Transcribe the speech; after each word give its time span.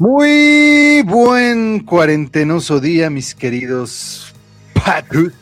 Muy 0.00 1.02
buen 1.02 1.80
cuarentenoso 1.80 2.80
día, 2.80 3.10
mis 3.10 3.34
queridos 3.34 4.34
patus. 4.72 5.34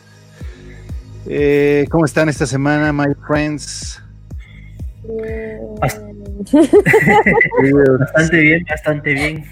Eh, 1.25 1.87
¿Cómo 1.89 2.03
están 2.03 2.27
esta 2.27 2.45
semana, 2.45 2.91
my 2.91 3.15
friends? 3.25 4.03
bastante 7.99 8.37
bien, 8.41 8.65
bastante 8.69 9.13
bien. 9.13 9.45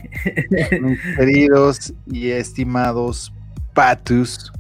Mis 0.82 1.00
queridos 1.16 1.94
y 2.08 2.32
estimados 2.32 3.34
patus, 3.74 4.52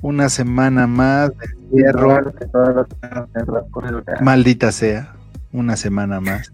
una 0.00 0.28
semana 0.28 0.88
más 0.88 1.30
de 1.38 1.46
encierro. 1.76 2.34
Maldita 4.20 4.72
sea, 4.72 5.14
una 5.52 5.76
semana 5.76 6.20
más. 6.20 6.52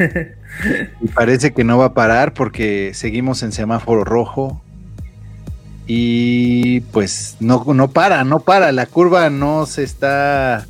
Y 1.00 1.08
parece 1.08 1.52
que 1.52 1.64
no 1.64 1.78
va 1.78 1.86
a 1.86 1.94
parar 1.94 2.34
porque 2.34 2.92
seguimos 2.94 3.42
en 3.42 3.52
semáforo 3.52 4.04
rojo. 4.04 4.62
Y 5.86 6.80
pues 6.80 7.36
no, 7.40 7.64
no 7.74 7.90
para, 7.90 8.24
no 8.24 8.40
para. 8.40 8.72
La 8.72 8.86
curva 8.86 9.30
no 9.30 9.66
se 9.66 9.82
está. 9.82 10.66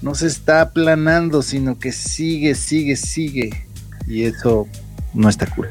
No 0.00 0.14
se 0.14 0.26
está 0.26 0.62
aplanando, 0.62 1.42
sino 1.42 1.78
que 1.78 1.92
sigue, 1.92 2.54
sigue, 2.54 2.96
sigue. 2.96 3.66
Y 4.06 4.24
eso 4.24 4.66
no 5.14 5.28
está 5.28 5.46
cool. 5.46 5.68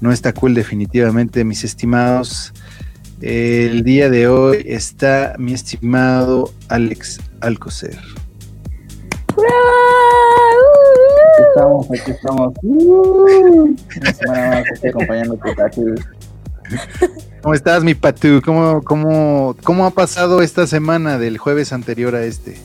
No 0.00 0.12
está 0.12 0.32
cool 0.32 0.54
definitivamente, 0.54 1.44
mis 1.44 1.64
estimados. 1.64 2.52
El 3.20 3.82
día 3.82 4.10
de 4.10 4.28
hoy 4.28 4.62
está 4.66 5.36
mi 5.38 5.54
estimado 5.54 6.52
Alex 6.68 7.20
Alcocer. 7.40 7.98
Aquí 11.36 11.44
estamos, 11.48 11.86
aquí 11.90 12.10
estamos. 12.12 12.54
Uh, 12.62 13.76
una 14.00 14.12
semana 14.14 14.50
más 14.50 14.64
estoy 14.72 14.90
acompañando 14.90 15.38
¿Cómo 17.42 17.54
estás, 17.54 17.84
mi 17.84 17.94
Patu? 17.94 18.40
¿Cómo, 18.42 18.82
cómo, 18.82 19.54
¿Cómo 19.62 19.84
ha 19.84 19.90
pasado 19.90 20.40
esta 20.40 20.66
semana 20.66 21.18
del 21.18 21.36
jueves 21.36 21.74
anterior 21.74 22.14
a 22.14 22.24
este? 22.24 22.56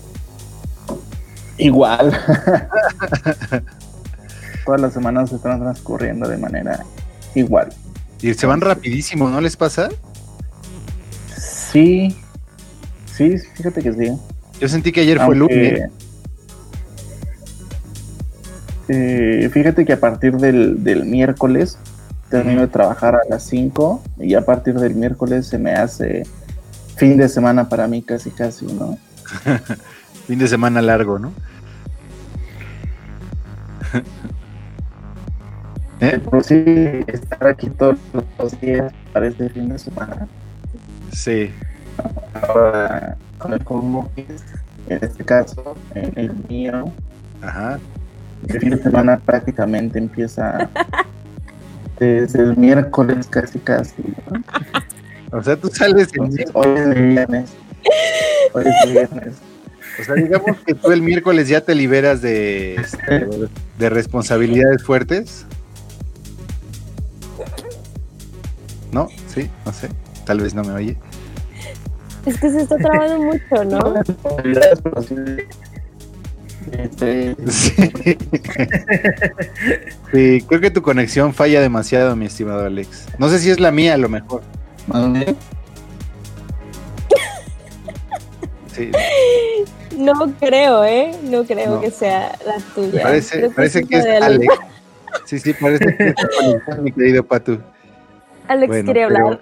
Igual. 1.58 2.18
Todas 4.66 4.80
las 4.80 4.94
semanas 4.94 5.31
se 5.31 5.36
están 5.36 5.59
transcurriendo 5.59 6.30
de 6.30 6.38
manera 6.38 6.86
igual. 7.36 7.74
Y 8.22 8.34
se 8.34 8.48
van 8.48 8.62
rapidísimo, 8.62 9.30
¿no 9.30 9.42
les 9.42 9.58
pasa? 9.58 9.90
Sí. 11.38 12.16
Sí, 13.06 13.38
fíjate 13.38 13.81
que 13.81 13.92
sí. 13.92 14.18
Yo 14.62 14.70
sentí 14.70 14.94
que 14.94 15.02
ayer 15.02 15.20
fue 15.20 15.36
lunes. 15.36 15.92
Eh, 18.94 19.50
fíjate 19.53 19.86
que 19.86 19.94
a 19.94 20.00
partir 20.02 20.36
del, 20.36 20.84
del 20.84 21.06
miércoles 21.06 21.78
termino 22.30 22.59
de 22.59 22.67
trabajar 22.67 23.16
a 23.16 23.22
las 23.30 23.44
5 23.44 24.03
y 24.20 24.34
a 24.34 24.44
partir 24.44 24.73
del 24.73 24.95
miércoles 24.95 25.47
se 25.47 25.58
me 25.58 25.72
hace 25.72 26.23
fin 26.97 27.16
de 27.16 27.30
semana 27.30 27.69
para 27.69 27.88
mí 27.88 28.02
casi 28.02 28.31
casi, 28.31 28.66
¿no? 28.66 28.97
fin 30.28 30.39
de 30.39 30.47
semana 30.50 30.81
largo, 30.81 31.19
¿no? 31.19 31.31
¿Eh? 36.02 36.19
Por 36.19 36.44
sí, 36.44 36.62
estar 37.08 37.47
aquí 37.47 37.69
todos 37.69 37.97
los 38.38 38.59
días 38.59 38.92
parece 39.14 39.47
fin 39.52 39.69
de 39.69 39.80
semana. 39.80 40.28
Sí. 41.14 41.50
Ahora, 42.34 43.16
con 43.38 43.53
el 43.53 43.62
home 43.64 44.09
en 44.89 45.00
este 45.02 45.23
caso, 45.23 45.78
en 45.95 46.12
el 46.17 46.34
mío, 46.50 46.92
Ajá. 47.42 47.80
El 48.47 48.59
fin 48.59 48.70
de 48.72 48.81
semana 48.81 49.20
prácticamente 49.20 50.00
empieza 50.00 50.70
desde 52.00 52.39
el 52.39 52.58
miércoles 52.58 53.28
casi 53.30 53.59
casi. 53.59 54.03
¿no? 54.30 55.38
O 55.38 55.44
sea, 55.44 55.56
tú 55.56 55.70
sales 55.70 56.09
el 56.14 56.45
hoy 56.53 56.69
es 56.75 56.95
viernes. 56.95 57.52
Hoy 58.53 58.66
es 58.66 58.92
viernes. 58.92 59.35
O 60.00 60.03
sea, 60.03 60.16
digamos 60.16 60.57
que 60.66 60.74
tú 60.74 60.91
el 60.91 61.01
miércoles 61.01 61.47
ya 61.47 61.62
te 61.62 61.75
liberas 61.75 62.22
de, 62.22 62.75
este, 62.75 63.28
de 63.78 63.90
responsabilidades 63.90 64.84
fuertes. 64.84 65.46
¿No? 68.91 69.07
Sí, 69.28 69.50
no 69.66 69.72
sé. 69.72 69.90
Tal 70.25 70.41
vez 70.41 70.53
no 70.53 70.63
me 70.63 70.74
oye. 70.74 70.97
Es 72.25 72.40
que 72.40 72.51
se 72.51 72.62
está 72.62 72.78
trabando 72.78 73.19
mucho, 73.19 73.63
¿no? 73.66 73.94
Sí, 76.64 76.72
este, 76.78 77.36
Sí. 77.48 78.18
Sí, 80.12 80.42
creo 80.48 80.62
que 80.62 80.72
tu 80.72 80.82
conexión 80.82 81.34
falla 81.34 81.62
demasiado, 81.62 82.16
mi 82.16 82.26
estimado 82.26 82.66
Alex. 82.66 83.08
No 83.18 83.30
sé 83.30 83.40
si 83.40 83.50
es 83.50 83.60
la 83.60 83.72
mía, 83.72 83.94
a 83.96 83.98
lo 83.98 84.10
mejor. 84.10 84.42
¿dónde? 84.88 85.36
Sí, 88.74 88.92
No 89.98 90.14
creo, 90.40 90.84
¿eh? 90.86 91.12
No 91.24 91.44
creo 91.44 91.76
No. 91.76 91.82
que 91.82 91.92
sea 91.92 92.38
la 92.46 92.58
tuya. 92.74 93.02
parece, 93.04 93.84
que 93.86 93.98
es 93.98 94.06
Alex. 94.22 94.54
Sí, 95.26 95.40
sí, 95.40 95.54
parece 95.54 95.86
que 95.98 96.08
es 96.10 96.78
mi 96.82 96.92
querido 96.92 97.24
Patu. 97.24 97.60
Alex 98.48 98.68
Bueno, 98.68 98.86
quiere 98.86 99.08
pero- 99.08 99.26
hablar. 99.26 99.42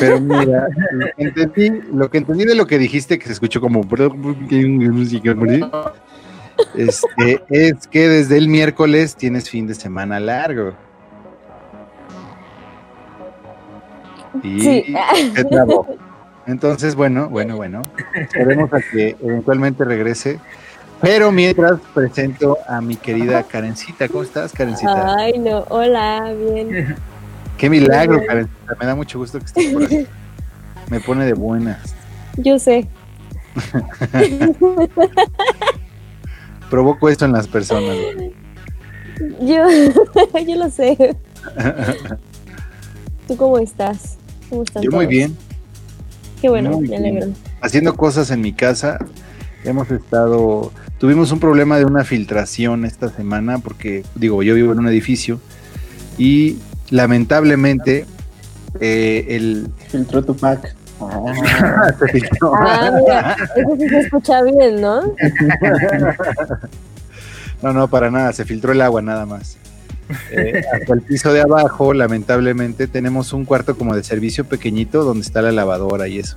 Pero 0.00 0.20
mira, 0.20 0.66
lo 0.92 1.06
que 1.06 1.22
entendí, 1.22 1.70
lo 1.92 2.10
que 2.10 2.18
entendí 2.18 2.44
de 2.46 2.54
lo 2.54 2.66
que 2.66 2.78
dijiste, 2.78 3.18
que 3.18 3.26
se 3.26 3.32
escuchó 3.34 3.60
como 3.60 3.82
este, 6.74 7.42
es 7.50 7.86
que 7.88 8.08
desde 8.08 8.38
el 8.38 8.48
miércoles 8.48 9.16
tienes 9.16 9.50
fin 9.50 9.66
de 9.66 9.74
semana 9.74 10.20
largo. 10.20 10.72
Y 14.42 14.60
Sí. 14.60 14.94
se 15.34 15.44
trabó. 15.44 15.86
Entonces, 16.46 16.94
bueno, 16.94 17.28
bueno, 17.28 17.56
bueno. 17.56 17.82
Esperemos 18.14 18.72
a 18.72 18.80
que 18.80 19.16
eventualmente 19.22 19.84
regrese. 19.84 20.38
Pero 21.00 21.32
mientras 21.32 21.80
presento 21.94 22.58
a 22.68 22.80
mi 22.80 22.96
querida 22.96 23.42
Karencita. 23.42 24.08
¿Cómo 24.08 24.22
estás, 24.22 24.52
Karencita? 24.52 25.16
Ay, 25.16 25.38
no. 25.38 25.64
Hola, 25.68 26.32
bien. 26.34 26.94
Qué 27.56 27.70
milagro, 27.70 28.20
Karencita. 28.26 28.76
Me 28.78 28.86
da 28.86 28.94
mucho 28.94 29.18
gusto 29.18 29.38
que 29.38 29.46
estés 29.46 29.72
por 29.72 29.84
aquí. 29.84 30.06
Me 30.90 31.00
pone 31.00 31.24
de 31.24 31.34
buenas. 31.34 31.94
Yo 32.36 32.58
sé. 32.58 32.86
Provoco 36.70 37.08
esto 37.08 37.24
en 37.24 37.32
las 37.32 37.48
personas. 37.48 37.96
Yo, 39.40 39.64
yo 40.46 40.56
lo 40.56 40.70
sé. 40.70 41.16
¿Tú 43.28 43.36
cómo 43.36 43.58
estás? 43.58 44.16
¿Cómo 44.48 44.62
están 44.62 44.82
Yo 44.82 44.90
muy 44.90 45.06
bien, 45.06 45.36
Qué 46.40 46.48
bueno, 46.48 46.70
muy 46.70 46.88
me 46.88 46.98
bien. 46.98 47.00
alegro. 47.16 47.32
haciendo 47.60 47.94
cosas 47.96 48.30
en 48.30 48.40
mi 48.40 48.52
casa. 48.52 48.98
Hemos 49.64 49.90
estado, 49.90 50.72
tuvimos 50.98 51.32
un 51.32 51.38
problema 51.38 51.76
de 51.76 51.84
una 51.84 52.02
filtración 52.04 52.84
esta 52.86 53.10
semana 53.10 53.58
porque, 53.58 54.04
digo, 54.14 54.42
yo 54.42 54.54
vivo 54.54 54.72
en 54.72 54.78
un 54.78 54.88
edificio 54.88 55.38
y 56.16 56.56
lamentablemente 56.88 58.06
eh, 58.80 59.26
el... 59.28 59.68
Filtró 59.88 60.24
tu 60.24 60.34
pack. 60.34 60.74
Ah, 62.52 62.92
mira, 62.94 63.36
eso 63.56 63.76
sí 63.78 63.88
se 63.88 64.00
escucha 64.00 64.42
bien, 64.42 64.80
¿no? 64.80 65.02
No, 67.62 67.74
no, 67.74 67.88
para 67.88 68.10
nada, 68.10 68.32
se 68.32 68.46
filtró 68.46 68.72
el 68.72 68.80
agua 68.80 69.02
nada 69.02 69.26
más. 69.26 69.58
Eh, 70.30 70.62
hasta 70.72 70.94
el 70.94 71.02
piso 71.02 71.32
de 71.32 71.42
abajo, 71.42 71.92
lamentablemente, 71.92 72.86
tenemos 72.86 73.34
un 73.34 73.44
cuarto 73.44 73.76
como 73.76 73.94
de 73.94 74.02
servicio 74.02 74.46
pequeñito 74.46 75.04
donde 75.04 75.22
está 75.22 75.42
la 75.42 75.52
lavadora 75.52 76.08
y 76.08 76.18
eso. 76.18 76.36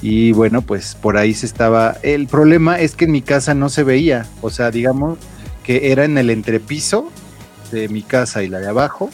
Y 0.00 0.32
bueno, 0.32 0.62
pues 0.62 0.94
por 0.94 1.16
ahí 1.16 1.34
se 1.34 1.44
estaba... 1.44 1.96
El 2.02 2.28
problema 2.28 2.80
es 2.80 2.94
que 2.94 3.04
en 3.04 3.12
mi 3.12 3.20
casa 3.20 3.52
no 3.54 3.68
se 3.68 3.82
veía, 3.84 4.26
o 4.40 4.50
sea, 4.50 4.70
digamos 4.70 5.18
que 5.64 5.92
era 5.92 6.04
en 6.04 6.16
el 6.16 6.30
entrepiso 6.30 7.10
de 7.72 7.88
mi 7.88 8.02
casa 8.02 8.42
y 8.42 8.48
la 8.48 8.58
de 8.58 8.68
abajo, 8.68 9.10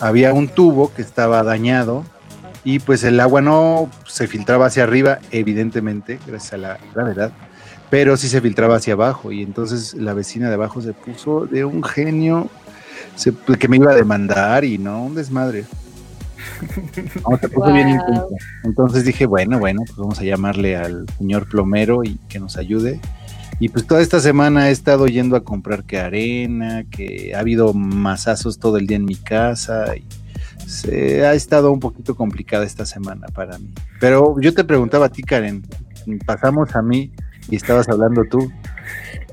había 0.00 0.32
un 0.32 0.48
tubo 0.48 0.92
que 0.92 1.02
estaba 1.02 1.42
dañado 1.44 2.04
y 2.64 2.78
pues 2.78 3.04
el 3.04 3.20
agua 3.20 3.40
no 3.42 3.90
se 4.06 4.26
filtraba 4.26 4.66
hacia 4.66 4.82
arriba, 4.84 5.18
evidentemente, 5.30 6.18
gracias 6.26 6.54
a 6.54 6.56
la 6.58 6.78
gravedad 6.94 7.32
pero 7.90 8.16
sí 8.16 8.28
se 8.28 8.40
filtraba 8.40 8.76
hacia 8.76 8.94
abajo 8.94 9.30
y 9.30 9.42
entonces 9.42 9.94
la 9.94 10.14
vecina 10.14 10.48
de 10.48 10.54
abajo 10.54 10.80
se 10.82 10.94
puso 10.94 11.46
de 11.46 11.64
un 11.64 11.84
genio 11.84 12.48
se- 13.14 13.32
que 13.56 13.68
me 13.68 13.76
iba 13.76 13.92
a 13.92 13.94
demandar 13.94 14.64
y 14.64 14.78
no, 14.78 15.04
un 15.04 15.14
desmadre. 15.14 15.64
No, 17.28 17.38
se 17.38 17.48
puso 17.48 17.72
bien 17.72 17.88
Wow. 17.88 17.96
intensa. 17.96 18.46
Entonces 18.64 19.04
dije, 19.04 19.26
bueno, 19.26 19.58
bueno, 19.60 19.82
pues 19.86 19.96
vamos 19.96 20.18
a 20.18 20.24
llamarle 20.24 20.76
al 20.76 21.06
señor 21.18 21.48
plomero 21.48 22.02
y 22.02 22.16
que 22.28 22.40
nos 22.40 22.56
ayude. 22.56 23.00
Y 23.60 23.68
pues 23.68 23.86
toda 23.86 24.00
esta 24.00 24.18
semana 24.18 24.68
he 24.68 24.72
estado 24.72 25.06
yendo 25.06 25.36
a 25.36 25.44
comprar 25.44 25.84
que 25.84 26.00
arena, 26.00 26.84
que 26.90 27.32
ha 27.36 27.40
habido 27.40 27.72
masazos 27.74 28.58
todo 28.58 28.76
el 28.78 28.86
día 28.88 28.96
en 28.96 29.04
mi 29.04 29.14
casa 29.16 29.94
y 29.96 30.04
se 30.66 31.26
ha 31.26 31.34
estado 31.34 31.72
un 31.72 31.80
poquito 31.80 32.14
complicada 32.14 32.64
esta 32.64 32.86
semana 32.86 33.26
para 33.28 33.58
mí. 33.58 33.70
Pero 34.00 34.36
yo 34.40 34.54
te 34.54 34.64
preguntaba 34.64 35.06
a 35.06 35.08
ti, 35.08 35.22
Karen, 35.22 35.62
pasamos 36.26 36.74
a 36.74 36.82
mí 36.82 37.10
y 37.48 37.56
estabas 37.56 37.88
hablando 37.88 38.24
tú. 38.24 38.50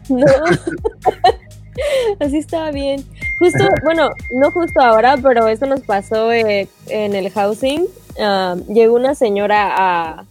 No. 0.09 0.25
Así 2.19 2.37
estaba 2.37 2.71
bien. 2.71 3.03
Justo, 3.39 3.63
bueno, 3.83 4.09
no 4.33 4.51
justo 4.51 4.81
ahora, 4.81 5.17
pero 5.17 5.47
eso 5.47 5.65
nos 5.65 5.81
pasó 5.81 6.31
eh, 6.31 6.67
en 6.87 7.15
el 7.15 7.29
housing. 7.31 7.85
Ah, 8.19 8.55
llegó 8.67 8.95
una 8.95 9.15
señora 9.15 9.73
a, 9.77 10.25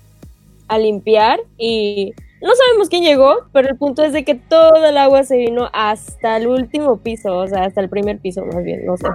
a 0.69 0.79
limpiar 0.79 1.41
y 1.59 2.15
no 2.43 2.51
sabemos 2.55 2.89
quién 2.89 3.03
llegó, 3.03 3.47
pero 3.53 3.69
el 3.69 3.77
punto 3.77 4.03
es 4.03 4.13
de 4.13 4.25
que 4.25 4.35
todo 4.35 4.85
el 4.87 4.97
agua 4.97 5.25
se 5.25 5.37
vino 5.37 5.69
hasta 5.73 6.37
el 6.37 6.47
último 6.47 6.99
piso, 6.99 7.37
o 7.37 7.47
sea, 7.47 7.65
hasta 7.65 7.81
el 7.81 7.89
primer 7.89 8.19
piso 8.19 8.45
más 8.47 8.63
bien, 8.65 8.85
no 8.87 8.97
sé. 8.97 9.07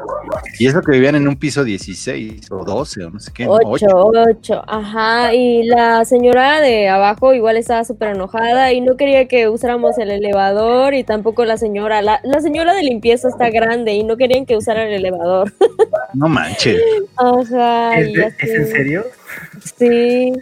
Y 0.60 0.68
eso 0.68 0.81
que 0.81 0.92
vivían 0.92 1.16
en 1.16 1.27
un 1.27 1.36
piso 1.38 1.63
16 1.63 2.51
o 2.51 2.63
12 2.63 3.04
o 3.06 3.10
no 3.10 3.19
sé 3.19 3.31
qué. 3.33 3.48
8, 3.48 3.88
8, 3.92 4.63
ajá. 4.68 5.33
Y 5.33 5.63
la 5.63 6.06
señora 6.06 6.62
de 6.62 6.88
abajo 6.89 7.33
igual 7.33 7.57
estaba 7.57 7.83
súper 7.83 8.10
enojada 8.10 8.72
y 8.74 8.81
no 8.81 8.95
quería 8.98 9.27
que 9.27 9.50
usáramos 9.50 9.98
el 9.98 10.12
elevador 10.12 10.94
y 10.94 11.04
tampoco 11.04 11.45
la 11.45 11.57
señora. 11.57 12.01
La, 12.01 12.19
la 12.24 12.42
señora 12.42 12.74
de 12.74 12.83
limpieza 12.83 13.27
está 13.30 13.50
grande 13.50 13.94
y 13.94 14.04
no 14.04 14.18
querían 14.18 14.45
que 14.45 14.56
usara 14.57 14.83
el 14.88 14.94
elevador. 14.94 15.51
No 16.13 16.30
manches. 16.30 16.80
Ajá. 17.18 18.00
¿Es, 18.00 18.07
y 18.10 18.13
de- 18.16 18.25
así. 18.25 18.36
¿es 18.39 18.50
en 18.54 18.68
serio? 18.68 19.06
Sí. 19.77 20.31
Y 20.33 20.42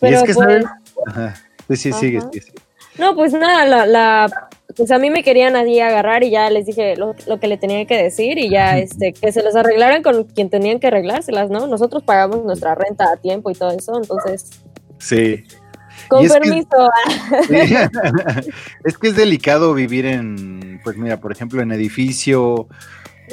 Pero 0.00 0.16
es 0.18 0.22
que, 0.22 0.32
pues. 0.34 0.64
Ajá. 1.06 1.34
Sí, 1.68 1.76
sí, 1.76 1.92
sigue, 1.92 2.18
Ajá. 2.18 2.28
sigue, 2.32 2.44
sigue. 2.44 2.58
no, 2.98 3.14
pues 3.14 3.32
nada, 3.32 3.64
la, 3.64 3.86
la, 3.86 4.48
pues 4.76 4.90
a 4.90 4.98
mí 4.98 5.10
me 5.10 5.22
querían 5.22 5.56
allí 5.56 5.80
agarrar 5.80 6.22
y 6.22 6.30
ya 6.30 6.48
les 6.50 6.66
dije 6.66 6.96
lo, 6.96 7.14
lo 7.26 7.40
que 7.40 7.48
le 7.48 7.56
tenía 7.56 7.84
que 7.86 7.96
decir 8.00 8.38
y 8.38 8.48
ya, 8.50 8.78
este, 8.78 9.12
que 9.12 9.32
se 9.32 9.42
las 9.42 9.56
arreglaran 9.56 10.02
con 10.02 10.24
quien 10.24 10.50
tenían 10.50 10.78
que 10.80 10.86
arreglárselas, 10.88 11.50
¿no? 11.50 11.66
Nosotros 11.66 12.02
pagamos 12.02 12.44
nuestra 12.44 12.74
renta 12.74 13.10
a 13.12 13.16
tiempo 13.16 13.50
y 13.50 13.54
todo 13.54 13.70
eso, 13.70 13.96
entonces, 13.98 14.50
Sí. 14.98 15.44
con 16.08 16.22
Y 16.22 16.26
es 16.26 16.32
que- 16.32 16.40
permiso. 16.40 16.90
Sí. 17.48 17.74
es 18.84 18.98
que 18.98 19.08
es 19.08 19.16
delicado 19.16 19.74
vivir 19.74 20.06
en, 20.06 20.80
pues 20.84 20.96
mira, 20.96 21.18
por 21.20 21.32
ejemplo, 21.32 21.60
en 21.62 21.72
edificio 21.72 22.68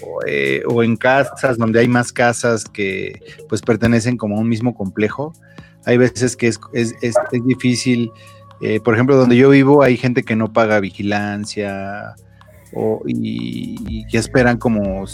o, 0.02 0.20
eh, 0.26 0.64
o 0.68 0.82
en 0.84 0.96
casas 0.98 1.58
donde 1.58 1.80
hay 1.80 1.88
más 1.88 2.12
casas 2.12 2.64
que 2.66 3.22
pues 3.48 3.62
pertenecen 3.62 4.18
como 4.18 4.38
a 4.38 4.40
un 4.40 4.50
mismo 4.50 4.74
complejo. 4.76 5.34
Hay 5.86 5.98
veces 5.98 6.36
que 6.36 6.48
es, 6.48 6.60
es, 6.74 6.94
es- 7.02 7.16
difícil, 7.46 8.12
eh, 8.62 8.80
por 8.80 8.94
ejemplo, 8.94 9.16
donde 9.16 9.36
yo 9.36 9.50
vivo 9.50 9.84
hay 9.84 9.98
gente 9.98 10.24
que 10.24 10.36
no 10.36 10.54
paga 10.54 10.80
vigilancia 10.80 12.16
o, 12.74 13.02
y, 13.06 14.06
que 14.08 14.18
esperan 14.18 14.58
como, 14.58 15.06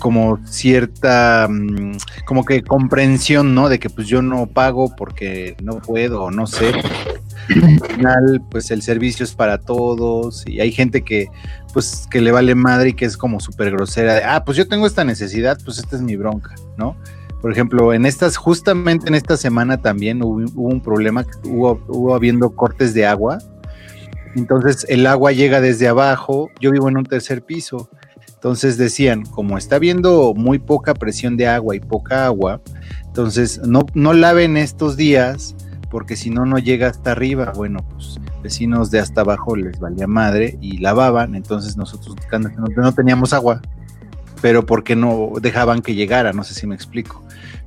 como 0.00 0.38
cierta, 0.46 1.48
mm, 1.50 1.96
como 2.26 2.44
que 2.44 2.62
comprensión, 2.62 3.54
¿no? 3.54 3.68
De 3.68 3.78
que 3.78 3.90
pues 3.90 4.06
yo 4.06 4.22
no 4.22 4.46
pago 4.46 4.94
porque 4.96 5.56
no 5.62 5.78
puedo 5.78 6.24
o 6.24 6.30
no 6.30 6.46
sé 6.46 6.72
al 7.50 7.80
final, 7.80 8.42
pues 8.50 8.70
el 8.70 8.80
servicio 8.82 9.24
es 9.24 9.34
para 9.34 9.58
todos 9.58 10.44
y 10.46 10.60
hay 10.60 10.72
gente 10.72 11.02
que, 11.02 11.26
pues, 11.74 12.06
que 12.10 12.20
le 12.22 12.32
vale 12.32 12.54
madre 12.54 12.90
y 12.90 12.92
que 12.94 13.04
es 13.04 13.16
como 13.18 13.38
súper 13.40 13.70
grosera 13.70 14.14
de, 14.14 14.24
ah, 14.24 14.44
pues 14.44 14.56
yo 14.56 14.66
tengo 14.66 14.86
esta 14.86 15.04
necesidad, 15.04 15.58
pues 15.64 15.78
esta 15.78 15.96
es 15.96 16.02
mi 16.02 16.16
bronca, 16.16 16.54
¿no? 16.78 16.96
Por 17.44 17.52
ejemplo, 17.52 17.92
en 17.92 18.06
estas, 18.06 18.38
justamente 18.38 19.06
en 19.06 19.14
esta 19.14 19.36
semana 19.36 19.76
también 19.76 20.22
hubo, 20.22 20.42
hubo 20.54 20.68
un 20.68 20.80
problema, 20.80 21.26
hubo, 21.44 21.78
hubo 21.88 22.14
habiendo 22.14 22.56
cortes 22.56 22.94
de 22.94 23.04
agua, 23.04 23.36
entonces 24.34 24.86
el 24.88 25.06
agua 25.06 25.30
llega 25.32 25.60
desde 25.60 25.86
abajo, 25.86 26.48
yo 26.58 26.70
vivo 26.70 26.88
en 26.88 26.96
un 26.96 27.04
tercer 27.04 27.42
piso, 27.42 27.90
entonces 28.32 28.78
decían, 28.78 29.24
como 29.26 29.58
está 29.58 29.76
habiendo 29.76 30.32
muy 30.34 30.58
poca 30.58 30.94
presión 30.94 31.36
de 31.36 31.46
agua 31.46 31.76
y 31.76 31.80
poca 31.80 32.24
agua, 32.24 32.62
entonces 33.04 33.60
no, 33.66 33.80
no 33.92 34.14
laven 34.14 34.56
estos 34.56 34.96
días 34.96 35.54
porque 35.90 36.16
si 36.16 36.30
no, 36.30 36.46
no 36.46 36.58
llega 36.58 36.88
hasta 36.88 37.12
arriba. 37.12 37.52
Bueno, 37.54 37.80
pues 37.90 38.18
vecinos 38.42 38.90
de 38.90 39.00
hasta 39.00 39.20
abajo 39.20 39.54
les 39.54 39.78
valía 39.78 40.06
madre 40.06 40.56
y 40.62 40.78
lavaban, 40.78 41.34
entonces 41.34 41.76
nosotros 41.76 42.16
no, 42.32 42.68
no 42.74 42.92
teníamos 42.94 43.34
agua, 43.34 43.60
pero 44.40 44.64
porque 44.64 44.96
no 44.96 45.32
dejaban 45.42 45.82
que 45.82 45.94
llegara, 45.94 46.32
no 46.32 46.42
sé 46.42 46.54
si 46.54 46.66
me 46.66 46.74
explico. 46.74 47.23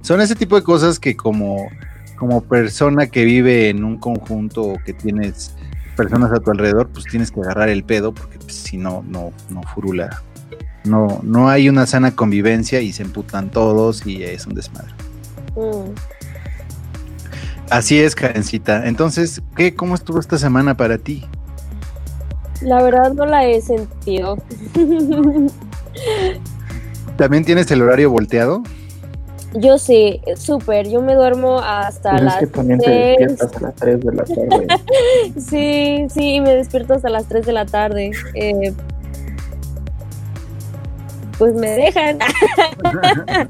Son 0.08 0.22
ese 0.22 0.36
tipo 0.36 0.56
de 0.56 0.64
cosas 0.64 1.00
que 1.00 1.18
como, 1.18 1.68
como 2.16 2.42
persona 2.42 3.08
que 3.08 3.26
vive 3.26 3.68
en 3.68 3.84
un 3.84 3.98
conjunto 3.98 4.62
o 4.62 4.78
que 4.86 4.94
tienes 4.94 5.54
personas 5.98 6.32
a 6.32 6.38
tu 6.40 6.50
alrededor, 6.50 6.88
pues 6.88 7.04
tienes 7.12 7.30
que 7.30 7.42
agarrar 7.42 7.68
el 7.68 7.84
pedo, 7.84 8.14
porque 8.14 8.38
pues, 8.40 8.56
si 8.56 8.78
no, 8.78 9.04
no, 9.06 9.34
no 9.50 9.64
furula. 9.64 10.24
No, 10.86 11.20
no 11.24 11.50
hay 11.50 11.68
una 11.68 11.86
sana 11.86 12.16
convivencia 12.16 12.80
y 12.80 12.94
se 12.94 13.04
emputan 13.04 13.52
todos 13.52 14.08
y 14.08 14.24
es 14.24 14.48
un 14.48 14.54
desmadre. 14.54 14.94
Mm. 15.58 15.92
Así 17.70 18.00
es, 18.00 18.16
Karencita. 18.16 18.88
Entonces, 18.88 19.42
¿qué, 19.58 19.76
¿cómo 19.76 19.94
estuvo 19.94 20.22
esta 20.22 20.38
semana 20.38 20.78
para 20.78 20.98
ti? 20.98 21.26
La 22.62 22.82
verdad 22.82 23.12
no 23.12 23.26
la 23.26 23.46
he 23.46 23.60
sentido. 23.62 24.38
¿También 27.18 27.44
tienes 27.44 27.70
el 27.72 27.82
horario 27.82 28.10
volteado? 28.10 28.64
Yo 29.60 29.78
sí, 29.78 30.22
súper. 30.36 30.88
Yo 30.90 31.02
me 31.02 31.16
duermo 31.16 31.60
hasta 31.60 32.12
Pues 32.12 32.22
es 32.22 32.26
las 32.26 32.38
que 32.38 32.48
también 32.48 32.80
te 32.80 32.86
seis. 32.86 33.18
despiertas 33.30 33.56
a 33.56 33.60
las 33.66 33.76
3 33.76 34.00
de 34.02 34.14
la 34.14 34.24
tarde. 34.24 34.68
Sí, 35.40 36.06
sí, 36.10 36.34
y 36.36 36.42
me 36.42 36.56
despierto 36.56 36.94
hasta 36.96 37.10
las 37.10 37.26
3 37.28 37.46
de 37.46 37.54
la 37.54 37.66
tarde. 37.66 38.12
Eh, 38.36 38.74
pues 41.38 41.54
me 41.54 41.70
dejan. 41.70 42.18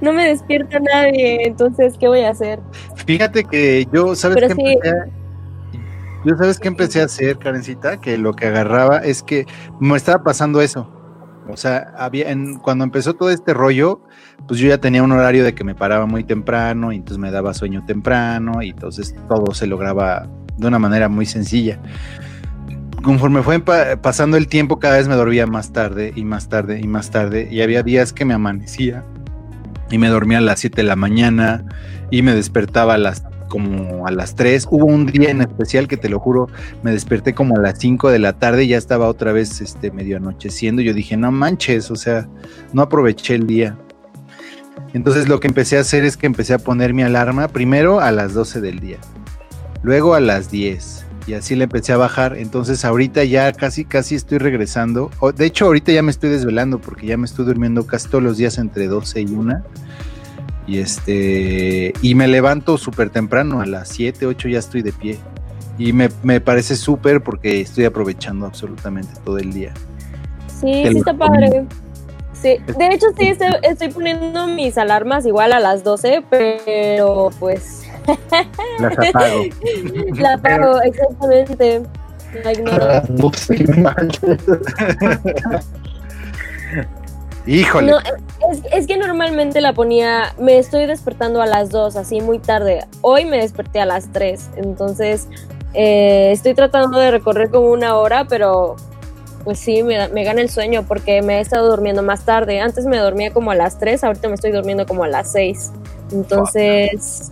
no 0.00 0.12
me 0.12 0.28
despierta 0.28 0.78
nadie, 0.80 1.46
entonces, 1.46 1.94
¿qué 1.98 2.08
voy 2.08 2.20
a 2.20 2.30
hacer? 2.30 2.60
Fíjate 3.06 3.44
que 3.44 3.86
yo, 3.92 4.14
¿sabes 4.14 4.36
Pero 4.36 4.48
qué 4.48 4.54
sí. 4.54 4.60
empecé 4.72 4.90
a- 4.90 5.06
Yo, 6.24 6.36
¿sabes 6.36 6.58
qué 6.60 6.68
empecé 6.68 7.00
a 7.00 7.06
hacer, 7.06 7.38
Karencita? 7.38 8.00
Que 8.00 8.16
lo 8.18 8.32
que 8.34 8.46
agarraba 8.46 8.98
es 8.98 9.22
que 9.22 9.46
me 9.80 9.96
estaba 9.96 10.22
pasando 10.22 10.60
eso. 10.60 10.88
O 11.52 11.56
sea, 11.56 11.92
había 11.98 12.30
en, 12.30 12.56
cuando 12.58 12.82
empezó 12.84 13.14
todo 13.14 13.30
este 13.30 13.52
rollo, 13.52 14.00
pues 14.48 14.58
yo 14.58 14.68
ya 14.68 14.78
tenía 14.78 15.02
un 15.02 15.12
horario 15.12 15.44
de 15.44 15.54
que 15.54 15.64
me 15.64 15.74
paraba 15.74 16.06
muy 16.06 16.24
temprano 16.24 16.92
y 16.92 16.96
entonces 16.96 17.18
me 17.18 17.30
daba 17.30 17.52
sueño 17.54 17.84
temprano 17.86 18.62
y 18.62 18.70
entonces 18.70 19.14
todo 19.28 19.52
se 19.54 19.66
lograba 19.66 20.26
de 20.56 20.66
una 20.66 20.78
manera 20.78 21.08
muy 21.08 21.26
sencilla. 21.26 21.78
Conforme 23.02 23.42
fue 23.42 23.58
pa- 23.60 23.96
pasando 24.00 24.36
el 24.36 24.46
tiempo, 24.46 24.78
cada 24.78 24.96
vez 24.96 25.08
me 25.08 25.14
dormía 25.16 25.46
más 25.46 25.72
tarde 25.72 26.12
y 26.14 26.24
más 26.24 26.48
tarde 26.48 26.80
y 26.80 26.86
más 26.86 27.10
tarde 27.10 27.48
y 27.50 27.60
había 27.60 27.82
días 27.82 28.12
que 28.12 28.24
me 28.24 28.32
amanecía 28.34 29.04
y 29.90 29.98
me 29.98 30.08
dormía 30.08 30.38
a 30.38 30.40
las 30.42 30.60
7 30.60 30.76
de 30.82 30.88
la 30.88 30.96
mañana 30.96 31.64
y 32.10 32.22
me 32.22 32.34
despertaba 32.34 32.94
a 32.94 32.98
las 32.98 33.24
como 33.52 34.06
a 34.06 34.10
las 34.10 34.34
3. 34.34 34.66
Hubo 34.70 34.86
un 34.86 35.04
día 35.04 35.28
en 35.28 35.42
especial 35.42 35.86
que 35.86 35.98
te 35.98 36.08
lo 36.08 36.18
juro, 36.18 36.48
me 36.82 36.90
desperté 36.90 37.34
como 37.34 37.54
a 37.54 37.60
las 37.60 37.78
5 37.78 38.08
de 38.08 38.18
la 38.18 38.32
tarde 38.32 38.64
y 38.64 38.68
ya 38.68 38.78
estaba 38.78 39.08
otra 39.08 39.32
vez 39.32 39.60
este 39.60 39.90
medio 39.90 40.16
anocheciendo. 40.16 40.80
Yo 40.80 40.94
dije, 40.94 41.18
no 41.18 41.30
manches, 41.30 41.90
o 41.90 41.96
sea, 41.96 42.26
no 42.72 42.80
aproveché 42.80 43.34
el 43.34 43.46
día. 43.46 43.76
Entonces 44.94 45.28
lo 45.28 45.38
que 45.38 45.48
empecé 45.48 45.76
a 45.76 45.82
hacer 45.82 46.02
es 46.06 46.16
que 46.16 46.26
empecé 46.26 46.54
a 46.54 46.58
poner 46.58 46.94
mi 46.94 47.02
alarma 47.02 47.48
primero 47.48 48.00
a 48.00 48.10
las 48.10 48.32
12 48.32 48.62
del 48.62 48.80
día, 48.80 48.96
luego 49.82 50.14
a 50.14 50.20
las 50.20 50.50
10 50.50 51.04
y 51.26 51.34
así 51.34 51.54
le 51.54 51.64
empecé 51.64 51.92
a 51.92 51.98
bajar. 51.98 52.38
Entonces 52.38 52.86
ahorita 52.86 53.22
ya 53.24 53.52
casi 53.52 53.84
casi 53.84 54.14
estoy 54.14 54.38
regresando. 54.38 55.10
De 55.36 55.44
hecho 55.44 55.66
ahorita 55.66 55.92
ya 55.92 56.02
me 56.02 56.10
estoy 56.10 56.30
desvelando 56.30 56.78
porque 56.78 57.06
ya 57.06 57.18
me 57.18 57.26
estoy 57.26 57.44
durmiendo 57.44 57.86
casi 57.86 58.08
todos 58.08 58.24
los 58.24 58.38
días 58.38 58.56
entre 58.56 58.86
12 58.86 59.20
y 59.20 59.26
1. 59.26 59.62
Y 60.66 60.78
este 60.78 61.92
y 62.02 62.14
me 62.14 62.28
levanto 62.28 62.78
súper 62.78 63.10
temprano, 63.10 63.60
a 63.60 63.66
las 63.66 63.88
7, 63.88 64.26
8 64.26 64.48
ya 64.48 64.58
estoy 64.58 64.82
de 64.82 64.92
pie. 64.92 65.18
Y 65.78 65.92
me, 65.92 66.08
me 66.22 66.40
parece 66.40 66.76
súper 66.76 67.22
porque 67.22 67.60
estoy 67.60 67.84
aprovechando 67.84 68.46
absolutamente 68.46 69.12
todo 69.24 69.38
el 69.38 69.52
día. 69.52 69.72
Sí, 70.46 70.82
Te 70.84 70.90
sí 70.90 70.98
está 70.98 71.14
padre. 71.14 71.64
Sí, 72.34 72.56
de 72.78 72.88
hecho 72.88 73.06
sí 73.18 73.28
estoy, 73.28 73.48
estoy 73.62 73.90
poniendo 73.90 74.48
mis 74.48 74.76
alarmas 74.76 75.24
igual 75.26 75.52
a 75.52 75.60
las 75.60 75.84
12, 75.84 76.24
pero 76.28 77.30
pues 77.38 77.84
Las 78.80 78.98
apago. 78.98 79.44
la 80.14 80.34
apago 80.34 80.82
exactamente. 80.82 81.82
La 82.44 82.52
ignoro. 82.52 83.02
Híjole. 87.46 87.92
No, 87.92 87.98
es, 88.50 88.62
es 88.72 88.86
que 88.86 88.96
normalmente 88.96 89.60
la 89.60 89.72
ponía, 89.72 90.34
me 90.38 90.58
estoy 90.58 90.86
despertando 90.86 91.42
a 91.42 91.46
las 91.46 91.70
2, 91.70 91.96
así 91.96 92.20
muy 92.20 92.38
tarde. 92.38 92.84
Hoy 93.00 93.24
me 93.24 93.38
desperté 93.38 93.80
a 93.80 93.86
las 93.86 94.12
3, 94.12 94.50
entonces 94.56 95.28
eh, 95.74 96.30
estoy 96.32 96.54
tratando 96.54 96.98
de 96.98 97.10
recorrer 97.10 97.50
como 97.50 97.70
una 97.70 97.96
hora, 97.96 98.26
pero 98.26 98.76
pues 99.44 99.58
sí, 99.58 99.82
me, 99.82 100.08
me 100.08 100.22
gana 100.24 100.40
el 100.40 100.50
sueño 100.50 100.84
porque 100.86 101.20
me 101.20 101.38
he 101.38 101.40
estado 101.40 101.68
durmiendo 101.68 102.02
más 102.02 102.24
tarde. 102.24 102.60
Antes 102.60 102.86
me 102.86 102.98
dormía 102.98 103.32
como 103.32 103.50
a 103.50 103.54
las 103.56 103.78
3, 103.78 104.04
ahorita 104.04 104.28
me 104.28 104.34
estoy 104.34 104.52
durmiendo 104.52 104.86
como 104.86 105.04
a 105.04 105.08
las 105.08 105.32
6. 105.32 105.72
Entonces... 106.12 107.30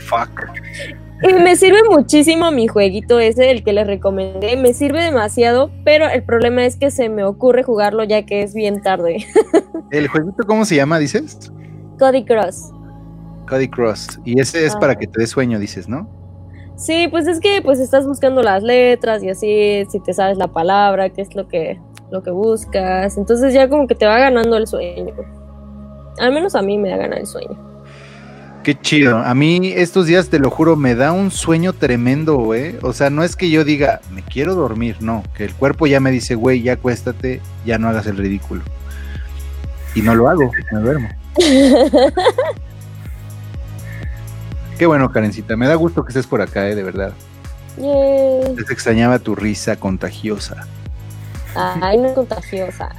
Fuck. 0.00 0.50
Y 1.22 1.32
me 1.32 1.56
sirve 1.56 1.78
muchísimo 1.90 2.50
mi 2.52 2.68
jueguito 2.68 3.18
ese, 3.18 3.50
el 3.50 3.64
que 3.64 3.72
les 3.72 3.86
recomendé. 3.86 4.56
Me 4.56 4.72
sirve 4.72 5.02
demasiado, 5.02 5.70
pero 5.84 6.08
el 6.08 6.22
problema 6.22 6.64
es 6.64 6.76
que 6.76 6.90
se 6.90 7.08
me 7.08 7.24
ocurre 7.24 7.62
jugarlo 7.64 8.04
ya 8.04 8.24
que 8.24 8.42
es 8.42 8.54
bien 8.54 8.82
tarde. 8.82 9.26
¿El 9.90 10.06
jueguito 10.08 10.44
cómo 10.46 10.64
se 10.64 10.76
llama, 10.76 10.98
dices? 10.98 11.52
Cody 11.98 12.24
Cross. 12.24 12.72
Cody 13.48 13.68
Cross. 13.68 14.20
Y 14.24 14.40
ese 14.40 14.64
es 14.64 14.76
Ah. 14.76 14.78
para 14.80 14.94
que 14.94 15.06
te 15.06 15.20
dé 15.20 15.26
sueño, 15.26 15.58
dices, 15.58 15.88
¿no? 15.88 16.08
Sí, 16.76 17.08
pues 17.10 17.26
es 17.26 17.40
que 17.40 17.60
pues 17.62 17.80
estás 17.80 18.06
buscando 18.06 18.40
las 18.42 18.62
letras 18.62 19.24
y 19.24 19.30
así, 19.30 19.84
si 19.90 19.98
te 19.98 20.12
sabes 20.12 20.38
la 20.38 20.46
palabra, 20.46 21.08
qué 21.10 21.22
es 21.22 21.34
lo 21.34 21.48
que, 21.48 21.80
lo 22.12 22.22
que 22.22 22.30
buscas. 22.30 23.16
Entonces 23.18 23.52
ya 23.52 23.68
como 23.68 23.88
que 23.88 23.96
te 23.96 24.06
va 24.06 24.18
ganando 24.20 24.56
el 24.56 24.68
sueño. 24.68 25.12
Al 26.20 26.32
menos 26.32 26.54
a 26.54 26.62
mí 26.62 26.78
me 26.78 26.90
da 26.90 26.96
ganar 26.98 27.18
el 27.18 27.26
sueño. 27.26 27.67
Qué 28.68 28.78
chido. 28.78 29.16
A 29.16 29.34
mí 29.34 29.72
estos 29.74 30.04
días, 30.04 30.28
te 30.28 30.38
lo 30.38 30.50
juro, 30.50 30.76
me 30.76 30.94
da 30.94 31.12
un 31.12 31.30
sueño 31.30 31.72
tremendo, 31.72 32.36
güey. 32.36 32.76
O 32.82 32.92
sea, 32.92 33.08
no 33.08 33.24
es 33.24 33.34
que 33.34 33.48
yo 33.48 33.64
diga, 33.64 34.02
me 34.10 34.20
quiero 34.20 34.54
dormir, 34.54 34.98
no. 35.00 35.24
Que 35.34 35.46
el 35.46 35.54
cuerpo 35.54 35.86
ya 35.86 36.00
me 36.00 36.10
dice, 36.10 36.34
güey, 36.34 36.60
ya 36.60 36.74
acuéstate, 36.74 37.40
ya 37.64 37.78
no 37.78 37.88
hagas 37.88 38.06
el 38.08 38.18
ridículo. 38.18 38.60
Y 39.94 40.02
no 40.02 40.14
lo 40.14 40.28
hago, 40.28 40.52
me 40.70 40.80
duermo. 40.80 41.08
Qué 44.78 44.84
bueno, 44.84 45.10
Karencita. 45.12 45.56
Me 45.56 45.66
da 45.66 45.74
gusto 45.74 46.04
que 46.04 46.08
estés 46.08 46.26
por 46.26 46.42
acá, 46.42 46.68
eh, 46.68 46.74
de 46.74 46.82
verdad. 46.82 47.14
Yay. 47.78 48.54
Les 48.54 48.70
extrañaba 48.70 49.18
tu 49.18 49.34
risa 49.34 49.76
contagiosa. 49.76 50.66
Ay, 51.54 51.96
no 51.96 52.08
es 52.08 52.12
contagiosa. 52.12 52.90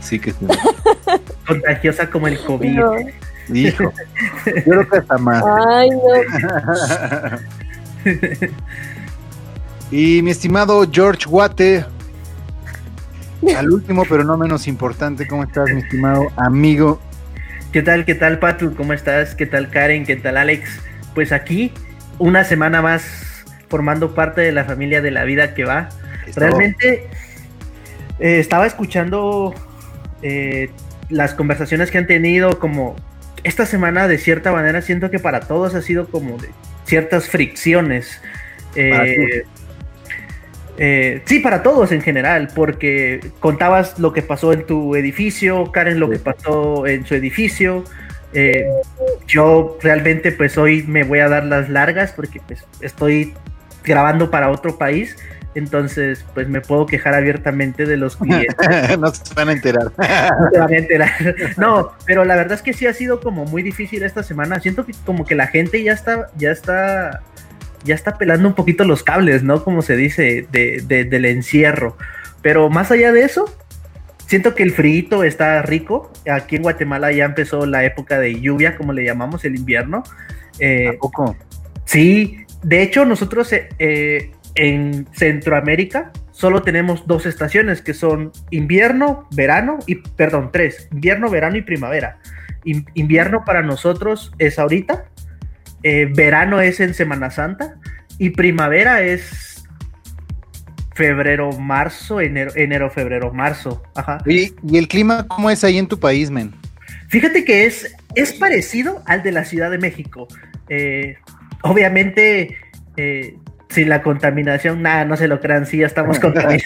Sí 0.00 0.20
que 0.20 0.30
sí. 0.30 0.46
Contagiosa 1.44 2.08
como 2.08 2.28
el 2.28 2.38
COVID. 2.38 2.70
No. 2.70 2.94
Hijo. 3.52 3.92
Yo 4.46 4.62
creo 4.64 4.88
que 4.88 4.98
hasta 4.98 5.18
más. 5.18 5.44
Ay, 5.68 5.90
no. 5.90 5.98
y 9.90 10.22
mi 10.22 10.30
estimado 10.30 10.88
George 10.90 11.26
Guate, 11.26 11.84
al 13.56 13.70
último 13.70 14.04
pero 14.08 14.24
no 14.24 14.36
menos 14.36 14.66
importante, 14.66 15.26
¿cómo 15.26 15.44
estás, 15.44 15.70
mi 15.72 15.80
estimado 15.80 16.28
amigo? 16.36 17.00
¿Qué 17.72 17.82
tal, 17.82 18.04
qué 18.04 18.14
tal, 18.14 18.38
Patu? 18.38 18.74
¿Cómo 18.74 18.92
estás? 18.92 19.34
¿Qué 19.34 19.46
tal, 19.46 19.70
Karen? 19.70 20.04
¿Qué 20.04 20.16
tal, 20.16 20.36
Alex? 20.36 20.80
Pues 21.14 21.32
aquí, 21.32 21.72
una 22.18 22.44
semana 22.44 22.82
más 22.82 23.44
formando 23.68 24.14
parte 24.14 24.40
de 24.40 24.52
la 24.52 24.64
familia 24.64 25.00
de 25.00 25.10
la 25.10 25.24
vida 25.24 25.54
que 25.54 25.64
va. 25.64 25.88
Realmente 26.34 27.08
eh, 28.18 28.40
estaba 28.40 28.66
escuchando 28.66 29.54
eh, 30.22 30.70
las 31.08 31.34
conversaciones 31.34 31.90
que 31.90 31.98
han 31.98 32.06
tenido, 32.06 32.58
como 32.58 32.96
esta 33.44 33.66
semana 33.66 34.08
de 34.08 34.18
cierta 34.18 34.52
manera 34.52 34.82
siento 34.82 35.10
que 35.10 35.18
para 35.18 35.40
todos 35.40 35.74
ha 35.74 35.82
sido 35.82 36.08
como 36.08 36.38
de 36.38 36.48
ciertas 36.84 37.28
fricciones. 37.28 38.20
Eh, 38.76 39.44
eh, 40.78 41.22
sí, 41.26 41.40
para 41.40 41.62
todos 41.62 41.92
en 41.92 42.00
general, 42.00 42.48
porque 42.54 43.20
contabas 43.40 43.98
lo 43.98 44.12
que 44.12 44.22
pasó 44.22 44.52
en 44.52 44.64
tu 44.64 44.96
edificio, 44.96 45.70
Karen 45.72 46.00
lo 46.00 46.06
Sí. 46.06 46.12
que 46.12 46.18
pasó 46.18 46.86
en 46.86 47.04
su 47.06 47.14
edificio. 47.14 47.84
eh, 48.32 48.64
yo 49.26 49.76
realmente 49.82 50.30
pues 50.30 50.56
hoy 50.56 50.84
me 50.84 51.02
voy 51.02 51.18
a 51.18 51.28
dar 51.28 51.44
las 51.46 51.68
largas 51.68 52.12
porque 52.12 52.40
pues 52.46 52.64
estoy 52.80 53.34
grabando 53.82 54.30
para 54.30 54.50
otro 54.50 54.78
país, 54.78 55.16
entonces 55.54 56.24
pues 56.34 56.48
me 56.48 56.60
puedo 56.60 56.86
quejar 56.86 57.14
abiertamente 57.14 57.84
de 57.86 57.96
los 57.96 58.16
clientes. 58.16 58.56
no 58.98 59.12
se 59.12 59.34
van 59.34 59.48
a 59.48 59.52
enterar. 59.52 59.90
No 59.98 60.50
se 60.52 60.58
van 60.58 60.72
a 60.72 60.76
enterar. 60.76 61.10
No, 61.56 61.92
pero 62.06 62.24
la 62.24 62.36
verdad 62.36 62.54
es 62.54 62.62
que 62.62 62.72
sí 62.72 62.86
ha 62.86 62.94
sido 62.94 63.20
como 63.20 63.44
muy 63.44 63.62
difícil 63.62 64.02
esta 64.02 64.22
semana. 64.22 64.60
Siento 64.60 64.86
que 64.86 64.92
como 65.04 65.24
que 65.24 65.34
la 65.34 65.46
gente 65.48 65.82
ya 65.82 65.92
está, 65.92 66.28
ya 66.36 66.50
está, 66.50 67.20
ya 67.84 67.94
está 67.94 68.16
pelando 68.18 68.48
un 68.48 68.54
poquito 68.54 68.84
los 68.84 69.02
cables, 69.02 69.42
¿no? 69.42 69.64
Como 69.64 69.82
se 69.82 69.96
dice, 69.96 70.46
de, 70.52 70.82
de- 70.86 71.04
del 71.04 71.24
encierro. 71.24 71.96
Pero 72.42 72.70
más 72.70 72.90
allá 72.90 73.12
de 73.12 73.22
eso, 73.22 73.52
siento 74.26 74.54
que 74.54 74.62
el 74.62 74.72
frío 74.72 75.24
está 75.24 75.60
rico. 75.62 76.12
Aquí 76.30 76.56
en 76.56 76.62
Guatemala 76.62 77.10
ya 77.12 77.24
empezó 77.24 77.66
la 77.66 77.84
época 77.84 78.18
de 78.18 78.40
lluvia, 78.40 78.76
como 78.76 78.92
le 78.92 79.04
llamamos, 79.04 79.44
el 79.44 79.56
invierno. 79.56 80.02
Eh, 80.58 80.88
¿A 80.88 80.92
poco? 80.98 81.36
Sí, 81.84 82.44
de 82.62 82.82
hecho 82.82 83.04
nosotros 83.04 83.52
eh, 83.52 83.68
eh, 83.78 84.30
en 84.54 85.06
Centroamérica 85.12 86.12
solo 86.32 86.62
tenemos 86.62 87.06
dos 87.06 87.26
estaciones 87.26 87.82
que 87.82 87.94
son 87.94 88.32
invierno, 88.50 89.28
verano 89.32 89.78
y, 89.86 89.96
perdón, 89.96 90.50
tres, 90.52 90.88
invierno, 90.92 91.28
verano 91.30 91.56
y 91.56 91.62
primavera. 91.62 92.18
In- 92.64 92.86
invierno 92.94 93.44
para 93.44 93.62
nosotros 93.62 94.32
es 94.38 94.58
ahorita, 94.58 95.06
eh, 95.82 96.08
verano 96.10 96.60
es 96.60 96.80
en 96.80 96.94
Semana 96.94 97.30
Santa 97.30 97.76
y 98.18 98.30
primavera 98.30 99.02
es 99.02 99.64
febrero, 100.94 101.52
marzo, 101.52 102.20
enero, 102.20 102.52
enero, 102.54 102.90
febrero, 102.90 103.32
marzo. 103.32 103.82
Ajá. 103.94 104.18
¿y 104.26 104.52
el 104.76 104.88
clima 104.88 105.26
cómo 105.26 105.50
es 105.50 105.64
ahí 105.64 105.78
en 105.78 105.86
tu 105.86 105.98
país, 105.98 106.30
men? 106.30 106.52
Fíjate 107.08 107.44
que 107.44 107.64
es, 107.64 107.94
es 108.14 108.32
parecido 108.34 109.02
al 109.06 109.22
de 109.22 109.32
la 109.32 109.44
Ciudad 109.44 109.70
de 109.70 109.78
México. 109.78 110.28
Eh, 110.68 111.16
obviamente, 111.62 112.56
eh, 112.96 113.36
sin 113.70 113.88
la 113.88 114.02
contaminación, 114.02 114.82
nada, 114.82 115.04
no 115.04 115.16
se 115.16 115.28
lo 115.28 115.40
crean, 115.40 115.64
sí, 115.64 115.78
ya 115.78 115.86
estamos 115.86 116.18
contaminados. 116.20 116.62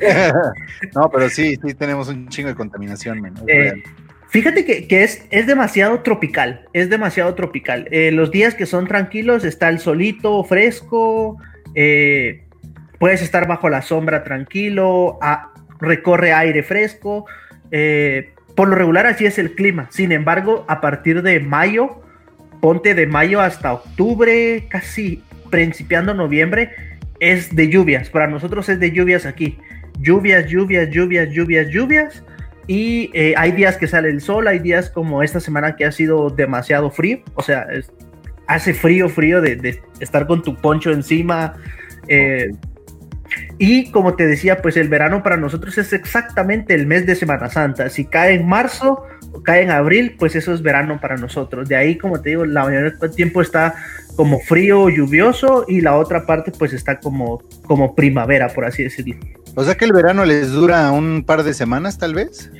no, 0.94 1.10
pero 1.10 1.28
sí, 1.28 1.58
sí 1.64 1.74
tenemos 1.74 2.08
un 2.08 2.28
chingo 2.28 2.48
de 2.48 2.54
contaminación, 2.54 3.20
Eh. 3.48 3.82
Fíjate 4.28 4.64
que, 4.64 4.86
que 4.88 5.02
es, 5.04 5.26
es 5.30 5.46
demasiado 5.46 6.00
tropical, 6.00 6.62
es 6.72 6.88
demasiado 6.88 7.34
tropical. 7.34 7.86
Eh, 7.90 8.12
los 8.12 8.30
días 8.30 8.54
que 8.54 8.64
son 8.64 8.86
tranquilos 8.86 9.44
está 9.44 9.68
el 9.68 9.78
solito, 9.78 10.42
fresco, 10.44 11.36
eh, 11.74 12.44
puedes 12.98 13.20
estar 13.20 13.46
bajo 13.46 13.68
la 13.68 13.82
sombra 13.82 14.24
tranquilo, 14.24 15.18
a- 15.20 15.52
recorre 15.80 16.32
aire 16.32 16.62
fresco. 16.62 17.26
por 18.54 18.68
lo 18.68 18.74
regular 18.74 19.06
así 19.06 19.26
es 19.26 19.38
el 19.38 19.54
clima. 19.54 19.88
Sin 19.90 20.12
embargo, 20.12 20.64
a 20.68 20.80
partir 20.80 21.22
de 21.22 21.38
mayo, 21.40 22.00
ponte 22.62 22.94
de 22.94 23.06
mayo 23.06 23.40
hasta 23.42 23.72
octubre, 23.74 24.66
casi 24.70 25.22
principiando 25.52 26.14
noviembre, 26.14 26.70
es 27.20 27.54
de 27.54 27.68
lluvias. 27.68 28.08
Para 28.08 28.26
nosotros 28.26 28.68
es 28.70 28.80
de 28.80 28.90
lluvias 28.90 29.26
aquí. 29.26 29.58
Lluvias, 30.00 30.48
lluvias, 30.48 30.90
lluvias, 30.90 31.30
lluvias, 31.30 31.68
lluvias. 31.68 32.24
Y 32.66 33.10
eh, 33.12 33.34
hay 33.36 33.52
días 33.52 33.76
que 33.76 33.86
sale 33.86 34.08
el 34.08 34.20
sol, 34.20 34.48
hay 34.48 34.58
días 34.58 34.88
como 34.88 35.22
esta 35.22 35.40
semana 35.40 35.76
que 35.76 35.84
ha 35.84 35.92
sido 35.92 36.30
demasiado 36.30 36.90
frío. 36.90 37.20
O 37.34 37.42
sea, 37.42 37.66
hace 38.46 38.72
frío, 38.72 39.08
frío 39.10 39.42
de, 39.42 39.80
estar 40.00 40.26
con 40.26 40.42
tu 40.42 40.56
poncho 40.56 40.90
encima. 40.90 41.54
eh, 42.08 42.50
y 43.58 43.90
como 43.90 44.14
te 44.14 44.26
decía, 44.26 44.60
pues 44.60 44.76
el 44.76 44.88
verano 44.88 45.22
para 45.22 45.36
nosotros 45.36 45.76
es 45.78 45.92
exactamente 45.92 46.74
el 46.74 46.86
mes 46.86 47.06
de 47.06 47.14
Semana 47.14 47.48
Santa. 47.48 47.88
Si 47.88 48.04
cae 48.04 48.34
en 48.34 48.46
marzo 48.46 49.04
cae 49.44 49.62
en 49.62 49.70
abril, 49.70 50.16
pues 50.18 50.36
eso 50.36 50.52
es 50.52 50.62
verano 50.62 51.00
para 51.00 51.16
nosotros. 51.16 51.68
De 51.68 51.76
ahí, 51.76 51.96
como 51.96 52.20
te 52.20 52.30
digo, 52.30 52.44
la 52.44 52.64
mayoría 52.64 52.90
del 52.90 53.10
tiempo 53.14 53.40
está 53.40 53.74
como 54.16 54.40
frío, 54.40 54.88
lluvioso 54.88 55.64
y 55.68 55.80
la 55.80 55.96
otra 55.96 56.26
parte 56.26 56.52
pues 56.52 56.72
está 56.72 57.00
como, 57.00 57.42
como 57.66 57.94
primavera, 57.94 58.48
por 58.48 58.64
así 58.64 58.82
decirlo. 58.82 59.16
O 59.54 59.64
sea 59.64 59.74
que 59.74 59.84
el 59.84 59.92
verano 59.92 60.24
les 60.24 60.50
dura 60.50 60.90
un 60.92 61.24
par 61.24 61.42
de 61.42 61.54
semanas, 61.54 61.98
tal 61.98 62.14
vez. 62.14 62.50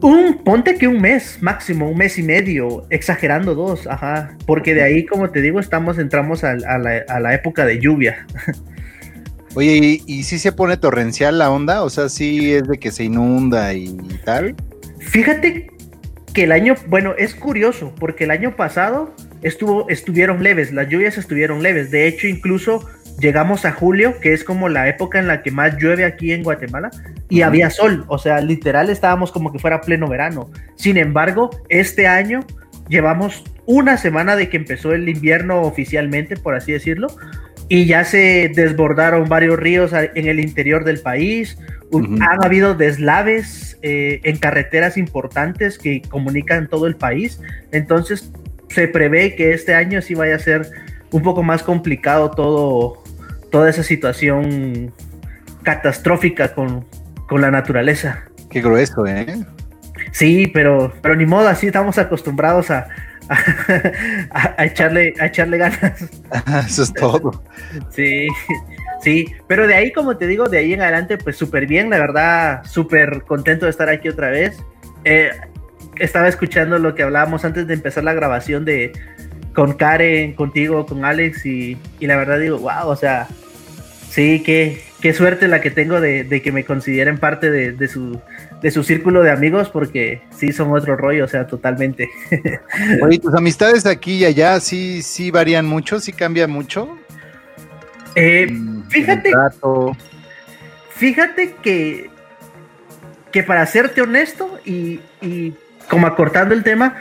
Un, 0.00 0.42
ponte 0.42 0.76
que 0.76 0.88
un 0.88 1.00
mes, 1.00 1.38
máximo, 1.40 1.88
un 1.88 1.96
mes 1.96 2.18
y 2.18 2.22
medio, 2.22 2.86
exagerando 2.90 3.54
dos, 3.54 3.86
ajá. 3.86 4.36
Porque 4.46 4.74
de 4.74 4.82
ahí, 4.82 5.06
como 5.06 5.30
te 5.30 5.40
digo, 5.40 5.60
estamos, 5.60 5.98
entramos 5.98 6.42
a, 6.42 6.56
la, 6.56 7.04
a 7.08 7.20
la 7.20 7.34
época 7.34 7.64
de 7.64 7.78
lluvia. 7.78 8.26
Oye, 9.54 9.76
¿y, 9.76 10.02
y 10.06 10.22
sí 10.24 10.38
se 10.38 10.50
pone 10.50 10.76
torrencial 10.76 11.38
la 11.38 11.50
onda? 11.50 11.82
O 11.82 11.90
sea, 11.90 12.08
sí 12.08 12.54
es 12.54 12.66
de 12.66 12.78
que 12.78 12.90
se 12.90 13.04
inunda 13.04 13.74
y 13.74 13.96
tal. 14.24 14.56
Fíjate 14.98 15.71
que 16.32 16.44
el 16.44 16.52
año, 16.52 16.74
bueno, 16.88 17.14
es 17.16 17.34
curioso, 17.34 17.94
porque 17.98 18.24
el 18.24 18.30
año 18.30 18.56
pasado 18.56 19.14
estuvo, 19.42 19.88
estuvieron 19.88 20.42
leves, 20.42 20.72
las 20.72 20.88
lluvias 20.88 21.18
estuvieron 21.18 21.62
leves. 21.62 21.90
De 21.90 22.06
hecho, 22.06 22.26
incluso 22.26 22.88
llegamos 23.18 23.64
a 23.64 23.72
julio, 23.72 24.18
que 24.20 24.32
es 24.32 24.44
como 24.44 24.68
la 24.68 24.88
época 24.88 25.18
en 25.18 25.26
la 25.26 25.42
que 25.42 25.50
más 25.50 25.76
llueve 25.76 26.04
aquí 26.04 26.32
en 26.32 26.42
Guatemala, 26.42 26.90
y 27.28 27.42
había 27.42 27.70
sol, 27.70 28.04
o 28.08 28.18
sea, 28.18 28.40
literal 28.40 28.90
estábamos 28.90 29.32
como 29.32 29.52
que 29.52 29.58
fuera 29.58 29.80
pleno 29.80 30.08
verano. 30.08 30.50
Sin 30.76 30.96
embargo, 30.96 31.50
este 31.68 32.06
año 32.06 32.40
llevamos 32.88 33.44
una 33.66 33.96
semana 33.96 34.36
de 34.36 34.48
que 34.48 34.56
empezó 34.56 34.92
el 34.92 35.08
invierno 35.08 35.62
oficialmente, 35.62 36.36
por 36.36 36.54
así 36.54 36.72
decirlo, 36.72 37.08
y 37.68 37.86
ya 37.86 38.04
se 38.04 38.50
desbordaron 38.54 39.28
varios 39.28 39.58
ríos 39.58 39.92
en 39.92 40.26
el 40.26 40.40
interior 40.40 40.84
del 40.84 41.00
país. 41.00 41.58
U- 41.92 41.98
Ujú. 41.98 42.18
Han 42.20 42.44
habido 42.44 42.74
deslaves 42.74 43.78
eh, 43.82 44.20
en 44.24 44.36
carreteras 44.38 44.96
importantes 44.96 45.78
que 45.78 46.02
comunican 46.02 46.66
todo 46.68 46.86
el 46.86 46.96
país. 46.96 47.40
Entonces, 47.70 48.32
se 48.68 48.88
prevé 48.88 49.36
que 49.36 49.52
este 49.52 49.74
año 49.74 50.00
sí 50.02 50.14
vaya 50.14 50.36
a 50.36 50.38
ser 50.38 50.70
un 51.10 51.22
poco 51.22 51.42
más 51.42 51.62
complicado 51.62 52.30
todo, 52.30 53.02
toda 53.50 53.68
esa 53.70 53.82
situación 53.82 54.92
catastrófica 55.62 56.54
con, 56.54 56.86
con 57.28 57.40
la 57.40 57.50
naturaleza. 57.50 58.24
Qué 58.50 58.60
grueso, 58.62 59.06
¿eh? 59.06 59.26
Sí, 60.12 60.46
pero, 60.52 60.92
pero 61.02 61.14
ni 61.16 61.26
modo, 61.26 61.48
así 61.48 61.66
estamos 61.66 61.98
acostumbrados 61.98 62.70
a, 62.70 62.88
a, 64.30 64.54
a 64.58 64.64
echarle, 64.64 65.14
a 65.20 65.26
echarle 65.26 65.58
ganas. 65.58 66.02
Eso 66.66 66.82
es 66.82 66.92
todo. 66.92 67.42
Sí, 67.90 68.28
sí, 69.02 69.34
pero 69.46 69.66
de 69.66 69.74
ahí, 69.74 69.92
como 69.92 70.16
te 70.16 70.26
digo, 70.26 70.48
de 70.48 70.58
ahí 70.58 70.72
en 70.72 70.80
adelante, 70.80 71.18
pues 71.18 71.36
súper 71.36 71.66
bien, 71.66 71.90
la 71.90 71.98
verdad, 71.98 72.64
súper 72.64 73.22
contento 73.22 73.66
de 73.66 73.70
estar 73.70 73.88
aquí 73.88 74.08
otra 74.08 74.30
vez. 74.30 74.56
Eh, 75.04 75.30
estaba 75.96 76.28
escuchando 76.28 76.78
lo 76.78 76.94
que 76.94 77.02
hablábamos 77.02 77.44
antes 77.44 77.66
de 77.66 77.74
empezar 77.74 78.04
la 78.04 78.14
grabación 78.14 78.64
de, 78.64 78.92
con 79.54 79.74
Karen, 79.74 80.32
contigo, 80.34 80.86
con 80.86 81.04
Alex 81.04 81.44
y, 81.46 81.76
y 82.00 82.06
la 82.06 82.16
verdad 82.16 82.38
digo, 82.38 82.58
wow, 82.58 82.88
o 82.88 82.96
sea, 82.96 83.28
sí, 84.08 84.42
qué, 84.44 84.82
qué 85.00 85.12
suerte 85.12 85.48
la 85.48 85.60
que 85.60 85.70
tengo 85.70 86.00
de, 86.00 86.24
de 86.24 86.42
que 86.42 86.52
me 86.52 86.64
consideren 86.64 87.18
parte 87.18 87.50
de, 87.50 87.72
de, 87.72 87.88
su, 87.88 88.20
de 88.62 88.70
su 88.70 88.82
círculo 88.82 89.22
de 89.22 89.30
amigos 89.30 89.68
porque 89.68 90.22
sí 90.36 90.52
son 90.52 90.72
otro 90.72 90.96
rollo, 90.96 91.24
o 91.24 91.28
sea, 91.28 91.46
totalmente. 91.46 92.08
Oye, 93.02 93.18
tus 93.18 93.34
amistades 93.34 93.84
aquí 93.86 94.18
y 94.18 94.24
allá 94.24 94.60
sí, 94.60 95.02
sí 95.02 95.30
varían 95.30 95.66
mucho, 95.66 96.00
sí 96.00 96.12
cambian 96.12 96.50
mucho. 96.50 96.96
Eh, 98.14 98.46
fíjate, 98.92 99.32
fíjate 100.90 101.54
que, 101.62 102.10
que 103.30 103.42
para 103.42 103.66
serte 103.66 104.02
honesto 104.02 104.58
y, 104.64 105.00
y 105.20 105.54
como 105.88 106.06
acortando 106.06 106.54
el 106.54 106.62
tema, 106.62 106.96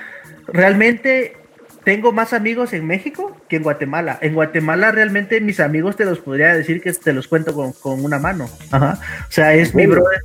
realmente 0.47 1.37
tengo 1.83 2.11
más 2.11 2.33
amigos 2.33 2.73
en 2.73 2.85
México 2.85 3.35
que 3.49 3.57
en 3.57 3.63
Guatemala. 3.63 4.17
En 4.21 4.33
Guatemala 4.33 4.91
realmente 4.91 5.41
mis 5.41 5.59
amigos 5.59 5.95
te 5.95 6.05
los 6.05 6.19
podría 6.19 6.53
decir 6.53 6.81
que 6.81 6.93
te 6.93 7.13
los 7.13 7.27
cuento 7.27 7.53
con, 7.53 7.73
con 7.73 8.03
una 8.03 8.19
mano. 8.19 8.49
Ajá. 8.71 8.99
O 9.27 9.31
sea, 9.31 9.53
es 9.53 9.73
mi 9.73 9.87
brother. 9.87 10.19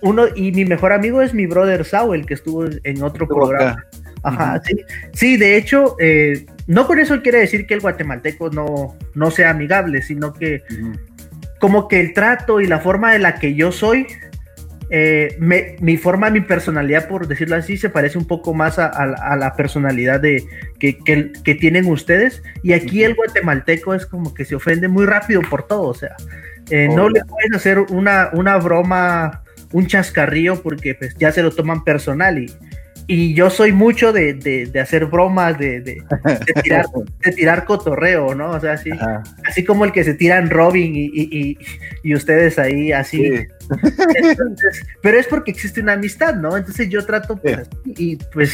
Uno, 0.00 0.26
y 0.34 0.52
mi 0.52 0.64
mejor 0.64 0.92
amigo 0.92 1.22
es 1.22 1.34
mi 1.34 1.46
brother 1.46 1.84
Sao, 1.84 2.14
el 2.14 2.24
que 2.24 2.34
estuvo 2.34 2.66
en 2.84 3.02
otro 3.02 3.26
programa. 3.26 3.84
Ajá, 4.22 4.60
sí. 4.64 4.84
Sí, 5.12 5.36
de 5.36 5.56
hecho, 5.56 5.96
eh, 5.98 6.46
no 6.68 6.86
con 6.86 7.00
eso 7.00 7.20
quiere 7.22 7.38
decir 7.38 7.66
que 7.66 7.74
el 7.74 7.80
guatemalteco 7.80 8.50
no, 8.50 8.96
no 9.14 9.30
sea 9.32 9.50
amigable, 9.50 10.02
sino 10.02 10.32
que 10.32 10.62
como 11.58 11.88
que 11.88 11.98
el 11.98 12.14
trato 12.14 12.60
y 12.60 12.66
la 12.68 12.78
forma 12.78 13.12
de 13.12 13.18
la 13.18 13.34
que 13.40 13.54
yo 13.54 13.72
soy 13.72 14.06
eh, 14.90 15.36
me, 15.38 15.76
mi 15.80 15.98
forma, 15.98 16.30
mi 16.30 16.40
personalidad, 16.40 17.08
por 17.08 17.26
decirlo 17.26 17.56
así, 17.56 17.76
se 17.76 17.90
parece 17.90 18.16
un 18.16 18.26
poco 18.26 18.54
más 18.54 18.78
a, 18.78 18.86
a, 18.86 19.32
a 19.32 19.36
la 19.36 19.54
personalidad 19.54 20.20
de, 20.20 20.44
que, 20.78 20.98
que, 20.98 21.32
que, 21.44 21.54
tienen 21.54 21.86
ustedes. 21.86 22.42
Y 22.62 22.72
aquí 22.72 23.04
el 23.04 23.14
guatemalteco 23.14 23.94
es 23.94 24.06
como 24.06 24.32
que 24.32 24.46
se 24.46 24.54
ofende 24.54 24.88
muy 24.88 25.04
rápido 25.04 25.42
por 25.42 25.66
todo. 25.66 25.82
O 25.82 25.94
sea, 25.94 26.16
eh, 26.70 26.88
no 26.88 27.10
le 27.10 27.22
puedes 27.24 27.52
hacer 27.54 27.78
una, 27.78 28.30
una 28.32 28.56
broma, 28.56 29.42
un 29.72 29.86
chascarrillo, 29.86 30.62
porque 30.62 30.94
pues, 30.94 31.14
ya 31.18 31.32
se 31.32 31.42
lo 31.42 31.50
toman 31.50 31.84
personal. 31.84 32.38
Y, 32.38 32.50
y 33.10 33.32
yo 33.32 33.48
soy 33.48 33.72
mucho 33.72 34.12
de, 34.12 34.34
de, 34.34 34.66
de 34.66 34.80
hacer 34.80 35.06
bromas, 35.06 35.58
de, 35.58 35.80
de, 35.80 36.02
tirar, 36.62 36.84
de 37.24 37.32
tirar 37.32 37.64
cotorreo, 37.64 38.34
¿no? 38.34 38.50
O 38.50 38.60
sea, 38.60 38.72
así, 38.72 38.90
así 39.46 39.64
como 39.64 39.86
el 39.86 39.92
que 39.92 40.04
se 40.04 40.12
tiran 40.12 40.50
Robin 40.50 40.94
y, 40.94 41.10
y, 41.14 41.58
y 42.02 42.14
ustedes 42.14 42.58
ahí, 42.58 42.92
así. 42.92 43.16
Sí. 43.16 43.46
Entonces, 44.14 44.86
pero 45.00 45.18
es 45.18 45.26
porque 45.26 45.50
existe 45.50 45.80
una 45.80 45.94
amistad, 45.94 46.34
¿no? 46.34 46.54
Entonces 46.54 46.90
yo 46.90 47.04
trato, 47.06 47.36
pues, 47.36 47.66
sí. 47.84 47.94
y 47.96 48.16
pues 48.16 48.52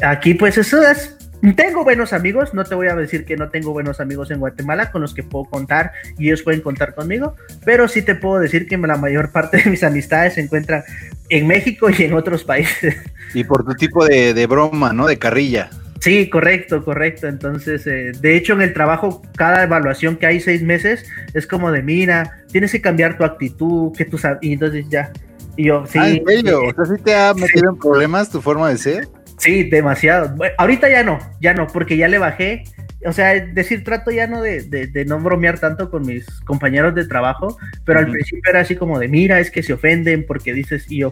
aquí, 0.00 0.34
pues 0.34 0.56
eso 0.56 0.80
es 0.88 1.16
tengo 1.56 1.84
buenos 1.84 2.12
amigos, 2.12 2.54
no 2.54 2.64
te 2.64 2.74
voy 2.74 2.88
a 2.88 2.94
decir 2.94 3.24
que 3.24 3.36
no 3.36 3.48
tengo 3.48 3.72
buenos 3.72 4.00
amigos 4.00 4.30
en 4.30 4.40
Guatemala 4.40 4.90
con 4.90 5.02
los 5.02 5.14
que 5.14 5.22
puedo 5.22 5.46
contar 5.46 5.92
y 6.18 6.26
ellos 6.26 6.42
pueden 6.42 6.60
contar 6.60 6.94
conmigo, 6.94 7.34
pero 7.64 7.88
sí 7.88 8.02
te 8.02 8.14
puedo 8.14 8.38
decir 8.38 8.66
que 8.66 8.76
la 8.76 8.96
mayor 8.96 9.32
parte 9.32 9.58
de 9.58 9.70
mis 9.70 9.82
amistades 9.82 10.34
se 10.34 10.42
encuentran 10.42 10.84
en 11.28 11.46
México 11.46 11.88
y 11.90 12.02
en 12.02 12.14
otros 12.14 12.44
países. 12.44 12.96
Y 13.34 13.44
por 13.44 13.64
tu 13.64 13.74
tipo 13.74 14.04
de, 14.04 14.34
de 14.34 14.46
broma, 14.46 14.92
¿no? 14.92 15.06
De 15.06 15.18
carrilla. 15.18 15.70
Sí, 16.00 16.30
correcto, 16.30 16.82
correcto. 16.82 17.28
Entonces, 17.28 17.86
eh, 17.86 18.12
de 18.18 18.36
hecho, 18.36 18.54
en 18.54 18.62
el 18.62 18.72
trabajo, 18.72 19.22
cada 19.36 19.62
evaluación 19.62 20.16
que 20.16 20.26
hay 20.26 20.40
seis 20.40 20.62
meses 20.62 21.04
es 21.34 21.46
como 21.46 21.70
de, 21.70 21.82
mira, 21.82 22.42
tienes 22.50 22.72
que 22.72 22.80
cambiar 22.80 23.18
tu 23.18 23.24
actitud, 23.24 23.92
que 23.96 24.06
tú 24.06 24.16
sabes, 24.16 24.38
y 24.42 24.54
entonces 24.54 24.86
ya. 24.88 25.12
Y 25.56 25.64
yo, 25.64 25.84
sí. 25.86 25.98
Ah, 26.00 26.08
¿en 26.08 26.24
serio? 26.24 26.62
Eh, 26.62 26.74
o 26.74 26.74
sea, 26.74 26.96
¿sí 26.96 27.02
te 27.02 27.14
ha 27.14 27.34
metido 27.34 27.70
sí. 27.70 27.74
en 27.74 27.78
problemas 27.78 28.30
tu 28.30 28.40
forma 28.40 28.70
de 28.70 28.78
ser? 28.78 29.08
Sí, 29.40 29.64
demasiado. 29.64 30.36
Bueno, 30.36 30.54
ahorita 30.58 30.90
ya 30.90 31.02
no, 31.02 31.18
ya 31.40 31.54
no, 31.54 31.66
porque 31.66 31.96
ya 31.96 32.08
le 32.08 32.18
bajé. 32.18 32.64
O 33.06 33.12
sea, 33.12 33.34
decir, 33.34 33.82
trato 33.82 34.10
ya 34.10 34.26
no 34.26 34.42
de, 34.42 34.62
de, 34.62 34.86
de 34.86 35.04
no 35.06 35.18
bromear 35.18 35.58
tanto 35.58 35.90
con 35.90 36.04
mis 36.04 36.26
compañeros 36.40 36.94
de 36.94 37.06
trabajo, 37.06 37.56
pero 37.86 37.98
uh 37.98 38.02
-huh. 38.02 38.06
al 38.06 38.12
principio 38.12 38.50
era 38.50 38.60
así 38.60 38.76
como 38.76 38.98
de, 38.98 39.08
mira, 39.08 39.40
es 39.40 39.50
que 39.50 39.62
se 39.62 39.72
ofenden 39.72 40.26
porque 40.26 40.52
dices, 40.52 40.84
y 40.90 40.98
yo, 40.98 41.10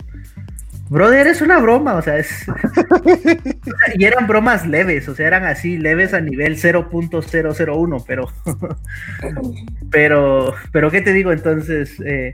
brother, 0.91 1.27
es 1.27 1.41
una 1.41 1.59
broma, 1.59 1.95
o 1.95 2.03
sea, 2.03 2.19
es... 2.19 2.45
y 3.95 4.05
eran 4.05 4.27
bromas 4.27 4.67
leves, 4.67 5.09
o 5.09 5.15
sea, 5.15 5.27
eran 5.27 5.45
así, 5.45 5.79
leves 5.79 6.13
a 6.13 6.21
nivel 6.21 6.57
0.001, 6.57 8.05
pero... 8.07 8.31
pero, 9.91 10.55
pero, 10.73 10.91
¿qué 10.91 11.01
te 11.01 11.15
digo? 11.15 11.33
Entonces, 11.33 11.99
eh, 12.05 12.33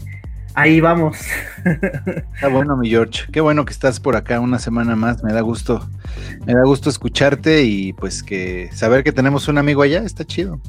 ahí 0.54 0.80
vamos. 0.80 1.18
Está 2.34 2.48
bueno, 2.48 2.76
mi 2.76 2.88
George. 2.88 3.24
Qué 3.32 3.40
bueno 3.40 3.64
que 3.64 3.72
estás 3.72 4.00
por 4.00 4.16
acá 4.16 4.40
una 4.40 4.58
semana 4.58 4.96
más. 4.96 5.22
Me 5.22 5.32
da 5.32 5.40
gusto, 5.40 5.88
me 6.46 6.54
da 6.54 6.62
gusto 6.64 6.88
escucharte 6.90 7.62
y 7.62 7.92
pues 7.92 8.22
que 8.22 8.70
saber 8.72 9.04
que 9.04 9.12
tenemos 9.12 9.48
un 9.48 9.58
amigo 9.58 9.82
allá 9.82 10.02
está 10.02 10.24
chido. 10.24 10.60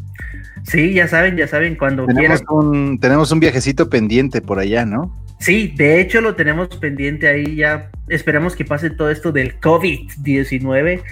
Sí, 0.63 0.93
ya 0.93 1.07
saben, 1.07 1.37
ya 1.37 1.47
saben, 1.47 1.75
cuando 1.75 2.05
tenemos 2.07 2.41
quieran. 2.41 2.45
Un, 2.49 2.99
tenemos 2.99 3.31
un 3.31 3.39
viajecito 3.39 3.89
pendiente 3.89 4.41
por 4.41 4.59
allá, 4.59 4.85
¿no? 4.85 5.15
Sí, 5.39 5.73
de 5.75 6.01
hecho 6.01 6.21
lo 6.21 6.35
tenemos 6.35 6.69
pendiente 6.69 7.27
ahí 7.27 7.55
ya. 7.55 7.89
Esperamos 8.07 8.55
que 8.55 8.65
pase 8.65 8.89
todo 8.89 9.09
esto 9.09 9.31
del 9.31 9.59
COVID-19 9.59 11.03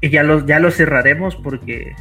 y 0.00 0.10
ya 0.10 0.22
lo, 0.22 0.46
ya 0.46 0.58
lo 0.58 0.70
cerraremos 0.70 1.36
porque 1.36 1.94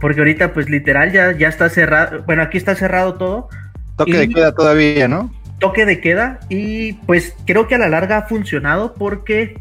porque 0.00 0.20
ahorita 0.20 0.52
pues 0.52 0.68
literal 0.68 1.12
ya, 1.12 1.32
ya 1.32 1.48
está 1.48 1.68
cerrado. 1.68 2.24
Bueno, 2.24 2.42
aquí 2.42 2.58
está 2.58 2.74
cerrado 2.74 3.14
todo 3.14 3.48
Toque 3.96 4.10
y, 4.12 4.16
de 4.16 4.28
queda 4.28 4.52
todavía, 4.52 5.08
¿no? 5.08 5.32
Toque 5.58 5.86
de 5.86 6.00
queda 6.00 6.40
y 6.48 6.94
pues 6.94 7.34
creo 7.46 7.68
que 7.68 7.76
a 7.76 7.78
la 7.78 7.88
larga 7.88 8.18
ha 8.18 8.22
funcionado 8.22 8.94
porque 8.94 9.60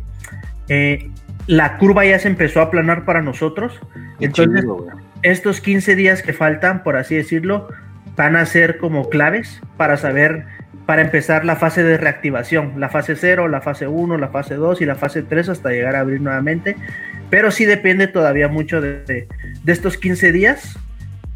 eh, 0.68 1.10
la 1.48 1.78
curva 1.78 2.06
ya 2.06 2.20
se 2.20 2.28
empezó 2.28 2.60
a 2.60 2.64
aplanar 2.64 3.06
para 3.06 3.22
nosotros. 3.22 3.80
Qué 4.20 4.26
Entonces, 4.26 4.62
chido, 4.62 4.88
estos 5.22 5.62
15 5.62 5.96
días 5.96 6.22
que 6.22 6.34
faltan, 6.34 6.84
por 6.84 6.98
así 6.98 7.16
decirlo, 7.16 7.68
van 8.16 8.36
a 8.36 8.46
ser 8.46 8.78
como 8.78 9.10
claves 9.10 9.62
para 9.78 9.98
saber, 9.98 10.46
para 10.86 11.02
empezar 11.02 11.46
la 11.46 11.56
fase 11.56 11.84
de 11.84 11.98
reactivación, 11.98 12.80
la 12.80 12.90
fase 12.90 13.16
0, 13.16 13.48
la 13.48 13.62
fase 13.62 13.88
1, 13.88 14.18
la 14.18 14.30
fase 14.30 14.56
2 14.56 14.82
y 14.82 14.86
la 14.86 14.96
fase 14.96 15.24
3 15.24 15.50
hasta 15.50 15.70
llegar 15.70 15.96
a 15.96 16.02
abrir 16.02 16.22
nuevamente. 16.22 16.76
Pero 17.30 17.52
sí 17.52 17.66
depende 17.66 18.08
todavía 18.08 18.48
mucho 18.48 18.82
de, 18.82 19.04
de, 19.04 19.28
de 19.64 19.72
estos 19.72 19.98
15 19.98 20.32
días 20.32 20.78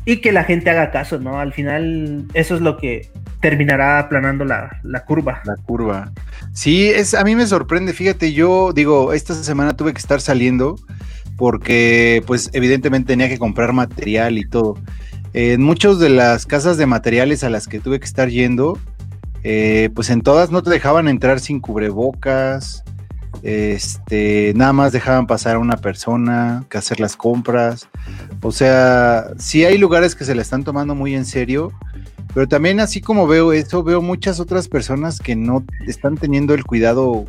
y 0.05 0.17
que 0.17 0.31
la 0.31 0.43
gente 0.43 0.69
haga 0.69 0.91
caso, 0.91 1.19
¿no? 1.19 1.39
Al 1.39 1.53
final 1.53 2.25
eso 2.33 2.55
es 2.55 2.61
lo 2.61 2.77
que 2.77 3.09
terminará 3.41 3.99
aplanando 3.99 4.45
la, 4.45 4.79
la, 4.83 5.03
curva. 5.03 5.41
La 5.45 5.55
curva. 5.55 6.11
Sí, 6.53 6.87
es, 6.87 7.13
a 7.13 7.23
mí 7.23 7.35
me 7.35 7.47
sorprende, 7.47 7.93
fíjate, 7.93 8.31
yo 8.33 8.71
digo, 8.73 9.13
esta 9.13 9.33
semana 9.33 9.75
tuve 9.75 9.93
que 9.93 9.99
estar 9.99 10.21
saliendo 10.21 10.77
porque 11.37 12.23
pues 12.25 12.49
evidentemente 12.53 13.13
tenía 13.13 13.29
que 13.29 13.39
comprar 13.39 13.73
material 13.73 14.37
y 14.37 14.47
todo. 14.47 14.77
En 15.33 15.61
muchas 15.61 15.99
de 15.99 16.09
las 16.09 16.45
casas 16.45 16.77
de 16.77 16.85
materiales 16.85 17.43
a 17.43 17.49
las 17.49 17.67
que 17.67 17.79
tuve 17.79 17.99
que 17.99 18.05
estar 18.05 18.29
yendo, 18.29 18.79
eh, 19.43 19.89
pues 19.93 20.09
en 20.09 20.21
todas 20.21 20.49
no 20.49 20.63
te 20.63 20.69
dejaban 20.69 21.07
entrar 21.07 21.39
sin 21.39 21.59
cubrebocas, 21.59 22.83
este, 23.43 24.53
nada 24.55 24.73
más 24.73 24.91
dejaban 24.91 25.27
pasar 25.27 25.55
a 25.55 25.59
una 25.59 25.77
persona 25.77 26.65
que 26.69 26.77
hacer 26.77 26.99
las 26.99 27.15
compras. 27.15 27.89
O 28.41 28.51
sea, 28.51 29.31
sí 29.37 29.65
hay 29.65 29.77
lugares 29.77 30.15
que 30.15 30.25
se 30.25 30.35
la 30.35 30.41
están 30.41 30.63
tomando 30.63 30.95
muy 30.95 31.15
en 31.15 31.25
serio, 31.25 31.71
pero 32.33 32.47
también 32.47 32.79
así 32.79 33.01
como 33.01 33.27
veo 33.27 33.53
esto, 33.53 33.83
veo 33.83 34.01
muchas 34.01 34.39
otras 34.39 34.67
personas 34.67 35.19
que 35.19 35.35
no 35.35 35.63
están 35.87 36.17
teniendo 36.17 36.53
el 36.53 36.65
cuidado 36.65 37.25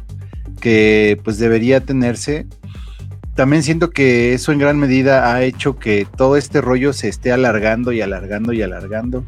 que 0.60 1.20
pues 1.24 1.38
debería 1.38 1.80
tenerse. 1.80 2.46
También 3.34 3.62
siento 3.62 3.90
que 3.90 4.32
eso 4.32 4.50
en 4.52 4.58
gran 4.58 4.78
medida 4.78 5.34
ha 5.34 5.42
hecho 5.42 5.78
que 5.78 6.06
todo 6.16 6.36
este 6.36 6.60
rollo 6.60 6.92
se 6.92 7.08
esté 7.08 7.32
alargando 7.32 7.92
y 7.92 8.00
alargando 8.00 8.52
y 8.52 8.62
alargando. 8.62 9.24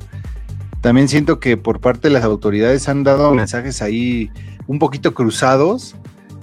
También 0.81 1.09
siento 1.09 1.41
que 1.41 1.57
por 1.57 1.81
parte 1.81 2.09
de 2.09 2.15
las 2.15 2.25
autoridades 2.25 2.89
han 2.89 3.05
dado 3.05 3.35
mensajes 3.35 3.83
ahí 3.83 4.31
un 4.67 4.79
poquito 4.79 5.13
cruzados 5.13 5.95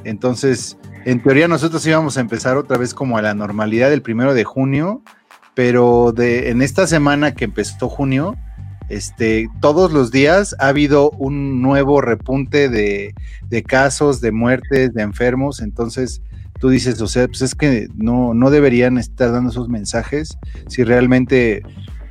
entonces, 0.06 0.78
en 1.04 1.22
teoría 1.22 1.48
nosotros 1.48 1.86
íbamos 1.86 2.18
a 2.18 2.22
empezar 2.22 2.58
otra 2.58 2.78
vez 2.78 2.94
como 2.94 3.18
a 3.18 3.22
la 3.22 3.34
normalidad 3.34 3.90
del 3.90 4.02
primero 4.02 4.34
de 4.34 4.44
junio, 4.44 5.02
pero 5.54 6.12
de, 6.12 6.50
en 6.52 6.62
esta 6.62 6.88
semana 6.88 7.34
que 7.34 7.46
empezó 7.46 7.90
junio, 7.90 8.36
este, 8.88 9.50
todos 9.62 9.92
los 9.92 10.12
días 10.12 10.56
ha 10.60 10.68
habido 10.68 11.10
un 11.12 11.62
nuevo 11.62 12.02
repunte 12.02 12.70
de, 12.70 13.16
de, 13.50 13.64
casos, 13.64 14.22
de 14.22 14.32
muertes, 14.32 14.94
de 14.94 15.02
enfermos. 15.02 15.60
Entonces, 15.62 16.22
tú 16.60 16.70
dices, 16.70 17.02
o 17.02 17.08
sea, 17.08 17.28
pues 17.28 17.42
es 17.42 17.56
que 17.56 17.88
no, 17.96 18.34
no 18.34 18.52
deberían 18.52 18.98
estar 18.98 19.32
dando 19.32 19.50
esos 19.50 19.70
mensajes 19.70 20.38
si 20.68 20.84
realmente 20.84 21.64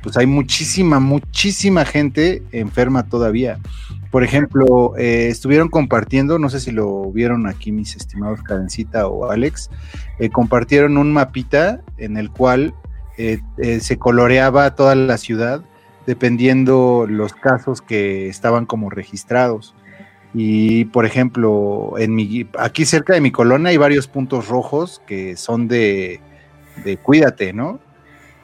pues 0.05 0.17
hay 0.17 0.27
muchísima, 0.27 0.99
muchísima 0.99 1.83
gente 1.83 2.43
enferma 2.51 3.09
todavía. 3.09 3.57
Por 4.11 4.23
ejemplo, 4.23 4.95
eh, 4.99 5.29
estuvieron 5.29 5.67
compartiendo, 5.67 6.37
no 6.37 6.51
sé 6.51 6.59
si 6.59 6.69
lo 6.69 7.11
vieron 7.11 7.47
aquí 7.47 7.71
mis 7.71 7.95
estimados 7.95 8.43
Cadencita 8.43 9.07
o 9.07 9.31
Alex, 9.31 9.71
eh, 10.19 10.29
compartieron 10.29 10.99
un 10.99 11.11
mapita 11.11 11.81
en 11.97 12.17
el 12.17 12.29
cual 12.29 12.75
eh, 13.17 13.39
se 13.79 13.97
coloreaba 13.97 14.75
toda 14.75 14.93
la 14.93 15.17
ciudad 15.17 15.63
dependiendo 16.05 17.07
los 17.09 17.33
casos 17.33 17.81
que 17.81 18.29
estaban 18.29 18.67
como 18.67 18.91
registrados. 18.91 19.73
Y 20.35 20.85
por 20.85 21.07
ejemplo, 21.07 21.95
en 21.97 22.13
mi, 22.13 22.47
aquí 22.59 22.85
cerca 22.85 23.15
de 23.15 23.21
mi 23.21 23.31
colonia 23.31 23.69
hay 23.69 23.77
varios 23.77 24.07
puntos 24.07 24.49
rojos 24.49 25.01
que 25.07 25.35
son 25.35 25.67
de, 25.67 26.19
de 26.83 26.97
cuídate, 26.97 27.53
¿no? 27.53 27.79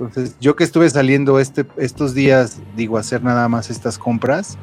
Entonces, 0.01 0.35
yo 0.39 0.55
que 0.55 0.63
estuve 0.63 0.89
saliendo 0.89 1.39
este, 1.39 1.65
estos 1.77 2.15
días, 2.15 2.59
digo, 2.75 2.97
hacer 2.97 3.23
nada 3.23 3.47
más 3.47 3.69
estas 3.69 3.99
compras, 3.99 4.57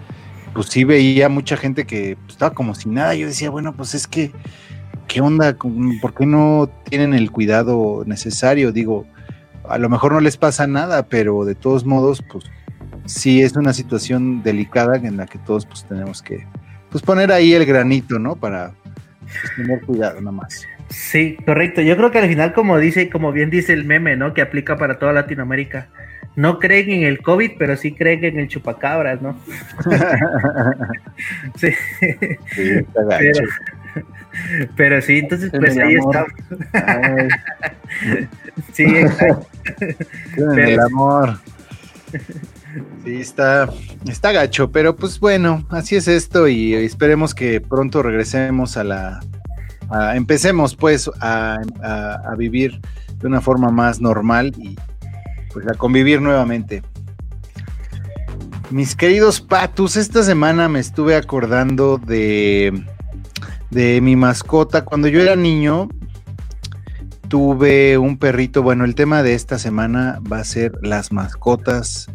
pues 0.53 0.67
sí 0.67 0.83
veía 0.83 1.29
mucha 1.29 1.57
gente 1.57 1.87
que 1.87 2.17
pues, 2.17 2.33
estaba 2.33 2.55
como 2.55 2.75
sin 2.75 2.95
nada. 2.95 3.15
Yo 3.15 3.29
decía, 3.29 3.49
bueno, 3.49 3.73
pues 3.73 3.95
es 3.95 4.09
que, 4.09 4.33
¿qué 5.07 5.21
onda? 5.21 5.57
¿Por 6.03 6.15
qué 6.15 6.27
no 6.27 6.69
tienen 6.89 7.15
el 7.15 7.31
cuidado 7.31 8.03
necesario? 8.05 8.73
Digo, 8.73 9.07
a 9.69 9.79
lo 9.79 9.89
mejor 9.89 10.13
no 10.13 10.21
les 10.21 10.37
pasa 10.37 10.67
nada, 10.67 11.05
pero 11.05 11.45
de 11.45 11.55
todos 11.55 11.85
modos, 11.85 12.21
pues 12.33 12.45
sí 13.07 13.43
es 13.43 13.55
una 13.57 13.73
situación 13.73 14.43
delicada 14.43 14.97
en 14.97 15.17
la 15.17 15.27
que 15.27 15.39
todos 15.39 15.67
pues 15.67 15.85
tenemos 15.85 16.21
que 16.21 16.47
pues 16.91 17.03
poner 17.03 17.31
ahí 17.31 17.53
el 17.53 17.65
granito, 17.65 18.19
¿no? 18.19 18.35
Para 18.35 18.75
pues, 19.21 19.57
tener 19.57 19.83
cuidado 19.83 20.21
nada 20.21 20.33
más. 20.33 20.67
Sí, 20.89 21.37
correcto. 21.45 21.83
Yo 21.83 21.97
creo 21.97 22.11
que 22.11 22.19
al 22.19 22.29
final, 22.29 22.53
como 22.53 22.79
dice, 22.79 23.11
como 23.11 23.33
bien 23.33 23.51
dice 23.51 23.73
el 23.73 23.85
meme, 23.85 24.17
¿no? 24.17 24.35
Que 24.35 24.43
aplica 24.43 24.77
para 24.77 24.99
toda 24.99 25.13
Latinoamérica. 25.13 25.89
No 26.37 26.59
creen 26.59 26.91
en 26.91 27.03
el 27.03 27.21
COVID, 27.21 27.53
pero 27.59 27.77
sí 27.77 27.93
creen 27.93 28.25
en 28.25 28.39
el 28.39 28.49
chupacabras, 28.49 29.21
¿no? 29.21 29.39
sí. 31.57 31.73
sí 32.55 32.71
está 32.71 33.19
pero, 33.19 33.49
pero, 34.77 35.03
sí, 35.03 35.19
entonces 35.19 35.51
pues 35.51 35.77
ahí 35.77 35.95
estamos. 35.95 36.33
sí, 38.73 38.85
exacto. 38.85 39.47
Pero, 40.37 40.63
el 40.63 40.81
amor. 40.81 41.39
Sí, 43.05 43.21
está, 43.21 43.69
está 44.09 44.33
gacho, 44.33 44.71
pero 44.71 44.95
pues 44.95 45.19
bueno, 45.19 45.67
así 45.71 45.97
es 45.97 46.07
esto 46.09 46.49
y 46.49 46.75
esperemos 46.75 47.35
que 47.35 47.61
pronto 47.61 48.03
regresemos 48.03 48.77
a 48.77 48.85
la... 48.85 49.21
empecemos 50.15 50.75
pues 50.75 51.11
a, 51.21 51.61
vivir 52.37 52.81
de 53.19 53.27
una 53.27 53.41
forma 53.41 53.71
más 53.71 54.01
normal 54.01 54.53
y 54.59 54.77
pues 55.53 55.67
a 55.67 55.75
convivir 55.75 56.21
nuevamente. 56.21 56.83
Mis 58.71 58.95
queridos 58.95 59.41
patus, 59.41 59.97
esta 59.97 60.23
semana 60.23 60.69
me 60.69 60.79
estuve 60.79 61.17
acordando 61.17 61.97
de, 61.97 62.85
de 63.71 64.01
mi 64.03 64.15
mascota. 64.15 64.85
Cuando 64.85 65.09
yo 65.09 65.23
era 65.23 65.37
niño, 65.37 65.89
tuve 67.29 67.97
un 67.97 68.19
perrito. 68.19 68.63
Bueno, 68.63 68.85
el 68.85 68.95
tema 68.95 69.23
de 69.23 69.35
esta 69.35 69.59
semana 69.59 70.21
va 70.31 70.41
a 70.41 70.45
ser 70.45 70.73
las 70.83 71.13
mascotas 71.13 72.09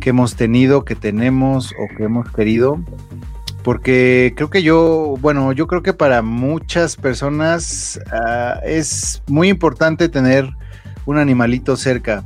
que 0.00 0.10
hemos 0.10 0.36
tenido, 0.36 0.84
que 0.84 0.94
tenemos 0.94 1.72
o 1.72 1.96
que 1.96 2.04
hemos 2.04 2.30
querido. 2.30 2.82
Porque 3.64 4.34
creo 4.36 4.50
que 4.50 4.62
yo, 4.62 5.16
bueno, 5.20 5.52
yo 5.52 5.66
creo 5.66 5.82
que 5.82 5.94
para 5.94 6.20
muchas 6.20 6.96
personas 6.96 7.98
ah, 8.12 8.60
es 8.62 9.22
muy 9.26 9.48
importante 9.48 10.10
tener 10.10 10.50
un 11.06 11.16
animalito 11.16 11.74
cerca. 11.76 12.24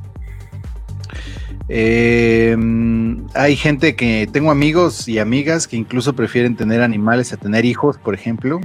Em, 1.68 3.24
hay 3.34 3.54
gente 3.54 3.94
que 3.94 4.28
tengo 4.32 4.50
amigos 4.50 5.06
y 5.06 5.20
amigas 5.20 5.68
que 5.68 5.76
incluso 5.76 6.14
prefieren 6.14 6.56
tener 6.56 6.82
animales 6.82 7.32
a 7.32 7.36
tener 7.36 7.64
hijos, 7.64 7.98
por 7.98 8.14
ejemplo. 8.14 8.60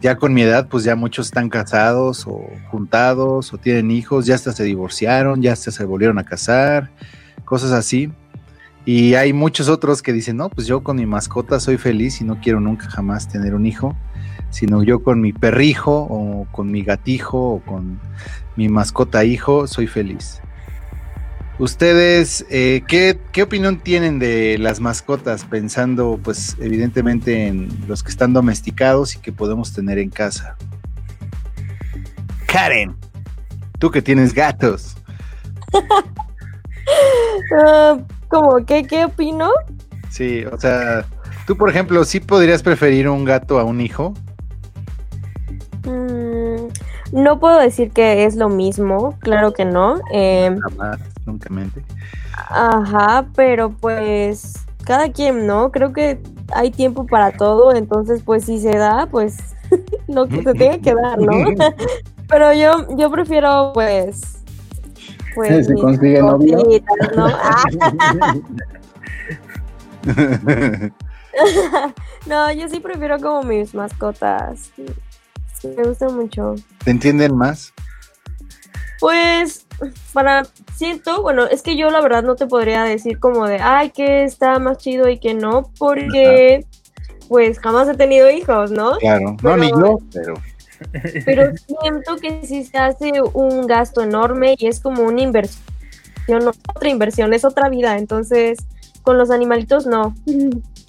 ya 0.00 0.16
con 0.16 0.34
mi 0.34 0.42
edad, 0.42 0.68
pues 0.68 0.84
ya 0.84 0.96
muchos 0.96 1.26
están 1.26 1.48
casados 1.48 2.26
o 2.26 2.40
juntados 2.70 3.52
o 3.52 3.58
tienen 3.58 3.90
hijos, 3.90 4.26
ya 4.26 4.34
hasta 4.34 4.52
se 4.52 4.64
divorciaron, 4.64 5.40
ya 5.42 5.52
hasta 5.52 5.70
se 5.70 5.84
volvieron 5.84 6.18
a 6.18 6.24
casar 6.24 6.90
cosas 7.44 7.72
así. 7.72 8.10
Y 8.84 9.14
hay 9.14 9.32
muchos 9.32 9.68
otros 9.68 10.02
que 10.02 10.12
dicen, 10.12 10.36
no, 10.36 10.48
pues 10.48 10.66
yo 10.66 10.82
con 10.82 10.96
mi 10.96 11.06
mascota 11.06 11.60
soy 11.60 11.78
feliz 11.78 12.20
y 12.20 12.24
no 12.24 12.40
quiero 12.40 12.60
nunca 12.60 12.90
jamás 12.90 13.28
tener 13.28 13.54
un 13.54 13.64
hijo, 13.64 13.96
sino 14.50 14.82
yo 14.82 15.02
con 15.02 15.20
mi 15.20 15.32
perrijo 15.32 16.06
o 16.10 16.46
con 16.50 16.70
mi 16.70 16.82
gatijo 16.82 17.38
o 17.38 17.60
con 17.60 18.00
mi 18.56 18.68
mascota 18.68 19.24
hijo 19.24 19.66
soy 19.66 19.86
feliz. 19.86 20.40
Ustedes, 21.58 22.44
eh, 22.50 22.82
¿qué, 22.88 23.20
¿qué, 23.30 23.42
opinión 23.42 23.78
tienen 23.78 24.18
de 24.18 24.58
las 24.58 24.80
mascotas 24.80 25.44
pensando, 25.44 26.18
pues, 26.20 26.56
evidentemente 26.58 27.46
en 27.46 27.68
los 27.86 28.02
que 28.02 28.10
están 28.10 28.32
domesticados 28.32 29.14
y 29.14 29.18
que 29.18 29.30
podemos 29.30 29.72
tener 29.72 29.98
en 29.98 30.10
casa? 30.10 30.56
Karen, 32.46 32.96
tú 33.78 33.90
que 33.90 34.02
tienes 34.02 34.34
gatos. 34.34 34.96
Ah, 37.64 37.98
¿Cómo? 38.32 38.64
¿Qué, 38.64 38.84
¿Qué 38.84 39.04
opino? 39.04 39.50
Sí, 40.08 40.42
o 40.46 40.58
sea, 40.58 41.04
tú 41.46 41.54
por 41.54 41.68
ejemplo, 41.68 42.02
¿sí 42.02 42.18
podrías 42.18 42.62
preferir 42.62 43.06
un 43.06 43.26
gato 43.26 43.58
a 43.60 43.64
un 43.64 43.82
hijo? 43.82 44.14
Mm, 45.84 46.68
no 47.12 47.38
puedo 47.38 47.58
decir 47.58 47.90
que 47.90 48.24
es 48.24 48.36
lo 48.36 48.48
mismo, 48.48 49.18
claro 49.18 49.52
que 49.52 49.66
no. 49.66 50.00
Eh, 50.14 50.56
Jamás, 50.62 50.98
nunca 51.26 51.50
mente. 51.50 51.84
Ajá, 52.48 53.26
pero 53.36 53.68
pues 53.68 54.54
cada 54.86 55.12
quien, 55.12 55.46
¿no? 55.46 55.70
Creo 55.70 55.92
que 55.92 56.18
hay 56.54 56.70
tiempo 56.70 57.04
para 57.04 57.32
todo, 57.32 57.74
entonces 57.74 58.22
pues 58.24 58.46
si 58.46 58.58
se 58.60 58.78
da, 58.78 59.08
pues 59.10 59.36
lo 60.08 60.26
que 60.26 60.42
se 60.42 60.54
tenga 60.54 60.78
que 60.78 60.94
dar, 60.94 61.18
¿no? 61.18 61.34
pero 62.28 62.54
yo, 62.54 62.96
yo 62.96 63.10
prefiero 63.10 63.72
pues 63.74 64.41
pues, 65.34 65.66
se 65.66 65.74
consigue 65.74 66.20
novio. 66.20 66.58
¿no? 67.16 67.28
no, 72.26 72.52
yo 72.52 72.68
sí 72.68 72.80
prefiero 72.80 73.18
como 73.18 73.42
mis 73.42 73.74
mascotas. 73.74 74.70
me 75.62 75.84
gustan 75.84 76.16
mucho. 76.16 76.54
¿Te 76.84 76.90
entienden 76.90 77.36
más? 77.36 77.72
Pues, 79.00 79.66
para, 80.12 80.44
siento, 80.76 81.22
bueno, 81.22 81.46
es 81.46 81.62
que 81.62 81.76
yo 81.76 81.90
la 81.90 82.00
verdad 82.00 82.22
no 82.22 82.36
te 82.36 82.46
podría 82.46 82.84
decir 82.84 83.18
como 83.18 83.46
de, 83.46 83.56
ay, 83.56 83.90
que 83.90 84.22
está 84.22 84.60
más 84.60 84.78
chido 84.78 85.08
y 85.08 85.18
que 85.18 85.34
no, 85.34 85.72
porque, 85.76 86.64
pues, 87.28 87.58
jamás 87.58 87.88
he 87.88 87.96
tenido 87.96 88.30
hijos, 88.30 88.70
¿no? 88.70 88.96
Claro, 88.98 89.36
no, 89.42 89.56
ni 89.56 89.70
yo, 89.70 89.98
pero... 90.12 90.34
Pero 91.24 91.52
siento 91.82 92.16
que 92.16 92.46
si 92.46 92.64
se 92.64 92.78
hace 92.78 93.12
un 93.34 93.66
gasto 93.66 94.02
enorme 94.02 94.54
y 94.58 94.66
es 94.66 94.80
como 94.80 95.02
una 95.02 95.22
inversión, 95.22 95.62
otra 96.74 96.88
inversión, 96.88 97.34
es 97.34 97.44
otra 97.44 97.68
vida. 97.68 97.98
Entonces, 97.98 98.58
con 99.02 99.18
los 99.18 99.30
animalitos 99.30 99.86
no. 99.86 100.14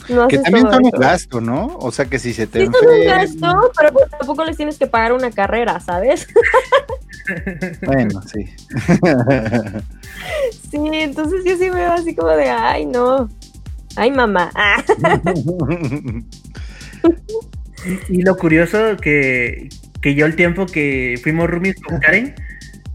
no 0.10 0.28
que 0.28 0.40
también 0.40 0.70
son 0.70 0.86
un 0.86 0.92
gasto, 0.92 1.42
¿no? 1.42 1.78
O 1.80 1.92
sea 1.92 2.06
que 2.06 2.20
si 2.20 2.34
se 2.34 2.48
te 2.48 2.66
sí, 2.66 2.66
son 2.66 2.90
un 2.90 3.06
gasto, 3.06 3.72
pero 3.78 3.94
pues 3.94 4.10
tampoco 4.10 4.46
les 4.46 4.58
tienes 4.58 4.78
que 4.78 4.88
pagar 4.88 5.14
una 5.14 5.32
carrera, 5.32 5.80
¿sabes? 5.80 6.28
bueno, 7.86 8.22
sí. 8.22 8.46
sí, 10.72 10.90
entonces 10.92 11.44
yo 11.46 11.58
sí 11.58 11.70
veo 11.70 11.92
así 11.92 12.16
como 12.16 12.30
de, 12.30 12.50
ay, 12.50 12.86
no. 12.86 13.30
Ay, 13.96 14.10
mamá. 14.10 14.52
y, 18.10 18.24
lo 18.24 18.36
curioso 18.36 18.98
que, 18.98 19.70
que 20.04 20.14
yo 20.14 20.26
el 20.26 20.36
tiempo 20.36 20.66
que 20.66 21.20
fuimos 21.24 21.50
roomies 21.50 21.78
con 21.82 21.98
Karen, 22.00 22.36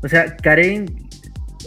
o 0.02 0.08
sea, 0.08 0.36
Karen 0.36 0.86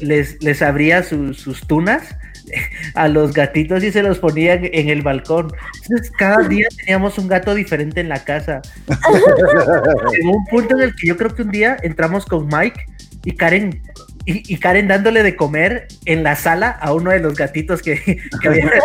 les, 0.02 0.42
les 0.42 0.62
abría 0.62 1.02
sus 1.04 1.68
tunas 1.68 2.16
a 2.96 3.08
los 3.08 3.34
gatitos 3.34 3.84
y 3.84 3.92
se 3.92 4.04
los 4.04 4.20
ponía 4.20 4.54
en 4.54 4.90
el 4.90 5.02
balcón. 5.02 5.52
Entonces, 5.84 6.12
cada 6.12 6.48
día 6.48 6.68
teníamos 6.78 7.18
un 7.18 7.28
gato 7.28 7.56
diferente 7.56 8.02
en 8.02 8.10
la 8.10 8.24
casa. 8.24 8.62
un 10.24 10.46
punto 10.46 10.76
en 10.78 10.84
el 10.84 10.96
que 10.96 11.08
yo 11.08 11.18
creo 11.18 11.34
que 11.36 11.42
un 11.42 11.52
día 11.52 11.76
entramos 11.82 12.26
con 12.26 12.48
Mike 12.48 12.86
y 13.26 13.36
Karen 13.36 13.82
y, 14.32 14.58
Karen 14.58 14.88
dándole 14.88 15.24
de 15.24 15.36
comer 15.36 15.88
en 16.06 16.24
la 16.24 16.36
sala 16.36 16.70
a 16.70 16.94
uno 16.94 17.12
de 17.12 17.20
los 17.20 17.36
gatitos 17.36 17.82
que, 17.82 17.96
que 18.41 18.48
había. 18.48 18.72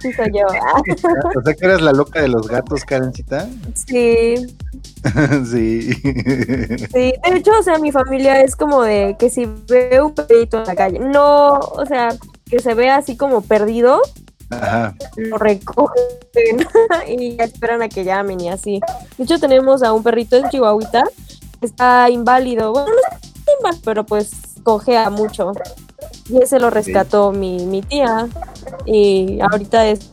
Sí, 0.00 0.12
soy 0.12 0.26
yo. 0.32 0.44
O 0.44 1.42
sea 1.42 1.54
que 1.54 1.64
eres 1.64 1.80
la 1.80 1.92
loca 1.92 2.20
de 2.20 2.28
los 2.28 2.48
gatos, 2.48 2.84
Karencita. 2.84 3.48
Sí. 3.74 4.34
sí. 5.50 5.92
Sí, 5.92 6.88
de 6.92 7.36
hecho, 7.36 7.52
o 7.58 7.62
sea, 7.62 7.78
mi 7.78 7.92
familia 7.92 8.42
es 8.42 8.56
como 8.56 8.82
de 8.82 9.16
que 9.18 9.30
si 9.30 9.48
veo 9.68 10.06
un 10.06 10.14
perrito 10.14 10.58
en 10.58 10.64
la 10.64 10.74
calle, 10.74 10.98
no, 10.98 11.58
o 11.58 11.86
sea, 11.86 12.08
que 12.50 12.58
se 12.58 12.74
ve 12.74 12.90
así 12.90 13.16
como 13.16 13.40
perdido, 13.42 14.02
Ajá. 14.50 14.94
lo 15.16 15.38
recogen 15.38 16.04
y 17.08 17.40
esperan 17.40 17.82
a 17.82 17.88
que 17.88 18.04
llamen 18.04 18.40
y 18.40 18.48
así. 18.48 18.80
De 19.16 19.24
hecho, 19.24 19.38
tenemos 19.38 19.82
a 19.82 19.92
un 19.92 20.02
perrito 20.02 20.36
en 20.36 20.48
Chihuahuita 20.48 21.04
que 21.60 21.66
está 21.66 22.08
inválido. 22.10 22.72
Bueno, 22.72 22.88
no 22.88 23.27
pero 23.84 24.04
pues 24.04 24.30
cojea 24.62 25.10
mucho. 25.10 25.52
Y 26.28 26.42
ese 26.42 26.58
lo 26.60 26.70
rescató 26.70 27.32
mi, 27.32 27.66
mi 27.66 27.82
tía. 27.82 28.28
Y 28.86 29.40
ahorita 29.40 29.86
es 29.86 30.08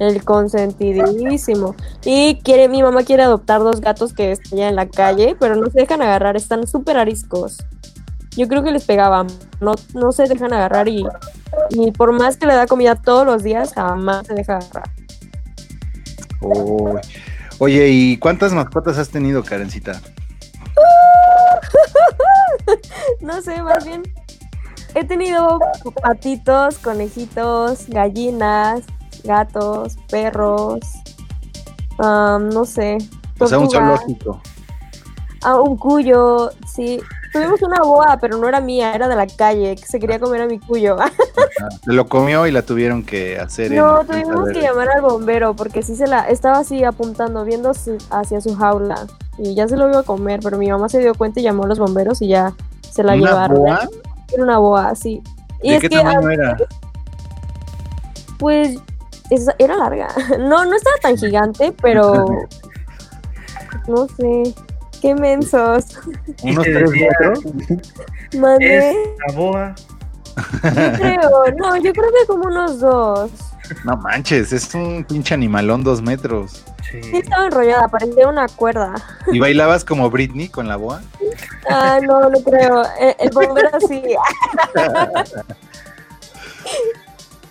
el 0.00 0.24
consentidísimo. 0.24 1.76
Y 2.04 2.36
quiere, 2.36 2.68
mi 2.68 2.82
mamá 2.82 3.04
quiere 3.04 3.22
adoptar 3.22 3.60
dos 3.60 3.80
gatos 3.80 4.12
que 4.12 4.32
están 4.32 4.58
ya 4.58 4.68
en 4.68 4.76
la 4.76 4.88
calle, 4.88 5.36
pero 5.38 5.56
no 5.56 5.70
se 5.70 5.80
dejan 5.80 6.02
agarrar, 6.02 6.36
están 6.36 6.66
súper 6.66 6.96
ariscos. 6.96 7.58
Yo 8.36 8.48
creo 8.48 8.62
que 8.62 8.72
les 8.72 8.84
pegaban, 8.84 9.26
no, 9.60 9.74
no 9.94 10.12
se 10.12 10.24
dejan 10.24 10.52
agarrar 10.52 10.88
y, 10.88 11.04
y 11.70 11.90
por 11.92 12.12
más 12.12 12.36
que 12.36 12.46
le 12.46 12.54
da 12.54 12.66
comida 12.66 12.94
todos 12.94 13.26
los 13.26 13.42
días, 13.42 13.74
jamás 13.74 14.26
se 14.26 14.34
deja 14.34 14.56
agarrar. 14.56 14.90
Oye, 17.58 17.88
¿y 17.88 18.16
cuántas 18.16 18.54
mascotas 18.54 18.96
has 18.96 19.10
tenido, 19.10 19.42
Karencita? 19.42 20.00
no 23.20 23.42
sé, 23.42 23.62
más 23.62 23.84
bien. 23.84 24.02
He 24.94 25.04
tenido 25.04 25.58
patitos, 26.02 26.78
conejitos, 26.78 27.88
gallinas, 27.88 28.82
gatos, 29.22 29.96
perros, 30.08 30.80
am, 31.98 32.48
no 32.48 32.64
sé. 32.64 32.98
O 33.38 33.46
sea, 33.46 33.58
un 33.58 33.68
tortugas. 33.68 34.00
zoológico. 34.00 34.42
Ah, 35.42 35.60
un 35.60 35.76
cuyo, 35.76 36.50
sí. 36.66 37.00
Tuvimos 37.32 37.62
una 37.62 37.80
boa, 37.82 38.18
pero 38.20 38.38
no 38.38 38.48
era 38.48 38.60
mía, 38.60 38.92
era 38.94 39.06
de 39.06 39.14
la 39.14 39.26
calle, 39.26 39.76
que 39.76 39.86
se 39.86 40.00
quería 40.00 40.18
comer 40.18 40.42
a 40.42 40.46
mi 40.46 40.58
cuyo. 40.58 40.96
Se 41.84 41.92
lo 41.92 42.06
comió 42.08 42.46
y 42.46 42.50
la 42.50 42.62
tuvieron 42.62 43.04
que 43.04 43.38
hacer. 43.38 43.70
No, 43.72 44.04
tuvimos 44.04 44.48
que 44.50 44.62
llamar 44.62 44.88
al 44.88 45.02
bombero 45.02 45.54
porque 45.54 45.82
sí 45.82 45.94
se 45.94 46.06
la 46.06 46.28
estaba 46.28 46.58
así 46.58 46.82
apuntando, 46.84 47.44
viendo 47.44 47.72
hacia 48.10 48.40
su 48.40 48.56
jaula 48.56 49.06
y 49.38 49.54
ya 49.54 49.68
se 49.68 49.76
lo 49.76 49.88
iba 49.88 50.00
a 50.00 50.02
comer, 50.02 50.40
pero 50.42 50.58
mi 50.58 50.70
mamá 50.70 50.88
se 50.88 50.98
dio 50.98 51.14
cuenta 51.14 51.40
y 51.40 51.42
llamó 51.42 51.64
a 51.64 51.66
los 51.68 51.78
bomberos 51.78 52.20
y 52.22 52.28
ya 52.28 52.54
se 52.90 53.02
la 53.02 53.14
¿Una 53.14 53.26
llevaron. 53.30 53.58
boa? 53.58 53.88
Era 54.32 54.42
una 54.42 54.58
boa, 54.58 54.94
sí. 54.94 55.22
Y 55.62 55.70
¿De 55.70 55.76
es 55.76 55.80
qué 55.82 55.88
que, 55.90 55.96
tamaño 55.96 56.30
era? 56.30 56.56
pues, 58.38 58.78
era 59.58 59.76
larga. 59.76 60.08
No, 60.38 60.64
no 60.64 60.74
estaba 60.74 60.96
tan 61.02 61.16
gigante, 61.16 61.72
pero 61.80 62.24
no 63.88 64.06
sé. 64.08 64.54
Qué 65.00 65.14
mensos. 65.14 65.84
¿Unos 66.42 66.64
tres 66.64 66.90
metros? 66.90 67.40
Mandé. 68.38 68.90
Es 68.90 68.96
la 69.28 69.34
boa. 69.34 69.74
Yo 70.36 70.92
creo, 70.96 71.30
no, 71.58 71.76
yo 71.76 71.92
creo 71.92 72.10
que 72.10 72.26
como 72.26 72.44
unos 72.46 72.80
dos. 72.80 73.30
No 73.84 73.96
manches, 73.96 74.52
es 74.52 74.74
un 74.74 75.04
pinche 75.04 75.32
animalón 75.34 75.82
dos 75.84 76.02
metros. 76.02 76.64
Sí, 76.90 77.00
Sí. 77.02 77.16
estaba 77.18 77.46
enrollada, 77.46 77.86
parecía 77.88 78.26
una 78.26 78.48
cuerda. 78.48 78.94
¿Y 79.32 79.38
bailabas 79.38 79.84
como 79.84 80.10
Britney 80.10 80.48
con 80.48 80.66
la 80.66 80.74
boa? 80.76 81.02
Ah, 81.68 82.00
no, 82.02 82.28
no 82.28 82.40
creo. 82.42 82.82
Eh, 83.00 83.14
El 83.20 83.30
bombero 83.30 83.70
sí. 83.86 84.02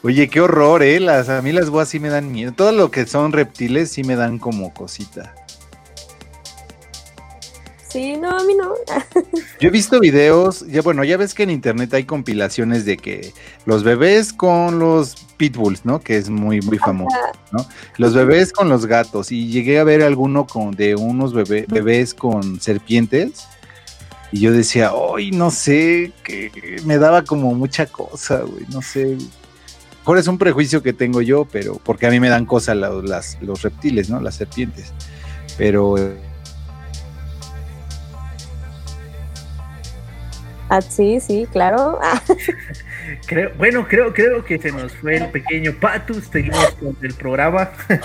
Oye, 0.04 0.30
qué 0.30 0.40
horror, 0.42 0.82
¿eh? 0.84 1.00
Las, 1.00 1.28
a 1.30 1.42
mí 1.42 1.52
las 1.52 1.70
boas 1.70 1.90
sí 1.90 2.00
me 2.00 2.10
dan 2.10 2.32
miedo. 2.32 2.54
Todo 2.54 2.72
lo 2.72 2.90
que 2.92 3.06
son 3.06 3.34
reptiles 3.34 3.92
sí 3.92 4.04
me 4.04 4.16
dan 4.16 4.40
como 4.40 4.74
cosita. 4.74 5.34
Sí, 7.92 8.16
no, 8.18 8.30
a 8.38 8.44
mí 8.44 8.54
no. 8.56 8.74
Yo 9.60 9.68
he 9.68 9.72
visto 9.72 10.00
videos, 10.00 10.66
ya 10.68 10.82
bueno, 10.84 11.04
ya 11.04 11.18
ves 11.18 11.34
que 11.34 11.44
en 11.44 11.50
internet 11.50 11.94
hay 11.96 12.04
compilaciones 12.04 12.86
de 12.86 12.98
que 12.98 13.34
los 13.66 13.84
bebés 13.84 14.32
con 14.32 14.78
los 14.80 15.16
pitbulls, 15.38 15.86
¿no? 15.86 16.00
Que 16.00 16.18
es 16.18 16.30
muy, 16.30 16.62
muy 16.62 16.78
famoso, 16.78 17.18
¿no? 17.52 17.66
Los 17.98 18.14
bebés 18.14 18.54
con 18.54 18.70
los 18.70 18.86
gatos. 18.86 19.32
Y 19.32 19.48
llegué 19.48 19.80
a 19.80 19.84
ver 19.84 20.04
alguno 20.04 20.46
con, 20.46 20.72
de 20.72 20.96
unos 20.96 21.34
bebé- 21.34 21.66
bebés 21.68 22.14
con 22.14 22.62
serpientes. 22.62 23.48
Y 24.32 24.42
yo 24.42 24.52
decía, 24.52 24.92
ay, 25.16 25.32
no 25.32 25.50
sé, 25.50 26.12
que 26.24 26.52
me 26.86 27.00
daba 27.00 27.24
como 27.24 27.56
mucha 27.56 27.88
cosa, 27.88 28.42
güey, 28.42 28.66
no 28.70 28.84
sé. 28.84 29.18
Mejor 30.02 30.20
es 30.20 30.28
un 30.28 30.38
prejuicio 30.38 30.84
que 30.84 30.94
tengo 30.94 31.22
yo, 31.22 31.46
pero 31.46 31.80
porque 31.84 32.06
a 32.06 32.12
mí 32.12 32.20
me 32.20 32.30
dan 32.30 32.46
cosa 32.46 32.76
la- 32.76 32.90
las, 32.92 33.38
los 33.42 33.64
reptiles, 33.64 34.10
¿no? 34.12 34.22
Las 34.22 34.36
serpientes. 34.36 34.94
Pero 35.58 35.96
Ah, 40.70 40.82
sí, 40.82 41.20
sí, 41.20 41.48
claro. 41.52 42.00
Ah, 42.02 42.22
Creo, 43.26 43.52
bueno, 43.58 43.88
creo, 43.88 44.14
creo 44.14 44.46
que 44.46 44.60
se 44.60 44.72
nos 44.72 44.94
fue 44.94 45.18
el 45.18 45.30
pequeño 45.30 45.74
Patus. 45.80 46.26
Seguimos 46.32 46.76
con 46.80 46.96
el 47.02 47.14
programa. 47.16 47.72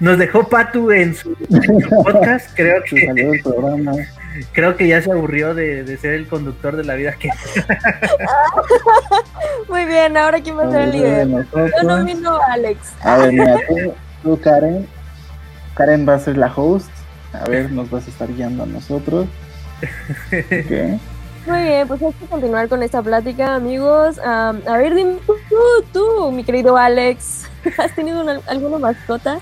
Nos 0.00 0.18
dejó 0.18 0.48
Patu 0.48 0.90
en 0.90 1.14
su, 1.14 1.36
en 1.48 1.80
su 1.80 1.88
podcast. 2.02 2.50
Creo 2.54 2.82
Se 2.86 3.06
salió 3.06 3.14
que, 3.14 3.22
del 3.22 3.42
programa. 3.42 3.92
creo 4.52 4.76
que 4.76 4.88
ya 4.88 5.00
se 5.00 5.10
aburrió 5.10 5.54
de, 5.54 5.84
de 5.84 5.96
ser 5.96 6.14
el 6.14 6.26
conductor 6.26 6.76
de 6.76 6.84
la 6.84 6.94
vida 6.94 7.12
que 7.12 7.30
muy 9.68 9.84
bien, 9.84 10.16
ahora 10.16 10.40
quién 10.40 10.58
va 10.58 10.64
a 10.64 10.70
ser 10.70 10.80
el 10.82 10.92
líder. 10.92 11.28
Yo 11.28 11.82
nomino 11.84 12.36
a 12.36 12.52
Alex. 12.52 12.92
A 13.02 13.18
ver, 13.18 13.32
mira, 13.32 13.56
tú, 13.68 13.94
tú, 14.22 14.40
Karen. 14.40 14.86
Karen 15.74 16.08
va 16.08 16.14
a 16.14 16.18
ser 16.18 16.36
la 16.36 16.52
host. 16.54 16.90
A 17.32 17.48
ver, 17.48 17.70
nos 17.70 17.90
vas 17.90 18.06
a 18.06 18.10
estar 18.10 18.32
guiando 18.32 18.64
a 18.64 18.66
nosotros. 18.66 19.26
Muy 21.46 21.62
bien, 21.62 21.88
pues 21.88 22.02
hay 22.02 22.12
que 22.12 22.26
continuar 22.26 22.68
con 22.68 22.82
esta 22.82 23.02
plática, 23.02 23.54
amigos. 23.54 24.18
Am, 24.18 24.60
a 24.66 24.76
ver, 24.76 24.94
dime 24.94 25.16
tú, 25.48 25.54
tú, 25.92 26.30
mi 26.32 26.44
querido 26.44 26.76
Alex, 26.76 27.48
¿has 27.78 27.94
tenido 27.94 28.22
una- 28.22 28.40
alguna 28.46 28.78
mascota? 28.78 29.38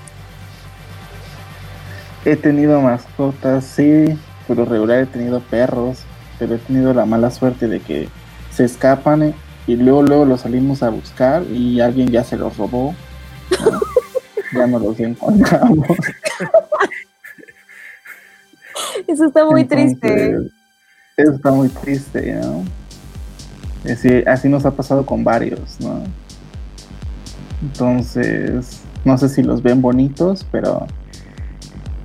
He 2.23 2.35
tenido 2.35 2.81
mascotas, 2.81 3.65
sí, 3.65 4.17
por 4.47 4.57
lo 4.57 4.65
regular 4.65 4.99
he 4.99 5.05
tenido 5.05 5.39
perros, 5.41 5.99
pero 6.39 6.55
he 6.55 6.57
tenido 6.59 6.93
la 6.93 7.05
mala 7.05 7.31
suerte 7.31 7.67
de 7.67 7.79
que 7.79 8.09
se 8.51 8.65
escapan 8.65 9.23
eh, 9.23 9.33
y 9.65 9.75
luego 9.75 10.01
luego 10.03 10.25
los 10.25 10.41
salimos 10.41 10.83
a 10.83 10.89
buscar 10.89 11.43
y 11.43 11.79
alguien 11.81 12.09
ya 12.09 12.23
se 12.23 12.37
los 12.37 12.57
robó. 12.57 12.95
¿no? 13.51 13.79
ya 14.59 14.67
no 14.67 14.79
los 14.79 14.99
encontramos. 14.99 15.87
Eso 19.07 19.25
está 19.25 19.45
muy 19.45 19.65
triste. 19.65 20.37
Eso 21.17 21.31
está 21.31 21.51
muy 21.51 21.69
triste, 21.69 22.33
¿no? 22.35 22.63
Así, 23.91 24.09
así 24.25 24.49
nos 24.49 24.65
ha 24.65 24.71
pasado 24.71 25.05
con 25.05 25.23
varios, 25.23 25.79
¿no? 25.79 26.03
Entonces, 27.61 28.81
no 29.05 29.17
sé 29.17 29.29
si 29.29 29.41
los 29.41 29.63
ven 29.63 29.81
bonitos, 29.81 30.45
pero 30.51 30.85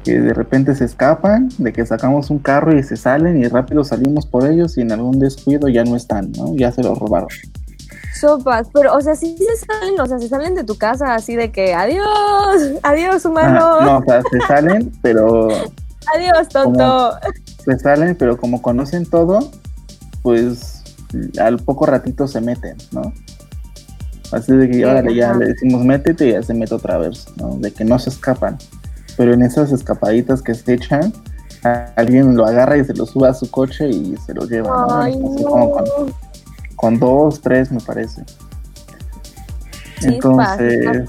que 0.05 0.19
de 0.19 0.35
repente 0.35 0.75
se 0.75 0.85
escapan, 0.85 1.49
de 1.59 1.73
que 1.73 1.85
sacamos 1.87 2.31
un 2.31 2.39
carro 2.39 2.77
y 2.77 2.83
se 2.83 2.97
salen 2.97 3.43
y 3.43 3.47
rápido 3.47 3.85
salimos 3.85 4.27
por 4.27 4.47
ellos 4.47 4.77
y 4.77 4.81
en 4.81 4.93
algún 4.93 5.19
descuido 5.19 5.69
ya 5.69 5.85
no 5.85 5.97
están, 5.97 6.33
¿no? 6.33 6.57
Ya 6.57 6.73
se 6.73 6.83
los 6.83 6.99
robaron. 6.99 7.29
Sopas, 8.19 8.69
pero, 8.73 8.95
o 8.95 9.01
sea, 9.01 9.15
sí 9.15 9.37
se 9.37 9.67
salen, 9.67 10.01
o 10.01 10.07
sea, 10.07 10.19
se 10.19 10.29
salen 10.29 10.55
de 10.55 10.65
tu 10.65 10.77
casa 10.77 11.15
así 11.15 11.35
de 11.35 11.51
que 11.51 11.75
adiós, 11.75 12.07
adiós, 12.83 13.27
Ajá, 13.27 13.29
humano, 13.29 13.81
no, 13.81 13.99
o 13.99 14.05
sea, 14.05 14.23
se 14.31 14.41
salen, 14.47 14.93
pero 15.03 15.49
adiós, 16.15 16.49
tonto. 16.49 17.19
se 17.65 17.79
salen, 17.79 18.17
pero 18.17 18.37
como 18.37 18.63
conocen 18.63 19.07
todo, 19.07 19.51
pues 20.23 20.83
al 21.41 21.59
poco 21.59 21.87
ratito 21.87 22.27
se 22.27 22.41
meten, 22.41 22.77
¿no? 22.93 23.13
Así 24.33 24.53
de 24.53 24.69
que 24.69 24.75
Sí, 24.75 24.85
órale, 24.85 25.15
ya 25.15 25.35
le 25.35 25.47
decimos 25.47 25.85
métete 25.85 26.29
y 26.29 26.33
ya 26.33 26.43
se 26.43 26.55
mete 26.55 26.75
otra 26.75 26.97
vez, 26.99 27.27
¿no? 27.37 27.57
De 27.59 27.71
que 27.71 27.85
no 27.85 27.99
se 27.99 28.11
escapan. 28.11 28.57
Pero 29.17 29.35
en 29.35 29.43
esas 29.43 29.73
escapaditas 29.73 30.41
que 30.41 30.55
se 30.55 30.75
echan, 30.75 31.13
alguien 31.97 32.35
lo 32.35 32.47
agarra 32.47 32.79
y 32.79 32.85
se 32.85 32.95
lo 32.95 33.05
sube 33.05 33.29
a 33.29 33.35
su 33.35 33.51
coche 33.51 33.89
y 33.89 34.17
se 34.25 34.33
lo 34.33 34.47
lleva, 34.47 34.71
¿no? 34.71 35.03
Ay, 35.03 35.13
Así 35.13 35.45
como 35.45 35.73
con, 35.73 35.85
con 36.77 36.99
dos, 36.99 37.41
tres, 37.41 37.71
me 37.71 37.81
parece. 37.81 38.25
Entonces, 40.01 41.09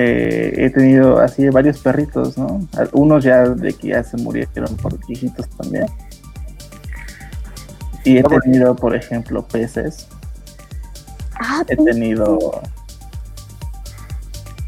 eh, 0.00 0.54
he 0.56 0.70
tenido 0.70 1.18
así 1.18 1.48
varios 1.48 1.78
perritos, 1.78 2.38
¿no? 2.38 2.68
Unos 2.92 3.24
ya 3.24 3.48
de 3.48 3.72
que 3.72 3.88
ya 3.88 4.04
se 4.04 4.16
murieron 4.16 4.76
por 4.76 4.96
viejitos 5.08 5.48
también. 5.48 5.86
Y 8.04 8.18
he 8.18 8.22
tenido, 8.22 8.76
por 8.76 8.94
ejemplo, 8.94 9.44
peces. 9.44 10.06
Ah, 11.34 11.64
He 11.66 11.76
tenido 11.76 12.62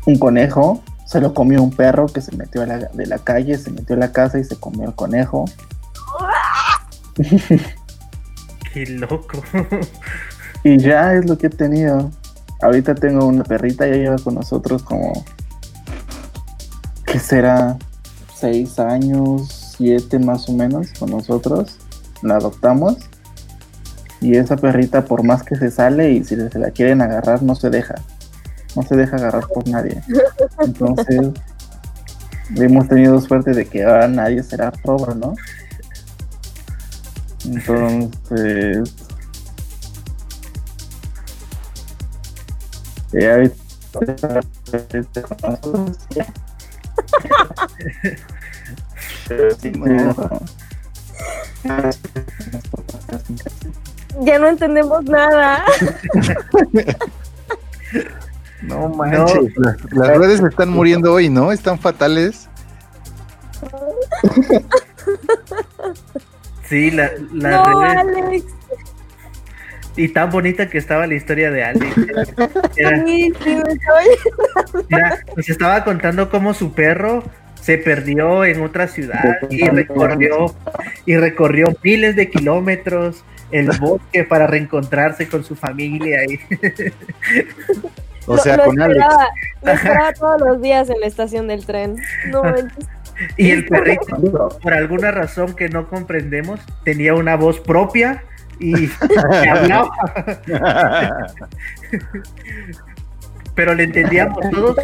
un 0.06 0.18
conejo. 0.18 0.82
Se 1.06 1.20
lo 1.20 1.32
comió 1.32 1.62
un 1.62 1.70
perro 1.70 2.06
que 2.06 2.20
se 2.20 2.34
metió 2.36 2.62
a 2.62 2.66
la, 2.66 2.78
de 2.78 3.06
la 3.06 3.18
calle, 3.18 3.56
se 3.56 3.70
metió 3.70 3.94
a 3.94 4.00
la 4.00 4.10
casa 4.10 4.40
y 4.40 4.44
se 4.44 4.56
comió 4.56 4.88
el 4.88 4.96
conejo. 4.96 5.44
Qué 8.72 8.86
loco. 8.86 9.44
Y 10.64 10.76
ya 10.78 11.14
es 11.14 11.24
lo 11.24 11.38
que 11.38 11.46
he 11.46 11.50
tenido. 11.50 12.10
Ahorita 12.62 12.94
tengo 12.94 13.26
una 13.26 13.44
perrita, 13.44 13.86
ya 13.86 13.94
lleva 13.94 14.16
con 14.18 14.34
nosotros 14.34 14.82
como. 14.82 15.24
¿Qué 17.06 17.18
será? 17.18 17.78
Seis 18.34 18.78
años, 18.78 19.74
siete 19.76 20.18
más 20.18 20.48
o 20.48 20.52
menos 20.52 20.92
con 20.98 21.10
nosotros. 21.10 21.78
La 22.22 22.36
adoptamos. 22.36 22.96
Y 24.20 24.36
esa 24.36 24.56
perrita, 24.56 25.04
por 25.04 25.22
más 25.22 25.42
que 25.42 25.56
se 25.56 25.70
sale 25.70 26.12
y 26.12 26.24
si 26.24 26.36
se 26.36 26.58
la 26.58 26.70
quieren 26.70 27.00
agarrar, 27.00 27.42
no 27.42 27.54
se 27.54 27.70
deja. 27.70 27.94
No 28.76 28.82
se 28.82 28.94
deja 28.96 29.16
agarrar 29.16 29.46
por 29.48 29.66
nadie. 29.66 30.02
Entonces, 30.60 31.30
hemos 32.56 32.88
tenido 32.88 33.20
suerte 33.20 33.52
de 33.52 33.64
que 33.64 33.84
ahora 33.84 34.08
nadie 34.08 34.42
será 34.42 34.70
robo, 34.84 35.14
¿no? 35.14 35.34
Entonces, 37.46 38.94
ya. 43.12 43.50
No. 49.74 50.40
ya 54.22 54.38
no 54.38 54.48
entendemos 54.48 55.04
nada. 55.04 55.64
No 58.62 58.88
manches, 58.88 59.52
las, 59.56 59.76
las 59.92 60.18
redes 60.18 60.40
están 60.48 60.70
muriendo 60.70 61.12
hoy, 61.12 61.28
¿no? 61.28 61.52
Están 61.52 61.78
fatales. 61.78 62.48
Sí, 66.68 66.90
la, 66.92 67.10
la 67.32 67.64
No, 67.64 67.80
redes- 67.80 67.98
Alex. 67.98 68.44
Y 69.96 70.08
tan 70.08 70.30
bonita 70.30 70.68
que 70.68 70.78
estaba 70.78 71.06
la 71.06 71.14
historia 71.14 71.50
de 71.50 71.64
Alex. 71.64 71.96
Era- 72.76 73.02
Sí, 73.06 73.32
sí, 73.42 73.54
me 73.56 73.72
estoy- 73.72 74.84
Mira, 74.88 75.18
nos 75.36 75.48
estaba 75.48 75.84
contando 75.84 76.30
cómo 76.30 76.54
su 76.54 76.72
perro 76.72 77.22
se 77.60 77.76
perdió 77.76 78.44
en 78.44 78.62
otra 78.62 78.88
ciudad 78.88 79.38
y 79.50 79.68
recorrió 79.68 80.54
y 81.04 81.16
recorrió 81.16 81.66
miles 81.82 82.16
de 82.16 82.30
kilómetros 82.30 83.22
el 83.50 83.68
bosque 83.78 84.24
para 84.24 84.46
reencontrarse 84.46 85.28
con 85.28 85.44
su 85.44 85.54
familia 85.56 86.24
y 86.24 86.38
O 88.26 88.36
lo- 88.36 88.42
sea, 88.42 88.56
lo 88.56 88.64
con 88.66 88.80
Alex. 88.80 88.98
esperaba, 89.00 89.28
Lo 89.62 89.72
esperaba 89.72 90.12
todos 90.14 90.40
los 90.40 90.62
días 90.62 90.88
en 90.88 91.00
la 91.00 91.06
estación 91.06 91.48
del 91.48 91.66
tren. 91.66 91.96
No 92.28 92.42
manches. 92.44 92.88
y 93.36 93.50
el 93.50 93.66
perrito 93.66 94.48
por 94.62 94.72
alguna 94.72 95.10
razón 95.10 95.54
que 95.54 95.68
no 95.68 95.88
comprendemos 95.88 96.60
tenía 96.84 97.12
una 97.14 97.36
voz 97.36 97.60
propia 97.60 98.22
y, 98.60 98.88
hablaba 99.48 99.90
pero 103.54 103.74
le 103.74 103.84
entendíamos 103.84 104.38
todos 104.50 104.76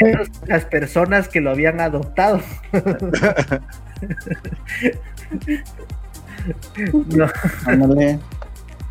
menos 0.00 0.28
las 0.46 0.64
personas 0.66 1.28
que 1.28 1.40
lo 1.40 1.50
habían 1.50 1.80
adoptado 1.80 2.40
No. 7.06 7.28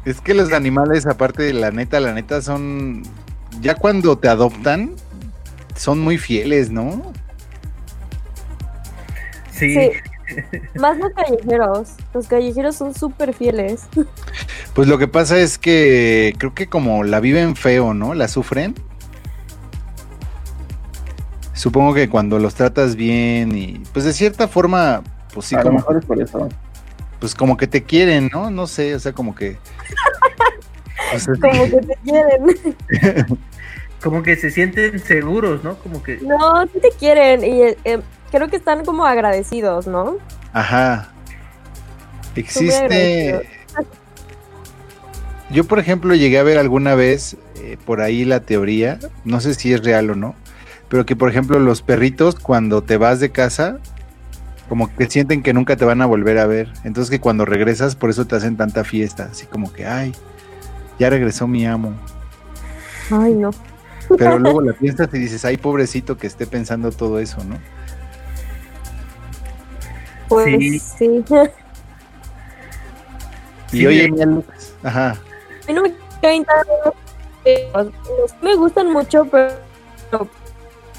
Es 0.06 0.21
que 0.21 0.34
los 0.34 0.54
animales, 0.54 1.06
aparte 1.06 1.43
de 1.43 1.54
la 1.54 1.71
neta, 1.71 1.99
la 1.99 2.13
neta 2.13 2.41
son. 2.41 3.04
Ya 3.62 3.75
cuando 3.75 4.17
te 4.17 4.28
adoptan, 4.28 4.95
son 5.75 5.99
muy 5.99 6.17
fieles, 6.17 6.69
¿no? 6.69 7.12
sí, 9.52 9.73
Sí. 9.73 9.91
Más 10.80 10.98
los 10.98 11.12
callejeros. 11.13 11.89
Los 12.13 12.28
callejeros 12.28 12.76
son 12.76 12.94
súper 12.94 13.34
fieles. 13.34 13.82
Pues 14.74 14.88
lo 14.88 14.98
que 14.98 15.08
pasa 15.08 15.38
es 15.39 15.58
que 15.58 16.34
creo 16.38 16.54
que 16.54 16.68
como 16.68 17.04
la 17.04 17.20
viven 17.20 17.56
feo, 17.56 17.94
¿no? 17.94 18.13
La 18.13 18.28
sufren. 18.28 18.76
Supongo 21.54 21.94
que 21.94 22.10
cuando 22.10 22.39
los 22.39 22.56
tratas 22.56 22.96
bien 22.96 23.56
y 23.58 23.82
pues 23.92 24.06
de 24.06 24.13
cierta 24.13 24.48
forma, 24.48 25.04
pues 25.34 25.48
sí, 25.48 25.56
a 25.56 25.60
lo 25.60 25.65
como, 25.65 25.78
mejor 25.80 25.98
es 25.98 26.06
por 26.06 26.22
eso. 26.22 26.50
pues 27.20 27.36
como 27.36 27.58
que 27.58 27.68
te 27.68 27.84
quieren, 27.84 28.30
¿no? 28.32 28.50
No 28.50 28.65
sé, 28.65 28.96
o 28.96 29.00
sea, 29.00 29.12
como 29.12 29.36
que... 29.36 29.58
o 31.15 31.20
sea, 31.20 31.34
Como 31.42 31.63
que 31.65 31.82
te 31.86 31.96
quieren. 32.04 32.76
como 34.02 34.24
que 34.24 34.38
se 34.38 34.52
sienten 34.52 35.00
seguros, 35.00 35.62
¿no? 35.63 35.76
Como 35.80 36.02
que 36.02 36.20
No, 36.22 36.65
sí 36.68 36.80
te 36.82 36.92
quieren. 36.98 37.44
Y 37.44 37.62
eh, 37.84 38.00
creo 38.32 38.48
que 38.48 38.56
están 38.56 38.86
como 38.86 39.06
agradecidos, 39.06 39.88
¿no? 39.88 40.18
Ajá. 40.54 41.10
Existe. 42.36 43.48
Yo, 45.50 45.63
por 45.63 45.80
ejemplo, 45.80 46.13
llegué 46.13 46.38
a 46.38 46.44
ver 46.44 46.58
alguna 46.58 46.96
vez 46.96 47.36
eh, 47.56 47.78
por 47.86 48.02
ahí 48.02 48.24
la 48.24 48.42
teoría, 48.42 49.00
no 49.26 49.42
sé 49.42 49.56
si 49.56 49.74
es 49.74 49.84
real 49.84 50.12
o 50.12 50.15
no, 50.15 50.36
pero 50.89 51.06
que, 51.06 51.15
por 51.15 51.30
ejemplo, 51.30 51.60
los 51.60 51.82
perritos, 51.82 52.36
cuando 52.36 52.84
te 52.84 52.98
vas 52.98 53.20
de 53.20 53.32
casa, 53.32 53.80
como 54.68 54.94
que 54.96 55.10
sienten 55.10 55.42
que 55.42 55.54
nunca 55.54 55.76
te 55.76 55.86
van 55.86 56.02
a 56.02 56.06
volver 56.06 56.38
a 56.38 56.46
ver. 56.46 56.72
Entonces, 56.84 57.10
que 57.10 57.20
cuando 57.20 57.46
regresas, 57.46 57.96
por 57.96 58.12
eso 58.12 58.26
te 58.26 58.36
hacen 58.36 58.58
tanta 58.58 58.84
fiesta. 58.84 59.30
Así 59.32 59.48
como 59.48 59.74
que, 59.74 59.88
ay, 59.88 60.13
ya 61.00 61.10
regresó 61.10 61.48
mi 61.48 61.65
amo. 61.65 61.96
Ay, 63.10 63.34
no. 63.34 63.50
Pero 64.18 64.38
luego 64.38 64.62
la 64.62 64.74
piensas 64.74 65.10
y 65.13 65.20
dices, 65.20 65.46
ay, 65.46 65.58
pobrecito 65.58 66.18
que 66.18 66.28
esté 66.28 66.46
pensando 66.46 66.92
todo 66.92 67.20
eso, 67.20 67.44
¿no? 67.44 67.58
Pues 70.30 70.46
Sí. 70.46 70.80
sí. 70.80 71.24
Y 73.72 73.78
Sí, 73.78 73.88
oye, 73.88 74.12
mi 74.12 74.22
Alex, 74.22 74.74
ajá. 74.84 75.10
A 75.12 75.18
mí 75.68 75.74
no 75.74 75.82
me 75.84 75.94
caen 76.22 76.46
tan 76.46 76.65
me 78.42 78.56
gustan 78.56 78.92
mucho, 78.92 79.26
pero 79.26 80.28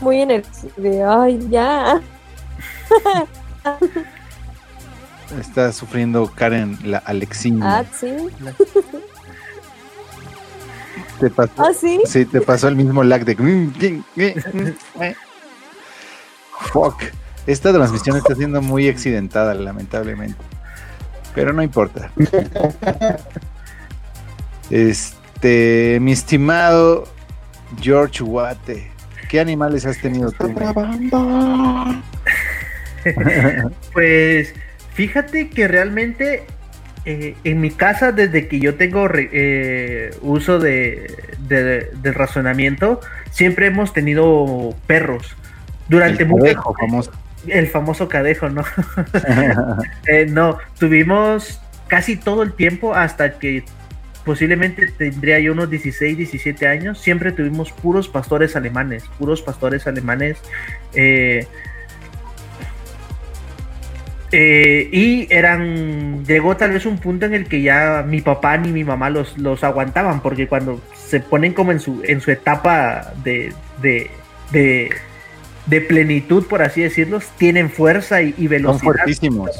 muy 0.00 0.20
en 0.20 0.30
el 0.30 0.44
de 0.76 1.02
ay, 1.02 1.46
ya. 1.48 2.00
Está 5.38 5.72
sufriendo 5.72 6.30
Karen 6.34 6.78
la 6.84 6.98
Alexina. 6.98 7.78
Ah, 7.78 7.84
sí. 7.98 8.12
¿Te 11.20 11.30
pasó? 11.30 11.52
Ah, 11.58 11.72
sí. 11.72 12.00
Sí, 12.06 12.24
te 12.24 12.40
pasó 12.40 12.66
el 12.68 12.76
mismo 12.76 13.04
lag 13.04 13.24
de. 13.24 13.36
Fuck. 16.72 17.02
Esta 17.50 17.72
transmisión 17.72 18.16
está 18.16 18.34
siendo 18.34 18.62
muy 18.62 18.88
accidentada, 18.88 19.54
lamentablemente. 19.54 20.36
Pero 21.34 21.52
no 21.52 21.62
importa. 21.62 22.10
Este, 24.70 25.98
mi 26.00 26.12
estimado 26.12 27.08
George 27.80 28.22
Watte, 28.22 28.90
¿qué 29.28 29.40
animales 29.40 29.84
has 29.86 29.98
tenido 29.98 30.30
tú? 30.32 30.54
Pues 33.94 34.54
fíjate 34.92 35.48
que 35.48 35.66
realmente 35.66 36.44
eh, 37.06 37.34
en 37.44 37.60
mi 37.60 37.70
casa, 37.70 38.12
desde 38.12 38.46
que 38.46 38.60
yo 38.60 38.74
tengo 38.74 39.08
re- 39.08 39.30
eh, 39.32 40.10
uso 40.20 40.58
de, 40.58 41.40
razonamiento, 42.02 43.00
siempre 43.30 43.68
hemos 43.68 43.92
tenido 43.94 44.74
perros. 44.86 45.34
Durante 45.88 46.24
El 46.24 46.28
mucho 46.28 46.42
conejo 46.42 46.74
famoso. 46.78 47.10
El 47.46 47.66
famoso 47.68 48.08
cadejo, 48.08 48.48
¿no? 48.48 48.64
Eh, 50.06 50.26
no, 50.28 50.58
tuvimos 50.78 51.60
casi 51.88 52.16
todo 52.16 52.42
el 52.42 52.52
tiempo 52.52 52.94
hasta 52.94 53.38
que 53.38 53.64
posiblemente 54.24 54.86
tendría 54.88 55.38
yo 55.40 55.52
unos 55.52 55.70
16, 55.70 56.16
17 56.16 56.66
años. 56.66 57.00
Siempre 57.00 57.32
tuvimos 57.32 57.72
puros 57.72 58.08
pastores 58.08 58.56
alemanes, 58.56 59.04
puros 59.18 59.42
pastores 59.42 59.86
alemanes. 59.86 60.38
eh, 60.94 61.46
eh, 64.32 64.88
y 64.92 65.26
eran, 65.30 66.24
llegó 66.24 66.56
tal 66.56 66.70
vez 66.72 66.86
un 66.86 66.98
punto 66.98 67.26
en 67.26 67.34
el 67.34 67.46
que 67.46 67.62
ya 67.62 68.04
mi 68.06 68.20
papá 68.20 68.56
ni 68.58 68.70
mi 68.70 68.84
mamá 68.84 69.10
los, 69.10 69.36
los 69.38 69.64
aguantaban, 69.64 70.20
porque 70.20 70.46
cuando 70.46 70.80
se 70.94 71.18
ponen 71.18 71.52
como 71.52 71.72
en 71.72 71.80
su, 71.80 72.00
en 72.04 72.20
su 72.20 72.30
etapa 72.30 73.12
de, 73.24 73.52
de, 73.82 74.08
de, 74.52 74.90
de 75.70 75.80
plenitud, 75.80 76.46
por 76.46 76.62
así 76.62 76.82
decirlo, 76.82 77.20
tienen 77.38 77.70
fuerza 77.70 78.20
y, 78.22 78.34
y 78.36 78.42
Son 78.42 78.48
velocidad. 78.48 78.82
fuertísimos. 78.82 79.50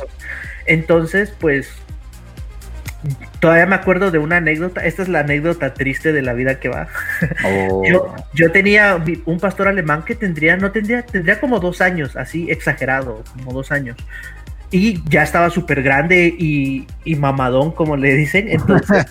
Entonces, 0.67 1.33
pues, 1.39 1.71
todavía 3.39 3.67
me 3.67 3.77
acuerdo 3.77 4.11
de 4.11 4.19
una 4.19 4.39
anécdota. 4.39 4.85
Esta 4.85 5.03
es 5.03 5.09
la 5.09 5.21
anécdota 5.21 5.73
triste 5.73 6.13
de 6.13 6.23
la 6.23 6.35
vida 6.35 6.61
que 6.61 6.69
va. 6.69 6.89
Oh. 7.45 7.83
Yo, 7.89 8.15
yo 8.35 8.53
tenía 8.53 9.03
un 9.25 9.41
pastor 9.41 9.69
alemán 9.69 10.05
que 10.05 10.15
tendría, 10.15 10.57
no 10.57 10.73
tendría, 10.73 11.03
tendría 11.03 11.41
como 11.41 11.59
dos 11.59 11.81
años, 11.81 12.17
así 12.17 12.51
exagerado, 12.51 13.25
como 13.33 13.53
dos 13.53 13.73
años. 13.73 13.97
Y 14.71 15.03
ya 15.09 15.23
estaba 15.23 15.51
súper 15.51 15.83
grande 15.83 16.35
y, 16.37 16.87
y 17.05 17.17
mamadón, 17.17 17.73
como 17.73 17.97
le 17.97 18.15
dicen. 18.15 18.49
Entonces, 18.49 19.07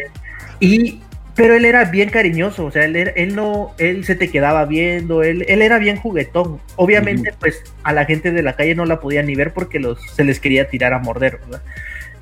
y, 0.60 1.00
pero 1.36 1.54
él 1.54 1.66
era 1.66 1.84
bien 1.84 2.08
cariñoso, 2.08 2.64
o 2.64 2.70
sea, 2.70 2.86
él, 2.86 2.96
él 2.96 3.36
no, 3.36 3.74
él 3.78 4.04
se 4.04 4.16
te 4.16 4.30
quedaba 4.30 4.64
viendo, 4.64 5.22
él, 5.22 5.44
él 5.48 5.60
era 5.60 5.78
bien 5.78 5.98
juguetón. 5.98 6.60
Obviamente, 6.76 7.32
pues 7.38 7.62
a 7.82 7.92
la 7.92 8.06
gente 8.06 8.32
de 8.32 8.42
la 8.42 8.54
calle 8.54 8.74
no 8.74 8.86
la 8.86 9.00
podía 9.00 9.22
ni 9.22 9.34
ver 9.34 9.52
porque 9.52 9.78
los, 9.78 10.00
se 10.14 10.24
les 10.24 10.40
quería 10.40 10.68
tirar 10.68 10.94
a 10.94 10.98
morder, 10.98 11.38
¿verdad? 11.44 11.62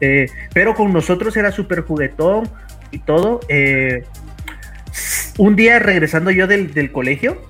Eh, 0.01 0.27
pero 0.53 0.75
con 0.75 0.93
nosotros 0.93 1.37
era 1.37 1.53
súper 1.53 1.83
juguetón 1.83 2.51
y 2.91 2.99
todo. 2.99 3.41
eh, 3.49 4.03
un 5.39 5.57
día 5.57 5.79
regresando 5.79 6.31
yo 6.33 6.47
del, 6.47 6.75
del 6.75 6.91
colegio, 6.91 7.41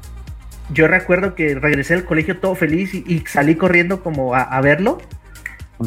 yo 0.70 0.87
recuerdo 0.87 1.35
que 1.35 1.55
regresé 1.55 1.94
del 1.94 2.05
colegio 2.05 2.38
todo 2.38 2.55
feliz 2.55 2.94
y, 2.94 3.05
y 3.07 3.24
salí 3.27 3.55
corriendo 3.55 4.03
como 4.03 4.35
a, 4.35 4.42
a 4.42 4.61
verlo. 4.61 4.98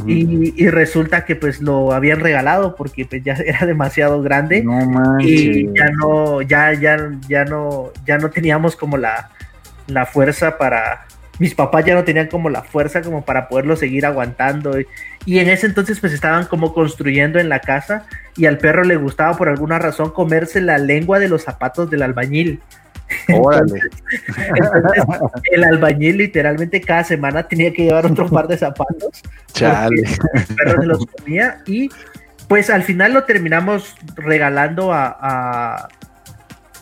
Y, 0.05 0.53
y 0.55 0.69
resulta 0.69 1.25
que 1.25 1.35
pues 1.35 1.61
lo 1.61 1.93
habían 1.93 2.19
regalado 2.19 2.75
porque 2.75 3.05
pues 3.05 3.23
ya 3.23 3.33
era 3.33 3.65
demasiado 3.65 4.21
grande. 4.21 4.63
No 4.63 5.19
y 5.19 5.65
ya 5.73 5.89
no, 5.99 6.41
ya, 6.41 6.73
ya, 6.73 7.11
ya 7.27 7.45
no, 7.45 7.91
ya 8.05 8.17
no 8.17 8.29
teníamos 8.29 8.75
como 8.75 8.97
la, 8.97 9.29
la 9.87 10.05
fuerza 10.05 10.57
para, 10.57 11.07
mis 11.39 11.55
papás 11.55 11.85
ya 11.85 11.95
no 11.95 12.03
tenían 12.03 12.27
como 12.27 12.49
la 12.49 12.63
fuerza 12.63 13.01
como 13.01 13.23
para 13.23 13.47
poderlo 13.47 13.75
seguir 13.75 14.05
aguantando. 14.05 14.79
Y, 14.79 14.87
y 15.25 15.39
en 15.39 15.49
ese 15.49 15.67
entonces 15.67 15.99
pues 15.99 16.13
estaban 16.13 16.45
como 16.45 16.73
construyendo 16.73 17.39
en 17.39 17.49
la 17.49 17.59
casa 17.59 18.05
y 18.35 18.45
al 18.45 18.57
perro 18.57 18.83
le 18.83 18.95
gustaba 18.95 19.35
por 19.37 19.49
alguna 19.49 19.79
razón 19.79 20.11
comerse 20.11 20.61
la 20.61 20.77
lengua 20.77 21.19
de 21.19 21.29
los 21.29 21.43
zapatos 21.43 21.89
del 21.89 22.03
albañil. 22.03 22.61
Órale. 23.33 23.79
Entonces 24.55 25.03
el 25.51 25.63
albañil 25.63 26.17
literalmente 26.17 26.81
cada 26.81 27.03
semana 27.03 27.43
tenía 27.47 27.71
que 27.73 27.83
llevar 27.83 28.05
otro 28.05 28.27
par 28.29 28.47
de 28.47 28.57
zapatos 28.57 29.21
Chale. 29.53 30.01
el 30.33 30.55
perro 30.55 30.81
se 30.81 30.87
los 30.87 31.05
comía 31.05 31.61
y 31.65 31.89
pues 32.47 32.69
al 32.69 32.83
final 32.83 33.13
lo 33.13 33.23
terminamos 33.25 33.95
regalando 34.15 34.93
a, 34.93 35.17
a- 35.19 35.87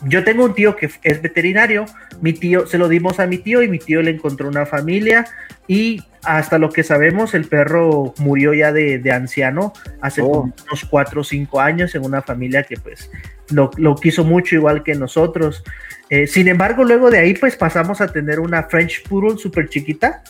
Yo 0.04 0.22
tengo 0.24 0.44
un 0.44 0.54
tío 0.54 0.76
que 0.76 0.90
es 1.02 1.22
veterinario, 1.22 1.86
Mi 2.20 2.32
tío, 2.32 2.66
se 2.66 2.78
lo 2.78 2.88
dimos 2.88 3.18
a 3.20 3.26
mi 3.26 3.38
tío 3.38 3.62
y 3.62 3.68
mi 3.68 3.78
tío 3.78 4.02
le 4.02 4.10
encontró 4.10 4.48
una 4.48 4.66
familia 4.66 5.26
y 5.68 6.02
hasta 6.24 6.58
lo 6.58 6.70
que 6.70 6.82
sabemos 6.82 7.34
el 7.34 7.44
perro 7.46 8.14
murió 8.18 8.52
ya 8.52 8.72
de, 8.72 8.98
de 8.98 9.12
anciano 9.12 9.72
hace 10.00 10.22
Oh. 10.22 10.42
unos 10.68 10.84
4 10.90 11.20
o 11.20 11.24
5 11.24 11.60
años 11.60 11.94
en 11.94 12.04
una 12.04 12.20
familia 12.22 12.62
que 12.64 12.76
pues 12.76 13.10
lo, 13.50 13.70
lo 13.76 13.94
quiso 13.96 14.24
mucho 14.24 14.54
igual 14.56 14.82
que 14.82 14.94
nosotros. 14.96 15.62
Eh, 16.10 16.26
sin 16.26 16.48
embargo, 16.48 16.84
luego 16.84 17.10
de 17.10 17.18
ahí 17.18 17.34
pues 17.34 17.56
pasamos 17.56 18.00
a 18.00 18.08
tener 18.12 18.38
una 18.40 18.62
French 18.64 19.02
Poodle 19.08 19.38
súper 19.38 19.68
chiquita 19.68 20.22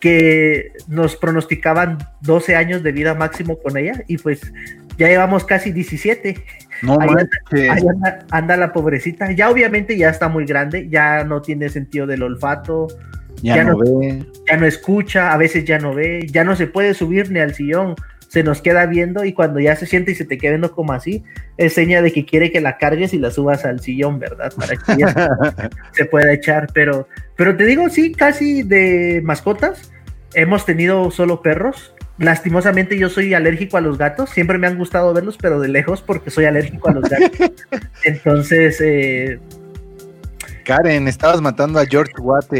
que 0.00 0.72
nos 0.88 1.16
pronosticaban 1.16 1.98
12 2.20 2.56
años 2.56 2.82
de 2.82 2.92
vida 2.92 3.14
máximo 3.14 3.58
con 3.58 3.76
ella 3.76 4.02
y 4.06 4.18
pues 4.18 4.52
ya 4.98 5.08
llevamos 5.08 5.44
casi 5.44 5.72
17. 5.72 6.34
No 6.82 6.98
Ahí 7.00 7.08
anda-. 7.08 7.72
Ahí 7.72 7.82
anda, 7.88 8.18
anda 8.30 8.56
la 8.56 8.72
pobrecita. 8.72 9.32
Ya 9.32 9.48
obviamente 9.50 9.96
ya 9.96 10.10
está 10.10 10.28
muy 10.28 10.44
grande, 10.44 10.88
ya 10.88 11.24
no 11.24 11.40
tiene 11.42 11.68
sentido 11.68 12.06
del 12.06 12.22
olfato, 12.22 12.88
Ya, 13.42 13.56
ya 13.56 13.64
no, 13.64 13.72
no- 13.78 13.98
ve. 14.00 14.24
ya 14.48 14.56
no 14.56 14.66
escucha, 14.66 15.32
a 15.32 15.36
veces 15.38 15.64
ya 15.64 15.78
no 15.78 15.94
ve, 15.94 16.26
ya 16.30 16.44
no 16.44 16.54
se 16.54 16.66
puede 16.66 16.92
subir 16.94 17.30
ni 17.30 17.40
al 17.40 17.54
sillón, 17.54 17.94
se 18.34 18.42
nos 18.42 18.60
queda 18.60 18.84
viendo 18.86 19.24
y 19.24 19.32
cuando 19.32 19.60
ya 19.60 19.76
se 19.76 19.86
siente 19.86 20.10
y 20.10 20.16
se 20.16 20.24
te 20.24 20.38
queda 20.38 20.50
viendo 20.50 20.72
como 20.72 20.92
así, 20.92 21.22
es 21.56 21.72
seña 21.72 22.02
de 22.02 22.12
que 22.12 22.24
quiere 22.26 22.50
que 22.50 22.60
la 22.60 22.78
cargues 22.78 23.14
y 23.14 23.18
la 23.20 23.30
subas 23.30 23.64
al 23.64 23.78
sillón, 23.78 24.18
¿verdad? 24.18 24.52
Para 24.56 24.74
que 24.74 24.92
ella 24.92 25.14
se 25.92 26.04
pueda 26.06 26.32
echar, 26.32 26.66
pero, 26.74 27.06
pero 27.36 27.56
te 27.56 27.64
digo, 27.64 27.88
sí, 27.90 28.10
casi 28.10 28.64
de 28.64 29.20
mascotas, 29.22 29.92
hemos 30.32 30.66
tenido 30.66 31.12
solo 31.12 31.42
perros. 31.42 31.94
Lastimosamente 32.18 32.98
yo 32.98 33.08
soy 33.08 33.34
alérgico 33.34 33.76
a 33.76 33.80
los 33.80 33.98
gatos, 33.98 34.30
siempre 34.30 34.58
me 34.58 34.66
han 34.66 34.78
gustado 34.78 35.14
verlos, 35.14 35.38
pero 35.40 35.60
de 35.60 35.68
lejos 35.68 36.02
porque 36.02 36.30
soy 36.30 36.46
alérgico 36.46 36.88
a 36.88 36.92
los 36.94 37.08
gatos. 37.08 37.52
Entonces, 38.04 38.80
eh, 38.80 39.38
Karen, 40.64 41.06
estabas 41.06 41.40
matando 41.40 41.78
a 41.78 41.86
George 41.86 42.14
Watt. 42.20 42.52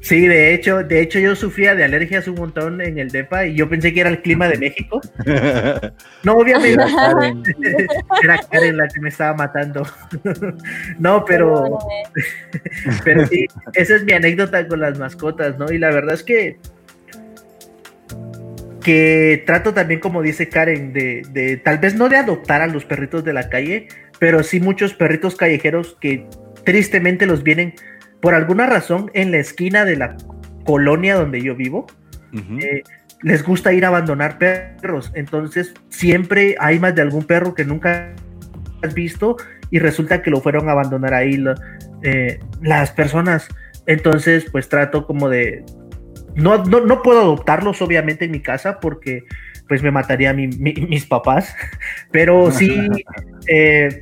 Sí, 0.00 0.26
de 0.26 0.54
hecho, 0.54 0.84
de 0.84 1.00
hecho 1.00 1.18
yo 1.18 1.34
sufría 1.34 1.74
de 1.74 1.84
alergias 1.84 2.28
un 2.28 2.36
montón 2.36 2.80
en 2.80 2.98
el 2.98 3.08
DEPA 3.08 3.46
y 3.46 3.54
yo 3.54 3.68
pensé 3.68 3.92
que 3.92 4.00
era 4.00 4.10
el 4.10 4.22
clima 4.22 4.48
de 4.48 4.58
México. 4.58 5.00
No, 6.24 6.34
obviamente 6.34 6.76
Karen. 6.76 7.42
era 8.22 8.38
Karen 8.50 8.76
la 8.76 8.88
que 8.88 9.00
me 9.00 9.08
estaba 9.08 9.34
matando. 9.34 9.86
No, 10.98 11.24
pero, 11.24 11.78
pero 13.04 13.26
sí, 13.26 13.46
esa 13.74 13.96
es 13.96 14.04
mi 14.04 14.12
anécdota 14.12 14.66
con 14.66 14.80
las 14.80 14.98
mascotas, 14.98 15.58
¿no? 15.58 15.70
Y 15.70 15.78
la 15.78 15.90
verdad 15.90 16.14
es 16.14 16.22
que 16.22 16.58
que 18.82 19.42
trato 19.46 19.74
también, 19.74 20.00
como 20.00 20.22
dice 20.22 20.48
Karen, 20.48 20.92
de, 20.92 21.22
de 21.30 21.56
tal 21.56 21.78
vez 21.78 21.94
no 21.94 22.08
de 22.08 22.16
adoptar 22.16 22.62
a 22.62 22.66
los 22.66 22.84
perritos 22.84 23.24
de 23.24 23.32
la 23.32 23.48
calle, 23.48 23.88
pero 24.18 24.42
sí 24.42 24.60
muchos 24.60 24.94
perritos 24.94 25.36
callejeros 25.36 25.96
que 26.00 26.26
tristemente 26.64 27.26
los 27.26 27.42
vienen 27.42 27.74
por 28.20 28.34
alguna 28.34 28.66
razón 28.66 29.10
en 29.14 29.30
la 29.30 29.38
esquina 29.38 29.84
de 29.84 29.96
la 29.96 30.16
colonia 30.64 31.14
donde 31.16 31.40
yo 31.42 31.54
vivo. 31.54 31.86
Eh, 32.60 32.82
les 33.22 33.42
gusta 33.42 33.72
ir 33.72 33.84
a 33.84 33.88
abandonar 33.88 34.38
perros. 34.38 35.10
Entonces, 35.14 35.74
siempre 35.88 36.54
hay 36.60 36.78
más 36.78 36.94
de 36.94 37.02
algún 37.02 37.24
perro 37.24 37.54
que 37.54 37.64
nunca 37.64 38.14
has 38.82 38.94
visto 38.94 39.36
y 39.70 39.78
resulta 39.80 40.22
que 40.22 40.30
lo 40.30 40.40
fueron 40.40 40.68
a 40.68 40.72
abandonar 40.72 41.14
ahí 41.14 41.36
lo- 41.36 41.54
eh, 42.02 42.38
las 42.62 42.92
personas. 42.92 43.48
Entonces, 43.86 44.46
pues 44.52 44.68
trato 44.68 45.06
como 45.06 45.28
de... 45.28 45.64
No, 46.36 46.64
no, 46.64 46.80
no 46.80 47.02
puedo 47.02 47.20
adoptarlos, 47.20 47.82
obviamente, 47.82 48.26
en 48.26 48.30
mi 48.30 48.40
casa 48.40 48.78
porque 48.78 49.24
pues 49.66 49.82
me 49.82 49.90
mataría 49.90 50.32
mi- 50.32 50.46
mi- 50.48 50.74
mis 50.88 51.04
papás, 51.06 51.54
pero 52.12 52.50
sí 52.52 52.88
eh, 53.48 54.00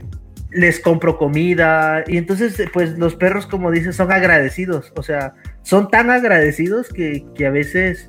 les 0.57 0.81
compro 0.81 1.19
comida 1.19 2.03
y 2.07 2.17
entonces 2.17 2.57
pues 2.73 2.99
los 2.99 3.15
perros, 3.15 3.47
como 3.47 3.71
dices, 3.71 3.95
son 3.97 4.11
agradecidos, 4.11 4.93
o 4.97 5.03
sea, 5.03 5.35
son 5.63 5.91
tan 5.91 6.11
agradecidos 6.11 6.89
que, 6.89 7.25
que 7.35 7.47
a 7.47 7.51
veces 7.51 8.09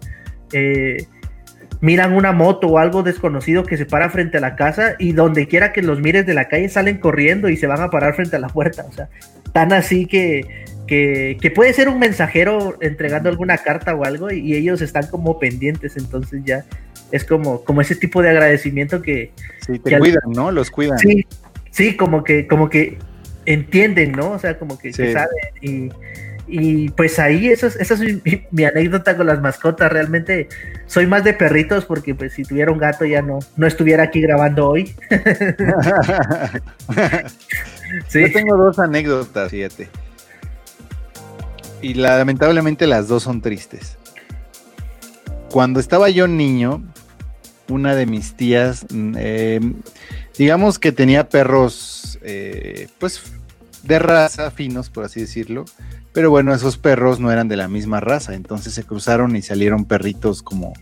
eh, 0.53 1.05
miran 1.81 2.13
una 2.13 2.31
moto 2.31 2.67
o 2.67 2.77
algo 2.79 3.03
desconocido 3.03 3.63
que 3.63 3.77
se 3.77 3.85
para 3.85 4.09
frente 4.09 4.37
a 4.37 4.41
la 4.41 4.55
casa 4.55 4.95
y 4.97 5.11
donde 5.11 5.47
quiera 5.47 5.73
que 5.73 5.81
los 5.81 5.99
mires 5.99 6.25
de 6.25 6.33
la 6.33 6.47
calle 6.47 6.69
salen 6.69 6.97
corriendo 6.97 7.49
y 7.49 7.57
se 7.57 7.67
van 7.67 7.81
a 7.81 7.89
parar 7.89 8.15
frente 8.15 8.35
a 8.35 8.39
la 8.39 8.47
puerta. 8.47 8.85
O 8.89 8.91
sea, 8.91 9.09
tan 9.53 9.73
así 9.73 10.05
que, 10.07 10.65
que, 10.87 11.37
que 11.39 11.51
puede 11.51 11.73
ser 11.73 11.89
un 11.89 11.99
mensajero 11.99 12.77
entregando 12.81 13.29
alguna 13.29 13.57
carta 13.59 13.93
o 13.93 14.05
algo 14.05 14.31
y, 14.31 14.39
y 14.39 14.55
ellos 14.55 14.81
están 14.81 15.07
como 15.07 15.37
pendientes. 15.37 15.97
Entonces 15.97 16.41
ya 16.45 16.65
es 17.11 17.23
como, 17.23 17.63
como 17.63 17.81
ese 17.81 17.95
tipo 17.95 18.21
de 18.21 18.29
agradecimiento 18.29 19.01
que 19.01 19.31
Sí, 19.65 19.73
que 19.73 19.79
te 19.89 19.95
al- 19.95 19.99
cuidan, 20.01 20.31
¿no? 20.33 20.51
Los 20.51 20.71
cuidan. 20.71 20.97
sí, 20.97 21.25
sí, 21.77 21.95
como 21.95 22.23
que, 22.23 22.47
como 22.47 22.69
que 22.69 22.97
entienden, 23.45 24.11
¿no? 24.13 24.31
O 24.31 24.39
sea, 24.39 24.57
como 24.57 24.77
que, 24.79 24.91
que 24.91 25.07
Sí. 25.07 25.13
saben 25.13 25.29
y, 25.61 25.89
y 26.49 26.89
pues 26.89 27.19
ahí 27.19 27.49
esa 27.49 27.67
es, 27.67 27.75
esa 27.75 27.93
es 27.93 27.99
mi, 28.51 28.63
anécdota 28.65 29.15
con 29.15 29.27
las 29.27 29.39
mascotas. 29.41 29.91
Realmente 29.91 30.49
soy 30.87 31.05
más 31.05 31.23
de 31.23 31.33
perritos 31.33 31.85
porque 31.85 32.15
pues 32.15 32.33
si 32.33 32.43
tuviera 32.43 32.71
un 32.71 32.77
gato 32.79 33.05
ya 33.05 33.21
no, 33.21 33.39
no 33.55 33.67
estuviera 33.67 34.03
aquí 34.03 34.21
grabando 34.21 34.67
hoy. 34.69 34.95
Sí. 38.09 38.19
Yo 38.21 38.31
tengo 38.33 38.57
dos 38.57 38.79
anécdotas, 38.79 39.49
fíjate. 39.51 39.87
Y 41.81 41.93
la- 41.93 42.17
lamentablemente 42.17 42.85
las 42.87 43.07
dos 43.07 43.23
son 43.23 43.41
tristes. 43.41 43.97
Cuando 45.51 45.79
estaba 45.79 46.09
yo 46.09 46.27
niño, 46.27 46.83
una 47.69 47.95
de 47.95 48.05
mis 48.05 48.35
tías, 48.35 48.85
eh, 49.17 49.61
digamos 50.37 50.79
que 50.79 50.91
tenía 50.91 51.29
perros, 51.29 52.19
eh, 52.21 52.87
pues, 52.99 53.21
de 53.83 53.99
raza, 53.99 54.51
finos, 54.51 54.89
por 54.89 55.05
así 55.05 55.21
decirlo. 55.21 55.65
Pero 56.13 56.29
bueno, 56.29 56.53
esos 56.53 56.77
perros 56.77 57.19
no 57.19 57.31
eran 57.31 57.47
de 57.47 57.57
la 57.57 57.67
misma 57.67 57.99
raza, 57.99 58.33
entonces 58.33 58.73
se 58.73 58.83
cruzaron 58.83 59.35
y 59.35 59.41
salieron 59.41 59.85
perritos 59.85 60.41
como 60.41 60.73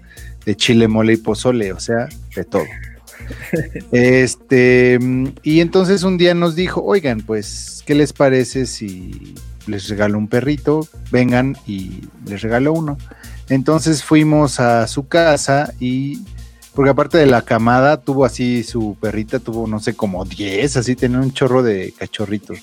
de 0.45 0.56
chile, 0.56 0.88
mole 0.88 1.14
y 1.14 1.18
pozole, 1.18 1.74
o 1.74 1.80
sea, 1.80 2.08
de 2.36 2.43
todo. 2.43 2.64
Este, 3.91 4.99
y 5.41 5.60
entonces 5.60 6.03
un 6.03 6.18
día 6.18 6.36
nos 6.36 6.56
dijo, 6.56 6.84
oigan, 6.84 7.22
pues, 7.22 7.82
¿qué 7.86 7.95
les 7.95 8.14
parece 8.14 8.68
si 8.68 9.34
les 9.66 9.89
regalo 9.89 10.18
un 10.18 10.28
perrito? 10.28 10.88
Vengan 11.12 11.58
y 11.66 12.01
les 12.28 12.41
regalo 12.41 12.74
uno. 12.74 12.97
Entonces 13.49 14.03
fuimos 14.03 14.60
a 14.60 14.88
su 14.88 15.08
casa 15.08 15.74
y, 15.80 16.22
porque 16.76 16.91
aparte 16.91 17.17
de 17.17 17.26
la 17.26 17.41
camada, 17.41 18.01
tuvo 18.01 18.26
así 18.26 18.63
su 18.63 18.97
perrita, 18.99 19.39
tuvo 19.39 19.65
no 19.65 19.80
sé, 19.80 19.95
como 19.95 20.26
10, 20.26 20.78
así 20.78 20.95
tenía 20.95 21.19
un 21.19 21.32
chorro 21.32 21.63
de 21.63 21.93
cachorritos. 21.97 22.59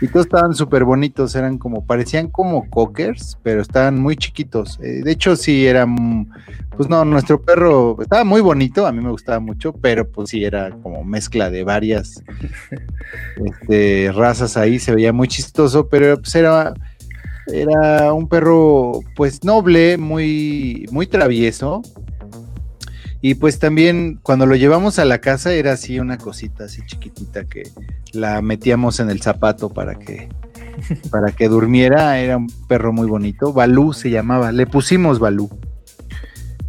Y 0.00 0.08
todos 0.08 0.26
estaban 0.26 0.54
súper 0.54 0.84
bonitos, 0.84 1.34
eran 1.36 1.58
como, 1.58 1.84
parecían 1.84 2.28
como 2.28 2.68
cockers, 2.70 3.38
pero 3.42 3.62
estaban 3.62 4.00
muy 4.00 4.16
chiquitos. 4.16 4.80
Eh, 4.82 5.02
de 5.04 5.12
hecho, 5.12 5.36
sí, 5.36 5.66
eran, 5.66 6.28
pues 6.76 6.88
no, 6.88 7.04
nuestro 7.04 7.40
perro 7.40 7.96
estaba 8.00 8.24
muy 8.24 8.40
bonito, 8.40 8.84
a 8.84 8.92
mí 8.92 9.00
me 9.00 9.10
gustaba 9.10 9.38
mucho, 9.38 9.72
pero 9.72 10.08
pues 10.08 10.30
sí, 10.30 10.44
era 10.44 10.70
como 10.82 11.04
mezcla 11.04 11.50
de 11.50 11.62
varias 11.62 12.22
este, 13.46 14.10
razas 14.12 14.56
ahí, 14.56 14.80
se 14.80 14.92
veía 14.92 15.12
muy 15.12 15.28
chistoso, 15.28 15.88
pero 15.88 16.16
pues 16.16 16.34
era, 16.34 16.74
era 17.46 18.12
un 18.12 18.28
perro 18.28 19.00
pues 19.14 19.44
noble, 19.44 19.98
muy, 19.98 20.86
muy 20.90 21.06
travieso. 21.06 21.82
Y 23.22 23.36
pues 23.36 23.58
también 23.58 24.18
cuando 24.22 24.46
lo 24.46 24.56
llevamos 24.56 24.98
a 24.98 25.04
la 25.04 25.20
casa 25.20 25.54
era 25.54 25.72
así 25.72 26.00
una 26.00 26.18
cosita 26.18 26.64
así 26.64 26.82
chiquitita 26.84 27.44
que 27.44 27.62
la 28.12 28.42
metíamos 28.42 28.98
en 28.98 29.10
el 29.10 29.22
zapato 29.22 29.70
para 29.70 29.94
que 29.94 30.28
para 31.10 31.32
que 31.32 31.48
durmiera. 31.48 32.18
Era 32.18 32.36
un 32.36 32.48
perro 32.68 32.92
muy 32.92 33.06
bonito. 33.06 33.52
Balú 33.52 33.92
se 33.92 34.10
llamaba. 34.10 34.52
Le 34.52 34.66
pusimos 34.66 35.18
Balú. 35.18 35.50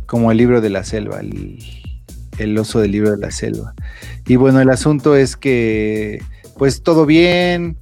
Como 0.06 0.32
el 0.32 0.38
libro 0.38 0.62
de 0.62 0.70
la 0.70 0.84
selva, 0.84 1.20
el, 1.20 1.58
el 2.38 2.58
oso 2.58 2.80
del 2.80 2.92
libro 2.92 3.12
de 3.12 3.18
la 3.18 3.32
selva. 3.32 3.74
Y 4.28 4.36
bueno, 4.36 4.62
el 4.62 4.70
asunto 4.70 5.16
es 5.16 5.36
que 5.36 6.22
pues 6.58 6.84
todo 6.84 7.06
bien. 7.06 7.78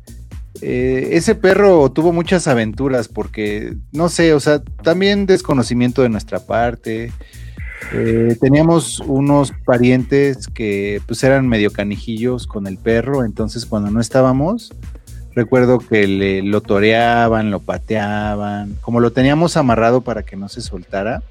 Eh, 0.61 1.09
ese 1.13 1.33
perro 1.33 1.91
tuvo 1.91 2.13
muchas 2.13 2.47
aventuras 2.47 3.07
porque, 3.07 3.77
no 3.91 4.09
sé, 4.09 4.33
o 4.33 4.39
sea, 4.39 4.61
también 4.61 5.25
desconocimiento 5.25 6.03
de 6.03 6.09
nuestra 6.09 6.39
parte. 6.39 7.11
Eh, 7.93 8.37
teníamos 8.39 8.99
unos 9.01 9.51
parientes 9.65 10.47
que 10.47 11.01
pues 11.07 11.23
eran 11.23 11.47
medio 11.47 11.71
canijillos 11.71 12.47
con 12.47 12.67
el 12.67 12.77
perro, 12.77 13.25
entonces 13.25 13.65
cuando 13.65 13.91
no 13.91 13.99
estábamos, 13.99 14.73
recuerdo 15.35 15.79
que 15.79 16.07
le, 16.07 16.41
lo 16.41 16.61
toreaban, 16.61 17.51
lo 17.51 17.59
pateaban, 17.59 18.77
como 18.81 19.01
lo 19.01 19.11
teníamos 19.11 19.57
amarrado 19.57 20.01
para 20.01 20.23
que 20.23 20.37
no 20.37 20.47
se 20.47 20.61
soltara. 20.61 21.21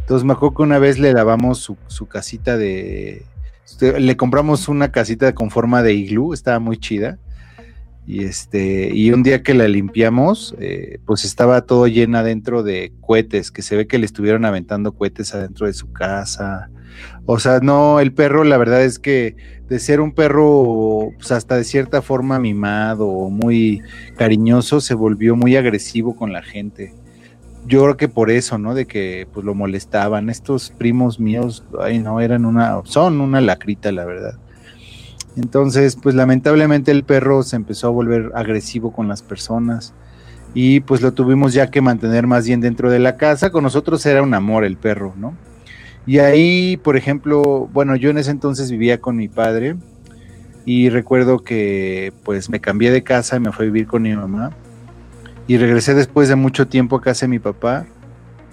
Entonces 0.00 0.24
me 0.24 0.32
acuerdo 0.32 0.56
que 0.56 0.62
una 0.62 0.78
vez 0.78 0.98
le 0.98 1.12
lavamos 1.12 1.58
su, 1.58 1.76
su 1.86 2.06
casita 2.06 2.56
de... 2.56 3.22
Le 3.80 4.16
compramos 4.16 4.66
una 4.68 4.90
casita 4.90 5.34
con 5.34 5.50
forma 5.50 5.82
de 5.82 5.92
iglú, 5.92 6.32
estaba 6.32 6.58
muy 6.58 6.78
chida. 6.78 7.18
Y 8.08 8.24
este, 8.24 8.88
y 8.94 9.12
un 9.12 9.22
día 9.22 9.42
que 9.42 9.52
la 9.52 9.68
limpiamos, 9.68 10.54
eh, 10.58 10.98
pues 11.04 11.26
estaba 11.26 11.66
todo 11.66 11.86
llena 11.86 12.22
dentro 12.22 12.62
de 12.62 12.90
cohetes, 13.02 13.50
que 13.50 13.60
se 13.60 13.76
ve 13.76 13.86
que 13.86 13.98
le 13.98 14.06
estuvieron 14.06 14.46
aventando 14.46 14.92
cohetes 14.94 15.34
adentro 15.34 15.66
de 15.66 15.74
su 15.74 15.92
casa. 15.92 16.70
O 17.26 17.38
sea, 17.38 17.60
no, 17.60 18.00
el 18.00 18.14
perro, 18.14 18.44
la 18.44 18.56
verdad 18.56 18.82
es 18.82 18.98
que 18.98 19.36
de 19.68 19.78
ser 19.78 20.00
un 20.00 20.12
perro, 20.12 21.10
pues 21.18 21.32
hasta 21.32 21.56
de 21.56 21.64
cierta 21.64 22.00
forma 22.00 22.38
mimado 22.38 23.06
o 23.06 23.28
muy 23.28 23.82
cariñoso, 24.16 24.80
se 24.80 24.94
volvió 24.94 25.36
muy 25.36 25.56
agresivo 25.56 26.16
con 26.16 26.32
la 26.32 26.42
gente. 26.42 26.94
Yo 27.66 27.82
creo 27.82 27.98
que 27.98 28.08
por 28.08 28.30
eso, 28.30 28.56
¿no? 28.56 28.74
De 28.74 28.86
que 28.86 29.28
pues 29.34 29.44
lo 29.44 29.54
molestaban. 29.54 30.30
Estos 30.30 30.70
primos 30.70 31.20
míos, 31.20 31.62
ay 31.78 31.98
no, 31.98 32.22
eran 32.22 32.46
una, 32.46 32.80
son 32.84 33.20
una 33.20 33.42
lacrita, 33.42 33.92
la 33.92 34.06
verdad. 34.06 34.38
Entonces, 35.38 35.94
pues 35.94 36.16
lamentablemente 36.16 36.90
el 36.90 37.04
perro 37.04 37.44
se 37.44 37.54
empezó 37.54 37.86
a 37.86 37.90
volver 37.90 38.32
agresivo 38.34 38.92
con 38.92 39.06
las 39.06 39.22
personas 39.22 39.94
y 40.52 40.80
pues 40.80 41.00
lo 41.00 41.12
tuvimos 41.12 41.52
ya 41.52 41.70
que 41.70 41.80
mantener 41.80 42.26
más 42.26 42.44
bien 42.44 42.60
dentro 42.60 42.90
de 42.90 42.98
la 42.98 43.16
casa. 43.16 43.50
Con 43.50 43.62
nosotros 43.62 44.04
era 44.04 44.20
un 44.20 44.34
amor 44.34 44.64
el 44.64 44.76
perro, 44.76 45.14
¿no? 45.16 45.34
Y 46.06 46.18
ahí, 46.18 46.76
por 46.76 46.96
ejemplo, 46.96 47.68
bueno, 47.72 47.94
yo 47.94 48.10
en 48.10 48.18
ese 48.18 48.32
entonces 48.32 48.68
vivía 48.68 49.00
con 49.00 49.14
mi 49.14 49.28
padre 49.28 49.76
y 50.64 50.88
recuerdo 50.88 51.38
que 51.38 52.12
pues 52.24 52.50
me 52.50 52.60
cambié 52.60 52.90
de 52.90 53.04
casa 53.04 53.36
y 53.36 53.40
me 53.40 53.52
fui 53.52 53.66
a 53.66 53.70
vivir 53.70 53.86
con 53.86 54.02
mi 54.02 54.16
mamá 54.16 54.50
y 55.46 55.56
regresé 55.56 55.94
después 55.94 56.28
de 56.28 56.34
mucho 56.34 56.66
tiempo 56.66 56.96
a 56.96 57.00
casa 57.00 57.26
de 57.26 57.30
mi 57.30 57.38
papá 57.38 57.86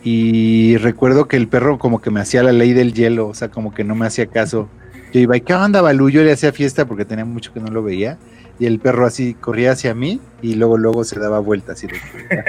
y 0.03 0.77
recuerdo 0.77 1.27
que 1.27 1.35
el 1.35 1.47
perro 1.47 1.79
como 1.79 1.99
que 1.99 2.11
me 2.11 2.19
hacía 2.19 2.43
la 2.43 2.51
ley 2.51 2.73
del 2.73 2.93
hielo, 2.93 3.27
o 3.27 3.33
sea, 3.33 3.49
como 3.49 3.73
que 3.73 3.83
no 3.83 3.95
me 3.95 4.05
hacía 4.05 4.27
caso. 4.27 4.69
Yo 5.13 5.19
iba, 5.19 5.39
¿qué 5.39 5.53
onda, 5.53 5.81
Balú? 5.81 6.09
Yo 6.09 6.23
le 6.23 6.31
hacía 6.31 6.51
fiesta 6.51 6.85
porque 6.85 7.05
tenía 7.05 7.25
mucho 7.25 7.53
que 7.53 7.59
no 7.59 7.67
lo 7.67 7.83
veía 7.83 8.17
y 8.59 8.65
el 8.65 8.79
perro 8.79 9.05
así 9.05 9.33
corría 9.33 9.71
hacia 9.71 9.93
mí 9.93 10.19
y 10.41 10.55
luego 10.55 10.77
luego 10.77 11.03
se 11.03 11.19
daba 11.19 11.39
vueltas 11.39 11.83
y 11.83 11.87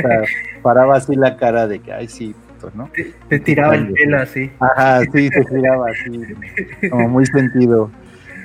paraba 0.62 0.96
así 0.96 1.16
la 1.16 1.36
cara 1.36 1.66
de 1.66 1.80
que, 1.80 1.92
ay, 1.92 2.08
sí, 2.08 2.34
¿no? 2.74 2.90
Te, 3.28 3.38
tiraba 3.40 3.76
el 3.76 3.92
pelo 3.92 4.20
así. 4.20 4.50
Ajá, 4.58 5.02
sí, 5.02 5.30
te 5.30 5.44
tiraba 5.44 5.86
así, 5.90 6.88
como 6.90 7.08
muy 7.08 7.26
sentido. 7.26 7.90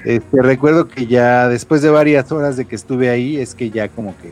Este, 0.06 0.42
recuerdo 0.42 0.88
que 0.88 1.06
ya 1.06 1.48
después 1.48 1.82
de 1.82 1.90
varias 1.90 2.32
horas 2.32 2.58
de 2.58 2.66
que 2.66 2.76
estuve 2.76 3.10
ahí, 3.10 3.38
es 3.38 3.56
que 3.56 3.70
ya 3.70 3.88
como 3.88 4.16
que, 4.18 4.32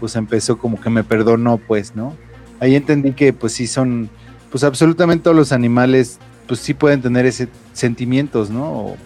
pues 0.00 0.16
empezó 0.16 0.58
como 0.58 0.80
que 0.80 0.90
me 0.90 1.04
perdonó, 1.04 1.58
pues, 1.58 1.94
¿no? 1.94 2.16
Ahí 2.60 2.76
entendí 2.76 3.12
que, 3.12 3.32
pues 3.32 3.52
sí 3.52 3.66
son, 3.66 4.08
pues 4.50 4.64
absolutamente 4.64 5.24
todos 5.24 5.36
los 5.36 5.52
animales, 5.52 6.18
pues 6.46 6.60
sí 6.60 6.74
pueden 6.74 7.02
tener 7.02 7.26
ese 7.26 7.48
sentimientos, 7.72 8.50
¿no? 8.50 8.96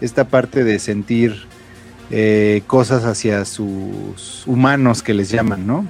Esta 0.00 0.28
parte 0.28 0.64
de 0.64 0.78
sentir 0.78 1.46
eh, 2.10 2.62
cosas 2.68 3.04
hacia 3.04 3.44
sus 3.44 4.44
humanos 4.46 5.02
que 5.02 5.12
les 5.12 5.28
llaman, 5.28 5.66
¿no? 5.66 5.86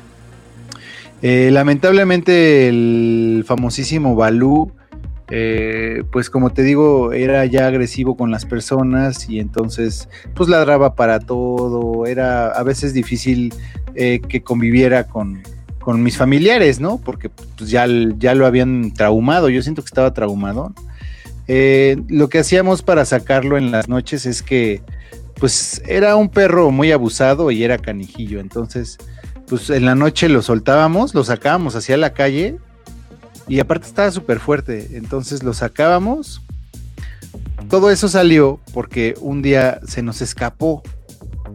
Eh, 1.21 1.51
lamentablemente 1.53 2.69
el 2.69 3.45
famosísimo 3.47 4.15
Balú, 4.15 4.73
eh, 5.31 6.05
pues 6.13 6.31
como 6.31 6.51
te 6.51 6.63
digo, 6.63 7.13
era 7.13 7.45
ya 7.45 7.67
agresivo 7.67 8.17
con 8.17 8.31
las 8.31 8.47
personas 8.47 9.29
y 9.29 9.41
entonces 9.41 10.09
pues 10.35 10.49
ladraba 10.49 10.95
para 10.95 11.21
todo, 11.21 12.07
era 12.07 12.49
a 12.49 12.63
veces 12.63 12.95
difícil 12.95 13.53
que 13.95 14.43
conviviera 14.43 15.05
con, 15.05 15.43
con, 15.79 16.03
mis 16.03 16.19
familiares, 16.19 16.81
¿no? 16.81 16.99
Porque 16.99 17.31
pues, 17.31 17.71
ya, 17.71 17.87
ya 18.19 18.35
lo 18.35 18.45
habían 18.45 18.93
traumado, 18.93 19.49
yo 19.49 19.63
siento 19.63 19.83
que 19.83 19.87
estaba 19.87 20.13
traumado. 20.13 20.75
Lo 21.49 22.29
que 22.29 22.39
hacíamos 22.39 22.83
para 22.83 23.05
sacarlo 23.05 23.57
en 23.57 23.71
las 23.71 23.89
noches 23.89 24.27
es 24.27 24.43
que 24.43 24.83
pues 25.39 25.83
era 25.87 26.17
un 26.17 26.29
perro 26.29 26.71
muy 26.71 26.93
abusado 26.93 27.51
y 27.51 27.63
era 27.63 27.79
canijillo, 27.79 28.41
entonces 28.41 28.99
pues 29.47 29.71
en 29.71 29.85
la 29.85 29.95
noche 29.95 30.29
lo 30.29 30.43
soltábamos, 30.43 31.15
lo 31.15 31.23
sacábamos 31.23 31.77
hacia 31.77 31.97
la 31.97 32.13
calle 32.13 32.59
y 33.49 33.61
aparte 33.61 33.87
estaba 33.87 34.11
súper 34.11 34.41
fuerte, 34.41 34.91
entonces 34.95 35.43
lo 35.43 35.55
sacábamos. 35.55 36.43
Todo 37.69 37.91
eso 37.91 38.09
salió 38.09 38.61
porque 38.73 39.15
un 39.21 39.43
día 39.43 39.81
se 39.87 40.03
nos 40.03 40.21
escapó. 40.21 40.83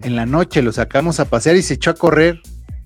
En 0.03 0.15
la 0.15 0.25
noche 0.25 0.61
lo 0.61 0.71
sacamos 0.71 1.19
a 1.19 1.25
pasear 1.25 1.55
y 1.55 1.61
se 1.61 1.75
echó 1.75 1.91
a 1.91 1.95
correr. 1.95 2.41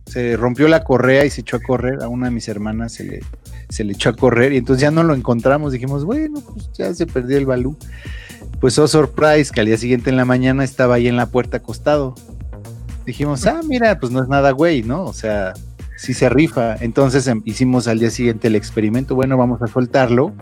Se 0.05 0.37
rompió 0.37 0.67
la 0.67 0.83
correa 0.83 1.25
y 1.25 1.29
se 1.29 1.41
echó 1.41 1.57
a 1.57 1.59
correr. 1.59 2.01
A 2.01 2.07
una 2.07 2.27
de 2.27 2.31
mis 2.31 2.47
hermanas 2.47 2.93
se 2.93 3.03
le, 3.03 3.19
se 3.69 3.83
le 3.83 3.93
echó 3.93 4.09
a 4.09 4.15
correr 4.15 4.53
y 4.53 4.57
entonces 4.57 4.81
ya 4.81 4.91
no 4.91 5.03
lo 5.03 5.13
encontramos. 5.13 5.71
Dijimos, 5.71 6.05
bueno, 6.05 6.41
pues 6.41 6.71
ya 6.73 6.93
se 6.93 7.05
perdió 7.05 7.37
el 7.37 7.45
balú. 7.45 7.77
Pues 8.59 8.79
oh 8.79 8.87
surprise 8.87 9.51
que 9.51 9.59
al 9.59 9.65
día 9.67 9.77
siguiente 9.77 10.09
en 10.09 10.17
la 10.17 10.25
mañana 10.25 10.63
estaba 10.63 10.95
ahí 10.95 11.07
en 11.07 11.17
la 11.17 11.25
puerta 11.27 11.57
acostado 11.57 12.15
dijimos, 13.05 13.45
ah, 13.45 13.61
mira, 13.63 13.99
pues 13.99 14.11
no 14.11 14.21
es 14.21 14.27
nada 14.27 14.51
güey, 14.51 14.83
¿no? 14.83 15.03
O 15.03 15.13
sea, 15.13 15.53
sí 15.97 16.13
se 16.13 16.27
rifa. 16.29 16.75
Entonces 16.77 17.27
em, 17.27 17.41
hicimos 17.45 17.87
al 17.87 17.99
día 17.99 18.09
siguiente 18.09 18.47
el 18.47 18.55
experimento, 18.55 19.15
bueno, 19.15 19.37
vamos 19.37 19.61
a 19.61 19.67
soltarlo, 19.67 20.33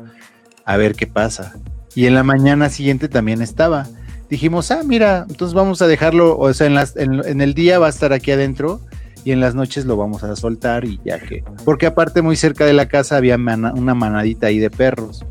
a 0.66 0.78
ver 0.78 0.96
qué 0.96 1.06
pasa. 1.06 1.54
Y 1.96 2.06
en 2.06 2.16
la 2.16 2.24
mañana 2.24 2.70
siguiente 2.70 3.10
también 3.10 3.42
estaba. 3.42 3.88
Dijimos, 4.30 4.72
ah, 4.72 4.82
mira, 4.84 5.26
entonces 5.30 5.54
vamos 5.54 5.82
a 5.82 5.88
dejarlo, 5.88 6.38
o 6.38 6.52
sea, 6.54 6.66
en, 6.66 6.74
las, 6.74 6.96
en, 6.96 7.42
el 7.42 7.54
día 7.54 7.78
va 7.78 7.88
a 7.88 7.90
estar 7.90 8.14
aquí 8.14 8.32
adentro 8.32 8.80
y 9.24 9.32
en 9.32 9.40
las 9.40 9.56
noches 9.56 9.86
lo 9.86 9.98
vamos 9.98 10.24
a 10.24 10.36
soltar 10.36 10.86
y 10.86 11.00
ya 11.06 11.20
que, 11.20 11.44
porque 11.66 11.86
aparte 11.86 12.22
muy 12.22 12.36
cerca 12.36 12.66
de 12.66 12.74
la 12.74 12.88
casa 12.88 13.18
había 13.18 13.36
una 13.36 13.96
manadita 13.96 14.48
ahí 14.48 14.60
de 14.60 14.70
perros, 14.70 15.26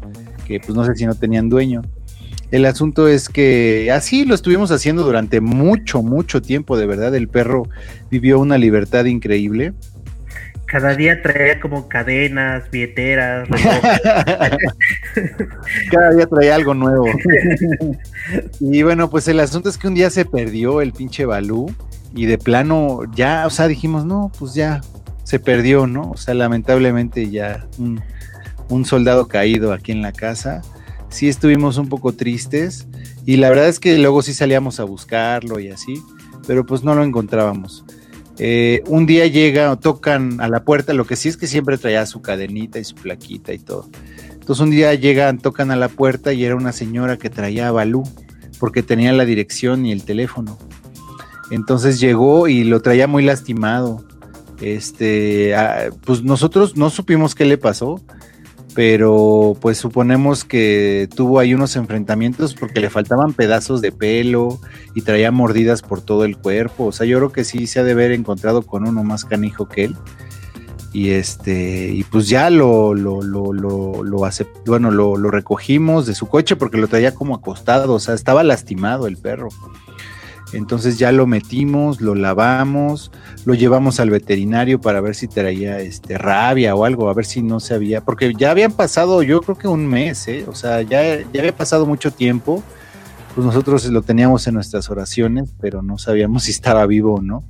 que 0.47 0.61
pues 0.61 0.75
no 0.75 0.85
sé 0.85 0.95
si 0.95 1.07
no 1.07 1.15
tenían 1.15 1.49
dueño. 1.49 1.83
El 2.53 2.67
asunto 2.67 3.09
es 3.09 3.29
que 3.31 3.91
así 3.91 4.27
lo 4.27 4.35
estuvimos 4.35 4.71
haciendo 4.71 5.05
durante 5.05 5.41
mucho, 5.41 6.03
mucho 6.03 6.43
tiempo, 6.43 6.77
de 6.77 6.85
verdad. 6.85 7.15
El 7.15 7.29
perro 7.29 7.67
vivió 8.11 8.39
una 8.39 8.59
libertad 8.59 9.07
increíble. 9.07 9.73
Cada 10.67 10.95
día 10.95 11.23
traía 11.23 11.59
como 11.61 11.89
cadenas, 11.89 12.71
billeteras. 12.71 13.49
Cada 15.91 16.11
día 16.11 16.27
traía 16.27 16.55
algo 16.55 16.75
nuevo. 16.75 17.07
y 18.61 18.83
bueno, 18.83 19.09
pues 19.09 19.29
el 19.29 19.41
asunto 19.41 19.71
es 19.71 19.79
que 19.79 19.89
un 19.89 19.95
día 19.95 20.11
se 20.11 20.27
perdió 20.27 20.83
el 20.83 20.93
pinche 20.93 21.25
Balú 21.25 21.75
y 22.15 22.27
de 22.27 22.39
plano 22.39 23.01
ya, 23.15 23.47
o 23.47 23.51
sea, 23.51 23.69
dijimos, 23.69 24.05
no, 24.05 24.31
pues 24.39 24.55
ya 24.55 24.81
se 25.25 25.39
perdió, 25.39 25.87
¿no? 25.87 26.11
O 26.11 26.17
sea, 26.17 26.35
lamentablemente 26.35 27.31
ya 27.31 27.67
un, 27.79 28.03
soldado 28.85 29.29
caído 29.29 29.73
aquí 29.73 29.93
en 29.93 30.01
la 30.01 30.13
casa 30.13 30.63
sí 31.11 31.29
estuvimos 31.29 31.77
un 31.77 31.91
poco 31.91 32.13
tristes 32.13 32.87
y 33.27 33.37
la 33.37 33.51
verdad 33.51 33.69
es 33.69 33.79
que 33.79 33.99
luego 33.99 34.23
sí 34.23 34.33
salíamos 34.33 34.81
a 34.81 34.85
buscarlo 34.85 35.61
y 35.61 35.69
así, 35.69 36.03
pero 36.47 36.65
pues 36.65 36.83
no 36.83 36.95
lo 36.95 37.05
encontrábamos. 37.05 37.85
Eh, 38.39 38.83
un 38.87 39.05
día 39.05 39.27
llega, 39.27 39.77
tocan 39.77 40.41
a 40.41 40.49
la 40.49 40.65
puerta, 40.65 40.95
lo 40.95 41.05
que 41.05 41.17
sí 41.17 41.29
es 41.29 41.37
que 41.37 41.47
siempre 41.47 41.77
traía 41.77 42.07
su 42.07 42.23
cadenita 42.23 42.79
y 42.79 42.85
su 42.85 42.95
plaquita 42.95 43.53
y 43.53 43.59
todo. 43.59 43.91
Entonces 44.33 44.61
un 44.61 44.71
día 44.71 44.95
llegan, 44.95 45.39
tocan 45.39 45.71
a 45.71 45.77
la 45.77 45.89
puerta 45.89 46.33
y 46.33 46.45
era 46.45 46.57
una 46.57 46.73
señora 46.73 47.19
que 47.19 47.31
traía 47.31 47.69
a 47.69 47.73
Balú, 47.73 48.05
porque 48.59 48.83
tenía 48.83 49.13
la 49.13 49.25
dirección 49.25 49.85
y 49.85 49.93
el 49.93 50.05
teléfono. 50.05 50.59
Entonces 51.51 52.01
llegó 52.01 52.49
y 52.49 52.65
lo 52.65 52.81
traía 52.81 53.07
muy 53.07 53.25
lastimado. 53.25 54.05
Este, 54.61 55.55
ah, 55.55 55.91
pues 56.05 56.23
nosotros 56.23 56.77
no 56.77 56.89
supimos 56.91 57.35
qué 57.35 57.45
le 57.45 57.59
pasó 57.59 58.01
pero 58.75 59.57
pues 59.61 59.79
suponemos 59.79 60.45
que 60.45 61.09
tuvo 61.15 61.39
ahí 61.39 61.55
unos 61.55 61.77
enfrentamientos 61.77 62.55
porque 62.55 62.81
le 62.81 62.91
faltaban 62.91 63.35
pedazos 63.35 63.81
de 63.81 63.93
pelo 63.93 64.61
y 64.95 65.03
traía 65.03 65.31
mordidas 65.31 65.83
por 65.83 66.01
todo 66.01 66.25
el 66.25 66.39
cuerpo. 66.39 66.87
O 66.87 66.93
sea, 66.93 67.07
yo 67.07 67.19
creo 67.19 67.33
que 67.33 67.45
sí 67.45 67.67
se 67.67 67.81
ha 67.81 67.85
de 67.85 67.93
haber 67.93 68.13
encontrado 68.13 68.63
con 68.63 68.89
uno 68.89 69.05
más 69.05 69.25
canijo 69.25 69.69
que 69.69 69.85
él. 69.85 69.97
Y 70.95 71.11
este, 71.11 71.91
y 71.91 72.05
pues 72.05 72.29
ya 72.29 72.51
lo, 72.51 72.95
lo, 72.95 73.23
lo, 73.23 73.53
lo, 73.53 74.03
lo 74.05 74.31
bueno, 74.67 74.91
lo, 74.91 75.17
lo 75.17 75.31
recogimos 75.31 76.07
de 76.07 76.15
su 76.15 76.29
coche 76.29 76.55
porque 76.55 76.77
lo 76.77 76.87
traía 76.87 77.15
como 77.15 77.35
acostado, 77.35 77.95
o 77.95 78.01
sea, 78.01 78.15
estaba 78.15 78.43
lastimado 78.43 79.07
el 79.07 79.17
perro. 79.17 79.49
Entonces 80.53 80.99
ya 80.99 81.13
lo 81.13 81.27
metimos, 81.27 82.01
lo 82.01 82.15
lavamos, 82.15 83.11
lo 83.45 83.55
llevamos 83.55 84.01
al 84.01 84.11
veterinario 84.11 84.81
para 84.81 85.01
ver 85.01 85.15
si 85.15 85.29
traía 85.29 85.81
este 85.81 86.19
rabia 86.19 86.75
o 86.75 86.85
algo, 86.85 87.09
a 87.09 87.15
ver 87.15 87.25
si 87.25 87.43
no 87.43 87.59
se 87.61 87.75
había, 87.75 88.03
porque 88.03 88.33
ya 88.37 88.51
habían 88.51 88.73
pasado, 88.73 89.23
yo 89.23 89.41
creo 89.41 89.57
que 89.57 89.69
un 89.69 89.87
mes, 89.87 90.29
¿eh? 90.29 90.45
o 90.47 90.55
sea, 90.55 90.83
ya, 90.83 91.21
ya 91.33 91.41
había 91.41 91.57
pasado 91.57 91.87
mucho 91.87 92.11
tiempo. 92.11 92.63
Pues 93.35 93.47
nosotros 93.47 93.87
lo 93.87 94.03
teníamos 94.03 94.47
en 94.47 94.55
nuestras 94.55 94.91
oraciones, 94.91 95.55
pero 95.59 95.81
no 95.81 95.97
sabíamos 95.97 96.43
si 96.45 96.51
estaba 96.51 96.85
vivo 96.87 97.15
o 97.15 97.23
no. 97.23 97.43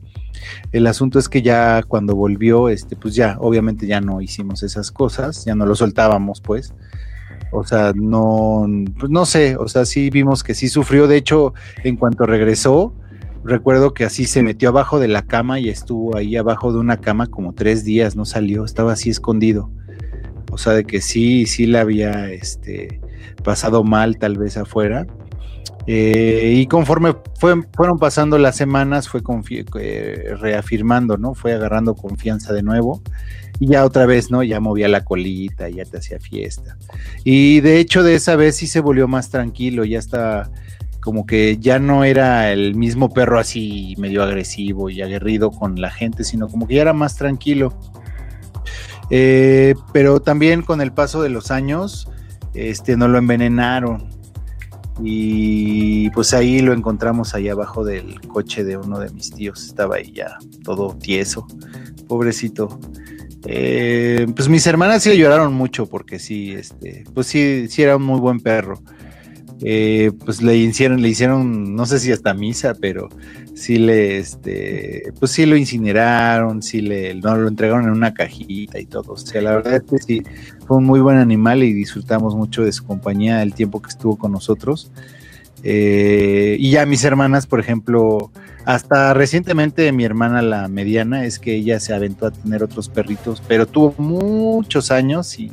El 0.71 0.87
asunto 0.87 1.19
es 1.19 1.29
que 1.29 1.43
ya 1.43 1.83
cuando 1.83 2.15
volvió, 2.15 2.69
este, 2.69 2.97
pues 2.97 3.15
ya, 3.15 3.37
obviamente 3.41 3.87
ya 3.87 4.01
no 4.01 4.21
hicimos 4.21 4.63
esas 4.63 4.91
cosas, 4.91 5.45
ya 5.45 5.55
no 5.55 5.67
lo 5.67 5.75
soltábamos, 5.75 6.41
pues. 6.41 6.73
O 7.53 7.65
sea, 7.65 7.93
no, 7.95 8.67
pues 8.99 9.11
no 9.11 9.27
sé, 9.27 9.57
o 9.57 9.69
sea, 9.69 9.85
sí 9.85 10.09
vimos 10.09 10.43
que 10.43 10.55
sí 10.55 10.69
sufrió. 10.69 11.07
De 11.07 11.19
hecho, 11.19 11.53
en 11.85 11.97
cuanto 11.97 12.25
regresó, 12.25 12.95
recuerdo 13.45 13.93
que 13.93 14.05
así 14.05 14.25
se 14.25 14.43
metió 14.43 14.71
abajo 14.71 14.99
de 14.99 15.09
la 15.09 15.23
cama 15.23 15.61
y 15.61 15.69
estuvo 15.69 16.17
ahí 16.17 16.37
abajo 16.37 16.73
de 16.73 16.79
una 16.79 16.97
cama 16.97 17.27
como 17.27 17.53
tres 17.53 17.85
días, 17.85 18.17
no 18.17 18.25
salió, 18.25 18.65
estaba 18.65 18.95
así 18.95 19.11
escondido. 19.11 19.71
O 20.51 20.57
sea, 20.57 20.73
de 20.73 20.85
que 20.85 21.03
sí, 21.03 21.45
sí 21.45 21.67
le 21.67 21.79
había 21.79 22.31
este, 22.31 23.01
pasado 23.45 23.85
mal 23.85 24.17
tal 24.17 24.39
vez 24.39 24.57
afuera. 24.57 25.07
Eh, 25.87 26.55
y 26.57 26.67
conforme 26.69 27.17
fueron 27.39 27.99
pasando 27.99 28.39
las 28.39 28.57
semanas, 28.57 29.09
fue 29.09 29.21
eh, 29.81 30.35
reafirmando, 30.39 31.19
¿no? 31.19 31.35
Fue 31.35 31.53
agarrando 31.53 31.95
confianza 31.95 32.55
de 32.55 32.63
nuevo 32.63 33.03
Y 33.63 33.69
ya 33.69 33.85
otra 33.85 34.07
vez, 34.07 34.29
¿no? 34.29 34.43
Ya 34.43 34.59
movía 34.59 34.89
la 34.89 35.05
colita, 35.05 35.69
ya 35.69 35.85
te 35.85 35.99
hacía 35.99 36.19
fiesta. 36.19 36.77
Y 37.23 37.61
de 37.61 37.79
hecho 37.79 38.03
de 38.03 38.17
esa 38.17 38.35
vez 38.35 38.57
sí 38.57 38.67
se 38.67 38.81
volvió 38.81 39.07
más 39.07 39.31
tranquilo, 39.31 39.85
ya 39.85 40.01
está 40.01 40.51
como 41.01 41.27
que 41.27 41.59
ya 41.59 41.79
no 41.79 42.03
era 42.03 42.51
el 42.51 42.75
mismo 42.75 43.11
perro 43.11 43.39
así 43.39 43.95
medio 43.99 44.25
agresivo 44.25 44.91
y 44.91 45.01
aguerrido 45.01 45.53
con 45.53 45.81
la 45.81 45.93
gente, 45.93 46.25
sino 46.25 46.49
como 46.49 46.67
que 46.67 46.75
ya 46.75 46.83
era 46.83 46.93
más 46.93 47.15
tranquilo. 47.15 47.73
Eh, 49.11 49.77
pero 49.93 50.21
también 50.21 50.63
con 50.63 50.81
el 50.81 50.93
paso 50.93 51.23
de 51.23 51.29
los 51.29 51.53
años, 51.53 52.09
este, 52.55 52.97
no 52.97 53.07
lo 53.07 53.17
envenenaron. 53.17 54.09
Y 55.01 56.11
pues 56.11 56.35
ahí 56.35 56.63
lo 56.63 56.73
encontramos 56.73 57.33
ahí 57.37 57.49
abajo 57.49 57.85
del 57.85 58.21
coche 58.23 58.65
de 58.65 58.77
uno 58.77 58.99
de 58.99 59.11
mis 59.11 59.31
tíos. 59.31 59.65
Estaba 59.65 59.97
ahí 59.97 60.11
ya 60.11 60.37
todo 60.65 60.97
tieso, 60.97 61.47
pobrecito. 62.09 62.81
Eh, 63.47 64.27
pues 64.37 64.49
mis 64.49 64.67
hermanas 64.67 65.03
sí 65.03 65.17
lloraron 65.17 65.53
mucho 65.53 65.87
porque 65.87 66.19
sí, 66.19 66.53
este, 66.53 67.05
pues 67.13 67.27
sí, 67.27 67.67
sí 67.69 67.83
era 67.83 67.97
un 67.97 68.03
muy 68.05 68.21
buen 68.21 68.41
perro. 68.41 68.81
Eh, 69.65 70.11
pues 70.25 70.43
le 70.43 70.57
hicieron, 70.57 71.01
le 71.01 71.09
hicieron, 71.09 71.77
no 71.77 71.87
sé 71.87 72.01
si 72.01 72.11
hasta 72.11 72.35
misa, 72.35 72.75
pero 72.75 73.09
sí 73.55 73.79
le, 73.79 74.19
este, 74.19 75.13
pues 75.21 75.31
sí 75.31 75.47
lo 75.47 75.57
incineraron, 75.57 76.63
sí 76.63 76.81
le, 76.81 77.15
no, 77.15 77.37
lo 77.37 77.47
entregaron 77.47 77.85
en 77.85 77.91
una 77.91 78.13
cajita 78.13 78.81
y 78.81 78.87
todo. 78.87 79.13
O 79.13 79.17
sea, 79.17 79.41
la 79.41 79.53
verdad 79.53 79.75
es 79.77 79.83
que 79.83 79.99
sí, 79.99 80.23
fue 80.67 80.79
un 80.79 80.85
muy 80.85 81.01
buen 81.01 81.19
animal 81.19 81.63
y 81.63 81.73
disfrutamos 81.73 82.35
mucho 82.35 82.65
de 82.65 82.73
su 82.73 82.85
compañía 82.85 83.43
el 83.43 83.55
tiempo 83.55 83.81
que 83.81 83.91
estuvo 83.91 84.17
con 84.17 84.33
nosotros. 84.33 84.91
Eh, 85.63 86.57
y 86.59 86.71
ya 86.73 86.85
mis 86.87 87.05
hermanas, 87.05 87.47
por 87.47 87.61
ejemplo, 87.61 88.33
hasta 88.65 89.15
recientemente 89.15 89.91
mi 89.93 90.05
hermana 90.05 90.43
la 90.43 90.69
mediana 90.69 91.25
es 91.25 91.39
que 91.39 91.55
ella 91.55 91.81
se 91.81 91.95
aventó 91.95 92.27
a 92.27 92.31
tener 92.31 92.63
otros 92.63 92.89
perritos, 92.89 93.43
pero 93.47 93.67
tuvo 93.67 93.95
muchos 93.99 94.91
años 94.91 95.39
y 95.39 95.53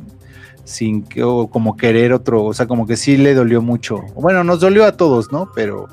sin 0.64 1.02
que, 1.02 1.22
o 1.22 1.48
como 1.48 1.76
querer 1.76 2.12
otro, 2.12 2.44
o 2.44 2.54
sea, 2.54 2.66
como 2.66 2.86
que 2.86 2.96
sí 2.96 3.16
le 3.16 3.34
dolió 3.34 3.60
mucho. 3.60 4.02
Bueno, 4.14 4.44
nos 4.44 4.60
dolió 4.60 4.84
a 4.84 4.96
todos, 4.96 5.32
¿no? 5.32 5.50
Pero 5.54 5.88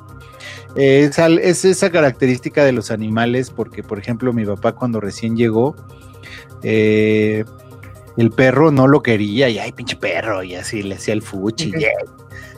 eh, 0.75 1.09
es, 1.41 1.65
esa 1.65 1.89
característica 1.89 2.63
de 2.63 2.71
los 2.71 2.91
animales, 2.91 3.49
porque, 3.49 3.81
por 3.81 3.97
ejemplo, 3.97 4.33
mi 4.33 4.45
papá 4.45 4.73
cuando 4.73 4.99
recién 4.99 5.35
llegó, 5.35 5.75
eh, 6.61 7.43
el 8.17 8.31
perro 8.31 8.71
no 8.71 8.87
lo 8.87 9.01
quería, 9.01 9.49
y 9.49 9.57
ay, 9.57 9.71
pinche 9.71 9.95
perro, 9.95 10.43
y 10.43 10.55
así 10.55 10.83
le 10.83 10.95
hacía 10.95 11.15
el 11.15 11.23
fuchi, 11.23 11.71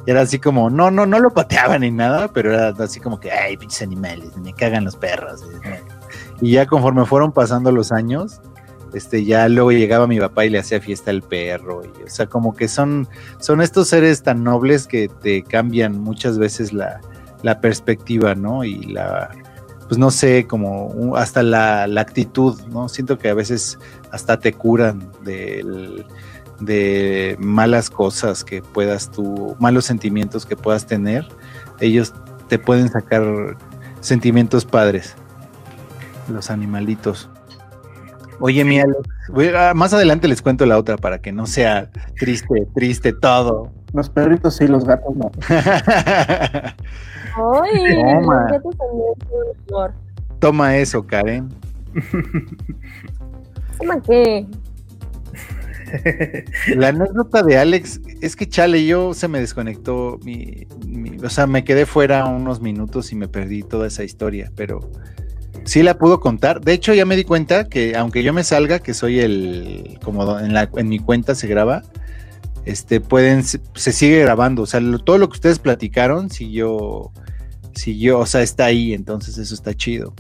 era 0.06 0.22
así 0.22 0.40
como, 0.40 0.70
no, 0.70 0.92
no, 0.92 1.06
no 1.06 1.20
lo 1.20 1.32
pateaba 1.32 1.78
ni 1.78 1.92
nada, 1.92 2.28
pero 2.30 2.54
era 2.54 2.70
así 2.84 3.00
como 3.00 3.20
que, 3.20 3.32
ay, 3.32 3.58
pinches 3.58 3.82
animales, 3.82 4.36
me 4.38 4.54
cagan 4.54 4.86
los 4.86 4.96
perros. 4.96 5.42
Y 6.42 6.52
ya 6.52 6.66
conforme 6.66 7.06
fueron 7.06 7.32
pasando 7.32 7.72
los 7.72 7.92
años, 7.92 8.42
este, 8.94 9.24
ya 9.24 9.48
luego 9.50 9.72
llegaba 9.72 10.08
mi 10.08 10.20
papá 10.20 10.46
y 10.46 10.50
le 10.50 10.60
hacía 10.60 10.82
fiesta 10.82 11.12
al 11.12 11.22
perro, 11.22 11.82
o 11.82 12.10
sea, 12.10 12.28
como 12.28 12.56
que 12.56 12.68
son, 12.68 13.08
son 13.40 13.62
estos 13.62 13.90
seres 13.90 14.24
tan 14.24 14.44
nobles 14.44 14.88
que 14.88 15.10
te 15.10 15.44
cambian 15.44 16.00
muchas 16.00 16.38
veces 16.38 16.74
la, 16.74 17.02
perspectiva, 17.62 18.36
¿no? 18.36 18.64
Y 18.64 18.82
la, 18.86 19.30
pues 19.88 19.98
no 19.98 20.12
sé, 20.12 20.46
como 20.48 21.16
hasta 21.16 21.44
la, 21.44 21.84
actitud, 21.84 22.60
¿no? 22.70 22.90
Siento 22.90 23.18
que 23.18 23.30
a 23.30 23.34
veces 23.34 23.78
hasta 24.12 24.40
te 24.40 24.54
curan 24.54 25.12
de, 25.24 26.06
de 26.60 27.36
malas 27.40 27.90
cosas 27.90 28.44
que 28.44 28.62
puedas 28.62 29.10
tú, 29.12 29.56
malos 29.60 29.86
sentimientos 29.86 30.46
que 30.46 30.56
puedas 30.56 30.86
tener, 30.86 31.28
ellos 31.80 32.14
te 32.48 32.60
pueden 32.60 32.90
sacar 32.90 33.24
sentimientos 34.02 34.66
padres, 34.66 35.16
los 36.28 36.50
animalitos. 36.50 37.30
Oye, 38.42 38.64
mi 38.64 38.80
más 39.76 39.94
adelante 39.94 40.28
les 40.28 40.42
cuento 40.42 40.66
la 40.66 40.78
otra 40.78 40.98
para 40.98 41.20
que 41.20 41.32
no 41.32 41.46
sea 41.46 41.90
triste, 42.18 42.68
triste 42.74 43.14
todo. 43.14 43.72
Los 43.94 44.10
perritos 44.10 44.56
sí, 44.56 44.68
los 44.68 44.86
gatos 44.86 45.16
no. 45.16 45.32
Ay, 47.36 47.96
Toma. 47.96 48.42
los 48.42 48.52
gatos 48.52 48.76
también 48.78 49.94
Toma 50.40 50.78
eso, 50.78 51.06
Karen. 51.06 51.50
¿Toma 53.78 54.02
qué? 54.02 54.48
La 56.76 56.90
anécdota 56.90 57.44
de 57.44 57.58
Alex 57.58 58.02
es 58.22 58.36
que 58.36 58.48
chale, 58.48 58.86
yo 58.86 59.14
se 59.14 59.28
me 59.28 59.40
desconectó 59.40 60.20
mi, 60.24 60.68
o 61.24 61.30
sea, 61.30 61.48
me 61.48 61.64
quedé 61.64 61.86
fuera 61.86 62.26
unos 62.26 62.62
minutos 62.62 63.12
y 63.12 63.16
me 63.16 63.28
perdí 63.28 63.64
toda 63.64 63.88
esa 63.88 64.04
historia, 64.04 64.52
pero 64.56 64.92
sí 65.66 65.84
la 65.84 65.98
pudo 65.98 66.20
contar. 66.20 66.62
De 66.62 66.74
hecho, 66.74 66.94
ya 66.94 67.06
me 67.06 67.16
di 67.16 67.24
cuenta 67.24 67.68
que 67.68 67.96
aunque 67.96 68.24
yo 68.24 68.34
me 68.34 68.44
salga, 68.44 68.80
que 68.80 68.94
soy 68.94 69.20
el, 69.20 70.00
como 70.04 70.40
en, 70.40 70.54
la, 70.54 70.70
en 70.76 70.90
mi 70.90 71.00
cuenta 71.00 71.36
se 71.36 71.48
graba, 71.48 71.84
este, 72.66 73.02
pueden, 73.02 73.44
se, 73.44 73.60
sigue 73.92 74.22
grabando. 74.22 74.64
O 74.64 74.66
sea, 74.66 74.82
todo 75.04 75.18
lo 75.18 75.30
que 75.30 75.36
ustedes 75.36 75.60
platicaron 75.60 76.30
siguió, 76.30 77.12
siguió, 77.74 78.20
o 78.20 78.26
sea, 78.26 78.42
está 78.42 78.66
ahí, 78.66 78.94
entonces 78.94 79.38
eso 79.38 79.54
está 79.54 79.74
chido. 79.74 80.14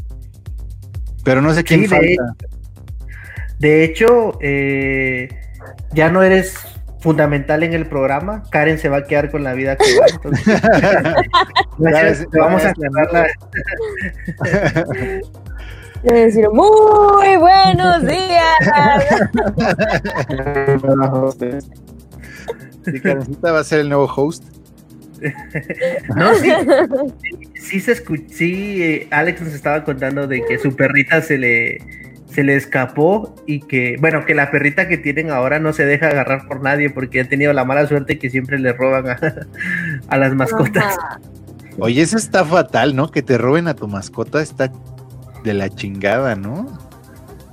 Pero 1.24 1.42
no 1.42 1.54
sé 1.54 1.64
quién 1.64 1.86
falta. 1.88 2.36
De, 3.60 3.84
hecho, 3.84 4.40
eh, 4.42 5.30
ya 5.93 6.10
no 6.10 6.24
eres 6.24 6.55
fundamental 6.99 7.64
en 7.64 7.74
el 7.74 7.88
programa. 7.88 8.43
Karen 8.51 8.78
se 8.78 8.89
va 8.89 8.97
a 8.97 9.05
quedar 9.05 9.32
con 9.32 9.43
la 9.43 9.53
vida 9.53 9.76
que 9.76 9.99
va. 9.99 10.05
Entonces, 10.12 10.62
vamos 12.32 12.64
a 12.66 12.74
cerrarla. 12.74 13.26
decir 16.14 16.47
muy 16.51 17.38
buenos 17.38 18.05
días. 18.05 18.60
¿Y 22.88 22.99
Karencita 22.99 23.51
va 23.51 23.60
a 23.60 23.64
ser 23.64 23.82
el 23.82 23.89
nuevo 23.89 24.05
host? 24.05 24.45
no, 26.16 26.34
sí, 26.36 26.49
sí, 27.55 27.82
se 27.82 27.91
escuchó, 27.91 28.24
sí, 28.30 28.82
eh, 28.82 29.07
Alex 29.12 29.41
nos 29.41 29.53
estaba 29.53 29.84
contando 29.84 30.28
de 30.28 30.41
que 30.45 30.57
su 30.57 30.74
perrita 30.74 31.22
se 31.22 31.38
le 31.38 32.09
se 32.30 32.44
le 32.44 32.56
escapó 32.56 33.36
y 33.48 33.62
que, 33.62 33.98
bueno, 34.00 34.26
que 34.26 34.36
la 34.36 34.52
perrita 34.52 34.88
que 34.88 34.98
tienen 34.98 35.32
ahora 35.32 35.60
no 35.60 35.74
se 35.74 35.86
deja 35.86 36.08
agarrar 36.08 36.48
por 36.48 36.62
nadie 36.62 36.90
porque 36.90 37.22
ha 37.22 37.28
tenido 37.28 37.54
la 37.54 37.66
mala 37.66 37.88
suerte 37.88 38.20
que 38.20 38.30
siempre 38.30 38.60
le 38.60 38.74
roban 38.74 39.18
a, 40.08 40.18
las 40.18 40.36
mascotas. 40.36 40.98
Oye, 41.80 42.02
eso 42.02 42.18
está 42.18 42.46
fatal, 42.46 42.96
¿no? 42.96 43.10
Que 43.10 43.22
te 43.22 43.38
roben 43.38 43.68
a 43.68 43.74
tu 43.74 43.88
mascota 43.88 44.42
está 44.42 44.72
de 45.44 45.54
la 45.54 45.70
chingada, 45.70 46.36
¿no? 46.36 46.68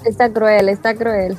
Está 0.05 0.31
cruel, 0.31 0.69
está 0.69 0.95
cruel. 0.95 1.37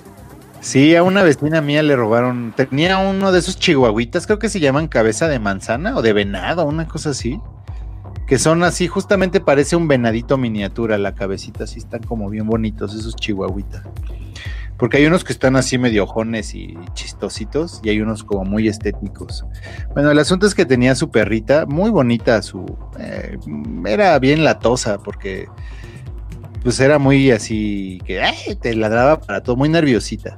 Sí, 0.60 0.96
a 0.96 1.04
una 1.04 1.22
vecina 1.22 1.62
mía 1.62 1.84
le 1.84 1.96
robaron, 1.96 2.54
tenía 2.56 2.98
uno 2.98 3.32
de 3.32 3.40
esos 3.40 3.60
chihuahuitas, 3.60 4.26
creo 4.26 4.40
que 4.40 4.50
se 4.50 4.60
llaman 4.60 4.88
cabeza 4.88 5.28
de 5.28 5.40
manzana 5.40 5.96
o 5.96 6.02
de 6.02 6.14
venado, 6.14 6.66
una 6.66 6.88
cosa 6.88 7.12
así 7.12 7.40
que 8.28 8.38
son 8.38 8.64
así, 8.64 8.88
justamente 8.88 9.40
parece 9.40 9.78
un 9.78 9.88
venadito 9.88 10.38
miniatura, 10.38 10.98
la 10.98 11.16
cabecita, 11.16 11.64
así 11.64 11.80
están 11.80 12.04
como 12.04 12.30
bien 12.30 12.46
bonitos 12.46 12.94
esos 12.94 13.16
chihuahuitas. 13.16 13.84
Porque 14.78 14.98
hay 14.98 15.06
unos 15.06 15.24
que 15.24 15.34
están 15.34 15.56
así 15.56 15.78
medio 15.78 16.04
ojones 16.04 16.54
y 16.54 16.78
chistositos, 16.94 17.80
y 17.84 17.90
hay 17.90 18.02
unos 18.02 18.24
como 18.24 18.44
muy 18.44 18.68
estéticos. 18.68 19.46
Bueno, 19.94 20.12
el 20.12 20.20
asunto 20.20 20.46
es 20.46 20.54
que 20.54 20.66
tenía 20.66 20.94
su 20.94 21.10
perrita, 21.10 21.66
muy 21.66 21.90
bonita, 21.90 22.42
su. 22.44 22.78
Eh, 23.00 23.38
era 23.88 24.20
bien 24.20 24.44
latosa, 24.44 25.00
porque. 25.00 25.48
Pues 26.64 26.80
era 26.82 27.00
muy 27.00 27.32
así, 27.32 28.02
que 28.06 28.22
te 28.60 28.76
ladraba 28.76 29.22
para 29.22 29.42
todo, 29.42 29.56
muy 29.56 29.70
nerviosita. 29.70 30.38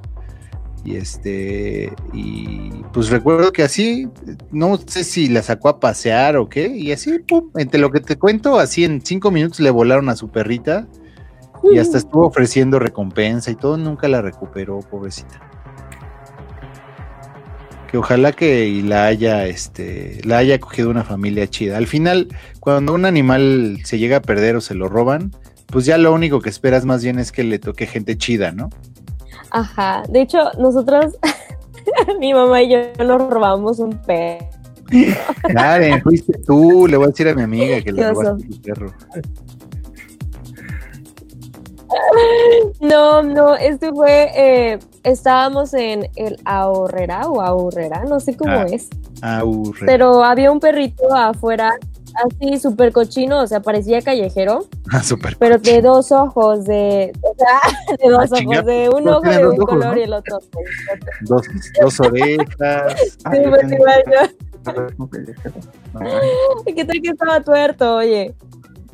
Y 0.85 0.95
este, 0.95 1.93
y 2.13 2.71
pues 2.93 3.09
recuerdo 3.09 3.51
que 3.51 3.63
así, 3.63 4.07
no 4.51 4.77
sé 4.77 5.03
si 5.03 5.27
la 5.27 5.41
sacó 5.41 5.69
a 5.69 5.79
pasear 5.79 6.37
o 6.37 6.47
qué, 6.47 6.67
y 6.67 6.91
así, 6.91 7.19
pum, 7.19 7.51
entre 7.57 7.79
lo 7.79 7.91
que 7.91 7.99
te 7.99 8.17
cuento, 8.17 8.59
así 8.59 8.85
en 8.85 9.01
cinco 9.01 9.29
minutos 9.29 9.59
le 9.59 9.71
volaron 9.71 10.09
a 10.09 10.15
su 10.15 10.29
perrita 10.29 10.87
y 11.63 11.77
hasta 11.77 11.97
estuvo 11.97 12.25
ofreciendo 12.25 12.79
recompensa 12.79 13.51
y 13.51 13.55
todo, 13.55 13.77
nunca 13.77 14.07
la 14.07 14.21
recuperó, 14.21 14.79
pobrecita. 14.79 15.41
Que 17.91 17.97
ojalá 17.97 18.31
que 18.31 18.81
la 18.85 19.07
haya, 19.07 19.47
este, 19.47 20.21
la 20.23 20.37
haya 20.37 20.59
cogido 20.59 20.89
una 20.89 21.03
familia 21.03 21.47
chida. 21.47 21.77
Al 21.77 21.87
final, 21.87 22.27
cuando 22.59 22.93
un 22.93 23.05
animal 23.05 23.79
se 23.83 23.97
llega 23.97 24.17
a 24.17 24.21
perder 24.21 24.55
o 24.55 24.61
se 24.61 24.75
lo 24.75 24.87
roban, 24.87 25.31
pues 25.65 25.85
ya 25.85 25.97
lo 25.97 26.13
único 26.13 26.39
que 26.39 26.49
esperas 26.49 26.85
más 26.85 27.03
bien 27.03 27.19
es 27.19 27.31
que 27.31 27.43
le 27.43 27.59
toque 27.59 27.87
gente 27.87 28.17
chida, 28.17 28.51
¿no? 28.51 28.69
Ajá. 29.51 30.03
De 30.09 30.21
hecho, 30.21 30.51
nosotros, 30.57 31.17
mi 32.19 32.33
mamá 32.33 32.61
y 32.61 32.71
yo 32.71 32.79
nos 33.03 33.29
robamos 33.29 33.79
un 33.79 33.97
perro. 34.01 34.47
Karen, 35.53 36.01
fuiste 36.01 36.33
tú, 36.45 36.87
le 36.87 36.97
voy 36.97 37.05
a 37.05 37.09
decir 37.09 37.27
a 37.27 37.35
mi 37.35 37.43
amiga 37.43 37.81
que 37.81 37.91
le 37.91 38.11
robaste 38.11 38.47
tu 38.47 38.61
perro. 38.61 38.93
No, 42.81 43.23
no, 43.23 43.55
este 43.55 43.91
fue, 43.91 44.29
eh, 44.35 44.79
estábamos 45.03 45.73
en 45.73 46.07
el 46.15 46.37
ahorrera 46.45 47.27
o 47.27 47.41
ahorrera, 47.41 48.03
no 48.05 48.19
sé 48.19 48.37
cómo 48.37 48.51
ah, 48.51 48.65
es. 48.69 48.89
Ahorrera. 49.21 49.85
Pero 49.85 50.23
había 50.23 50.51
un 50.51 50.59
perrito 50.59 51.13
afuera, 51.13 51.73
así 52.25 52.59
súper 52.59 52.91
cochino, 52.91 53.41
o 53.41 53.47
sea, 53.47 53.61
parecía 53.61 54.01
callejero, 54.01 54.65
Ah, 54.91 55.03
súper. 55.03 55.37
pero 55.37 55.57
de 55.57 55.81
dos 55.81 56.11
ojos, 56.11 56.65
de, 56.65 57.11
o 57.21 57.33
sea, 57.37 57.97
de 58.03 58.09
dos 58.09 58.31
Ah, 58.31 58.35
ojos, 58.43 58.65
de 58.65 58.89
un 58.89 59.03
pues, 59.03 59.15
ojo 59.15 59.21
tiene 59.21 59.37
de 59.37 59.47
un 59.47 59.53
ojos, 59.61 59.65
color 59.69 59.93
¿no? 59.95 59.97
y 59.99 60.03
el 60.03 60.13
otro. 60.13 60.39
Dos, 61.21 61.41
dos 61.81 61.99
orejas. 61.99 62.47
Ah, 63.25 63.31
Sí, 63.33 63.41
yo 63.43 63.49
pues, 63.49 63.71
igual 63.71 64.03
yo. 64.07 64.71
Ah, 65.95 66.19
¿Qué 66.65 66.85
tal 66.85 67.01
que 67.01 67.09
estaba 67.09 67.41
tuerto, 67.41 67.95
oye? 67.97 68.33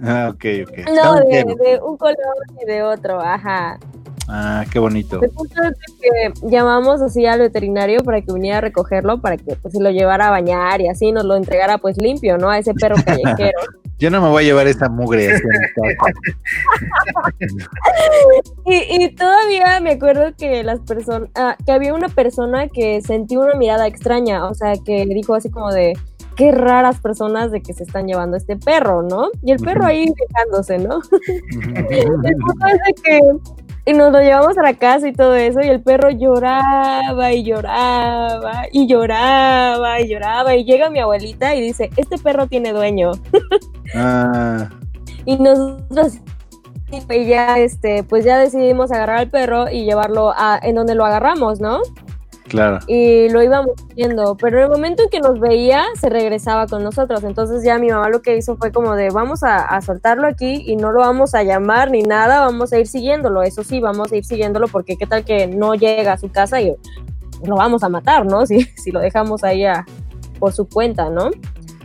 Ah, 0.03 0.29
ok, 0.31 0.45
ok. 0.67 0.77
No, 0.95 1.15
de, 1.15 1.43
de 1.63 1.79
un 1.81 1.97
color 1.97 2.17
y 2.61 2.65
de 2.65 2.83
otro, 2.83 3.19
ajá. 3.21 3.79
Ah, 4.27 4.65
qué 4.71 4.79
bonito. 4.79 5.21
El 5.21 5.29
punto 5.29 5.61
es 5.63 5.69
de 5.71 5.99
que 6.01 6.49
llamamos 6.49 7.01
así 7.01 7.25
al 7.25 7.39
veterinario 7.39 8.03
para 8.03 8.21
que 8.21 8.33
viniera 8.33 8.57
a 8.57 8.61
recogerlo, 8.61 9.21
para 9.21 9.37
que 9.37 9.55
pues 9.55 9.73
se 9.73 9.79
lo 9.81 9.91
llevara 9.91 10.27
a 10.27 10.31
bañar 10.31 10.81
y 10.81 10.87
así 10.87 11.11
nos 11.11 11.25
lo 11.25 11.35
entregara 11.35 11.77
pues 11.77 11.97
limpio, 11.97 12.37
¿no? 12.37 12.49
A 12.49 12.57
ese 12.57 12.73
perro 12.73 12.95
callejero. 13.05 13.59
Yo 13.99 14.09
no 14.09 14.21
me 14.21 14.29
voy 14.29 14.43
a 14.43 14.45
llevar 14.47 14.67
esa 14.67 14.89
mugre 14.89 15.31
así 15.31 15.43
en 15.45 15.95
y, 18.65 19.03
y 19.03 19.15
todavía 19.15 19.79
me 19.79 19.91
acuerdo 19.91 20.33
que 20.37 20.63
las 20.63 20.81
personas, 20.81 21.29
ah, 21.35 21.55
que 21.65 21.71
había 21.71 21.93
una 21.93 22.09
persona 22.09 22.67
que 22.67 23.01
sentí 23.01 23.37
una 23.37 23.53
mirada 23.53 23.87
extraña, 23.87 24.47
o 24.47 24.53
sea, 24.53 24.73
que 24.83 25.05
dijo 25.05 25.33
así 25.33 25.49
como 25.49 25.71
de 25.71 25.93
qué 26.35 26.51
raras 26.51 26.99
personas 26.99 27.51
de 27.51 27.61
que 27.61 27.73
se 27.73 27.83
están 27.83 28.07
llevando 28.07 28.35
este 28.35 28.57
perro, 28.57 29.01
¿no? 29.01 29.29
Y 29.41 29.53
el 29.53 29.59
perro 29.59 29.85
ahí 29.85 30.11
dejándose, 30.27 30.77
¿no? 30.77 30.99
El 31.89 32.35
punto 32.35 32.67
es 32.67 32.79
de 32.85 32.93
que 33.01 33.21
y 33.85 33.93
nos 33.93 34.11
lo 34.11 34.19
llevamos 34.19 34.57
a 34.57 34.63
la 34.63 34.73
casa 34.73 35.07
y 35.07 35.13
todo 35.13 35.35
eso, 35.35 35.61
y 35.61 35.67
el 35.67 35.81
perro 35.81 36.09
lloraba 36.09 37.31
y 37.31 37.43
lloraba 37.43 38.63
y 38.71 38.87
lloraba 38.87 40.01
y 40.01 40.09
lloraba. 40.09 40.55
Y 40.55 40.65
llega 40.65 40.89
mi 40.89 40.99
abuelita 40.99 41.55
y 41.55 41.61
dice, 41.61 41.89
este 41.95 42.17
perro 42.17 42.47
tiene 42.47 42.73
dueño. 42.73 43.11
Ah, 43.97 44.67
Y 45.25 45.37
nosotros 45.37 46.19
y 46.91 47.25
ya 47.25 47.57
este, 47.59 48.03
pues 48.03 48.25
ya 48.25 48.37
decidimos 48.37 48.91
agarrar 48.91 49.17
al 49.17 49.29
perro 49.29 49.69
y 49.69 49.85
llevarlo 49.85 50.33
a 50.35 50.59
en 50.61 50.75
donde 50.75 50.95
lo 50.95 51.05
agarramos, 51.05 51.59
¿no? 51.59 51.81
Claro. 52.47 52.79
y 52.87 53.29
lo 53.29 53.43
íbamos 53.43 53.73
viendo, 53.95 54.35
pero 54.37 54.57
en 54.57 54.63
el 54.65 54.69
momento 54.69 55.03
en 55.03 55.09
que 55.09 55.19
nos 55.19 55.39
veía, 55.39 55.83
se 55.99 56.09
regresaba 56.09 56.67
con 56.67 56.83
nosotros. 56.83 57.23
Entonces 57.23 57.63
ya 57.63 57.77
mi 57.77 57.89
mamá 57.89 58.09
lo 58.09 58.21
que 58.21 58.37
hizo 58.37 58.57
fue 58.57 58.71
como 58.71 58.95
de 58.95 59.09
vamos 59.09 59.43
a, 59.43 59.79
soltarlo 59.81 60.27
aquí 60.27 60.63
y 60.65 60.75
no 60.75 60.91
lo 60.91 60.99
vamos 60.99 61.35
a 61.35 61.43
llamar 61.43 61.91
ni 61.91 62.03
nada, 62.03 62.41
vamos 62.41 62.73
a 62.73 62.79
ir 62.79 62.87
siguiéndolo. 62.87 63.43
Eso 63.43 63.63
sí, 63.63 63.79
vamos 63.79 64.11
a 64.11 64.15
ir 64.15 64.25
siguiéndolo 64.25 64.67
porque 64.67 64.97
qué 64.97 65.05
tal 65.05 65.23
que 65.23 65.47
no 65.47 65.75
llega 65.75 66.13
a 66.13 66.17
su 66.17 66.31
casa 66.31 66.61
y 66.61 66.75
lo 67.43 67.55
vamos 67.55 67.83
a 67.83 67.89
matar, 67.89 68.25
¿no? 68.25 68.45
Si, 68.45 68.63
si 68.77 68.91
lo 68.91 68.99
dejamos 68.99 69.43
ahí 69.43 69.65
a- 69.65 69.85
por 70.39 70.53
su 70.53 70.67
cuenta, 70.67 71.09
¿no? 71.09 71.31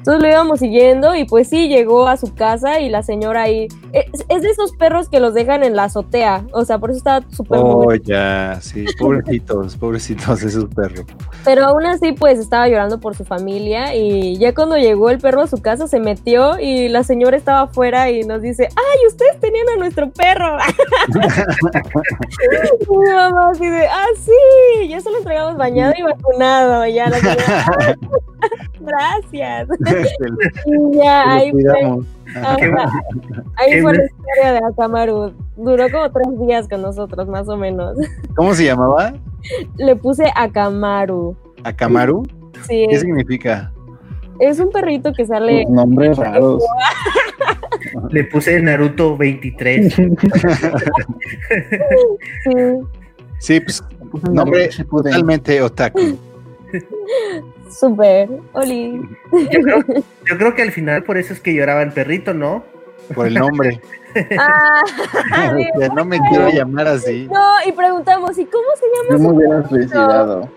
Entonces 0.01 0.23
lo 0.23 0.29
íbamos 0.29 0.59
siguiendo 0.61 1.15
y 1.15 1.25
pues 1.25 1.49
sí, 1.49 1.69
llegó 1.69 2.09
a 2.09 2.17
su 2.17 2.35
casa 2.35 2.81
y 2.81 2.89
la 2.89 3.03
señora 3.03 3.43
ahí... 3.43 3.69
Es, 3.93 4.25
es 4.29 4.43
de 4.43 4.49
esos 4.51 4.73
perros 4.73 5.09
que 5.09 5.21
los 5.21 5.35
dejan 5.35 5.63
en 5.63 5.77
la 5.77 5.85
azotea, 5.85 6.45
o 6.53 6.65
sea, 6.65 6.79
por 6.79 6.91
eso 6.91 6.99
está 6.99 7.21
súper... 7.31 7.59
Oh, 7.61 7.83
mugre- 7.85 8.01
ya, 8.05 8.59
sí. 8.63 8.85
Pobrecitos, 8.99 9.77
pobrecitos 9.77 10.43
esos 10.43 10.67
perros. 10.75 11.05
Pero 11.45 11.65
aún 11.67 11.85
así, 11.87 12.13
pues 12.13 12.39
estaba 12.39 12.67
llorando 12.69 12.99
por 13.01 13.15
su 13.15 13.25
familia 13.25 13.95
y 13.95 14.39
ya 14.39 14.55
cuando 14.55 14.77
llegó 14.77 15.11
el 15.11 15.19
perro 15.19 15.43
a 15.43 15.47
su 15.47 15.61
casa 15.61 15.87
se 15.87 16.01
metió 16.01 16.59
y 16.59 16.89
la 16.89 17.03
señora 17.03 17.37
estaba 17.37 17.63
afuera 17.63 18.11
y 18.11 18.23
nos 18.23 18.41
dice, 18.43 18.69
¡ay, 18.75 19.07
ustedes 19.09 19.39
tenían 19.41 19.69
a 19.69 19.77
nuestro 19.77 20.09
perro! 20.11 20.57
mi 22.89 23.11
mamá 23.13 23.51
así 23.51 23.69
de, 23.69 23.87
¡ah, 23.87 24.07
sí! 24.17 24.89
Ya 24.89 25.01
se 25.01 25.11
lo 25.11 25.19
entregamos 25.19 25.57
bañado 25.57 25.93
y 25.99 26.03
vacunado. 26.03 26.87
Ya 26.87 27.09
la 27.09 27.19
señora, 27.19 27.45
"Ah, 27.67 27.95
gracias. 28.81 29.69
Y 30.67 30.97
ya 30.97 31.33
ahí 31.33 31.51
fue, 31.51 31.63
ahí 33.57 33.83
fue 33.83 33.95
la 33.95 34.05
historia 34.05 34.53
de 34.53 34.59
Akamaru. 34.59 35.33
Duró 35.57 35.91
como 35.91 36.11
tres 36.11 36.47
días 36.47 36.69
con 36.69 36.83
nosotros, 36.83 37.29
más 37.29 37.49
o 37.49 37.57
menos. 37.57 37.97
¿Cómo 38.37 38.55
se 38.55 38.65
llamaba? 38.65 39.15
Le 39.77 39.97
puse 39.97 40.25
Akamaru. 40.35 41.37
¿Akamaru? 41.65 42.27
Sí, 42.63 42.87
¿Qué 42.89 42.99
significa? 42.99 43.73
es 44.41 44.59
un 44.59 44.71
perrito 44.71 45.13
que 45.13 45.27
sale... 45.27 45.63
Los 45.65 45.71
nombres 45.71 46.17
raros. 46.17 46.63
Le 48.11 48.25
puse 48.25 48.61
Naruto 48.61 49.17
23. 49.17 49.95
Sí, 52.45 52.51
Sí, 53.39 53.61
pues 53.61 53.83
nombre 54.31 54.69
totalmente 54.91 55.63
otaku. 55.63 56.01
súper. 57.71 58.29
Oli. 58.53 59.01
Yo 59.33 59.61
creo, 59.61 59.85
yo 60.27 60.39
creo 60.39 60.55
que 60.55 60.63
al 60.63 60.73
final 60.73 61.03
por 61.03 61.19
eso 61.19 61.33
es 61.33 61.41
que 61.41 61.55
lloraba 61.55 61.83
el 61.83 61.93
perrito, 61.93 62.35
¿no? 62.35 62.65
Por 63.15 63.27
el 63.27 63.35
nombre. 63.35 63.81
Ah, 64.37 65.53
no 65.95 66.05
me 66.05 66.19
quiero 66.19 66.49
llamar 66.49 66.89
así. 66.89 67.29
no, 67.33 67.49
y 67.65 67.71
preguntamos, 67.71 68.37
¿y 68.39 68.45
cómo 68.45 68.67
se 68.75 69.15
llama? 69.15 69.33
me 69.33 69.69
suicidado. 69.69 70.49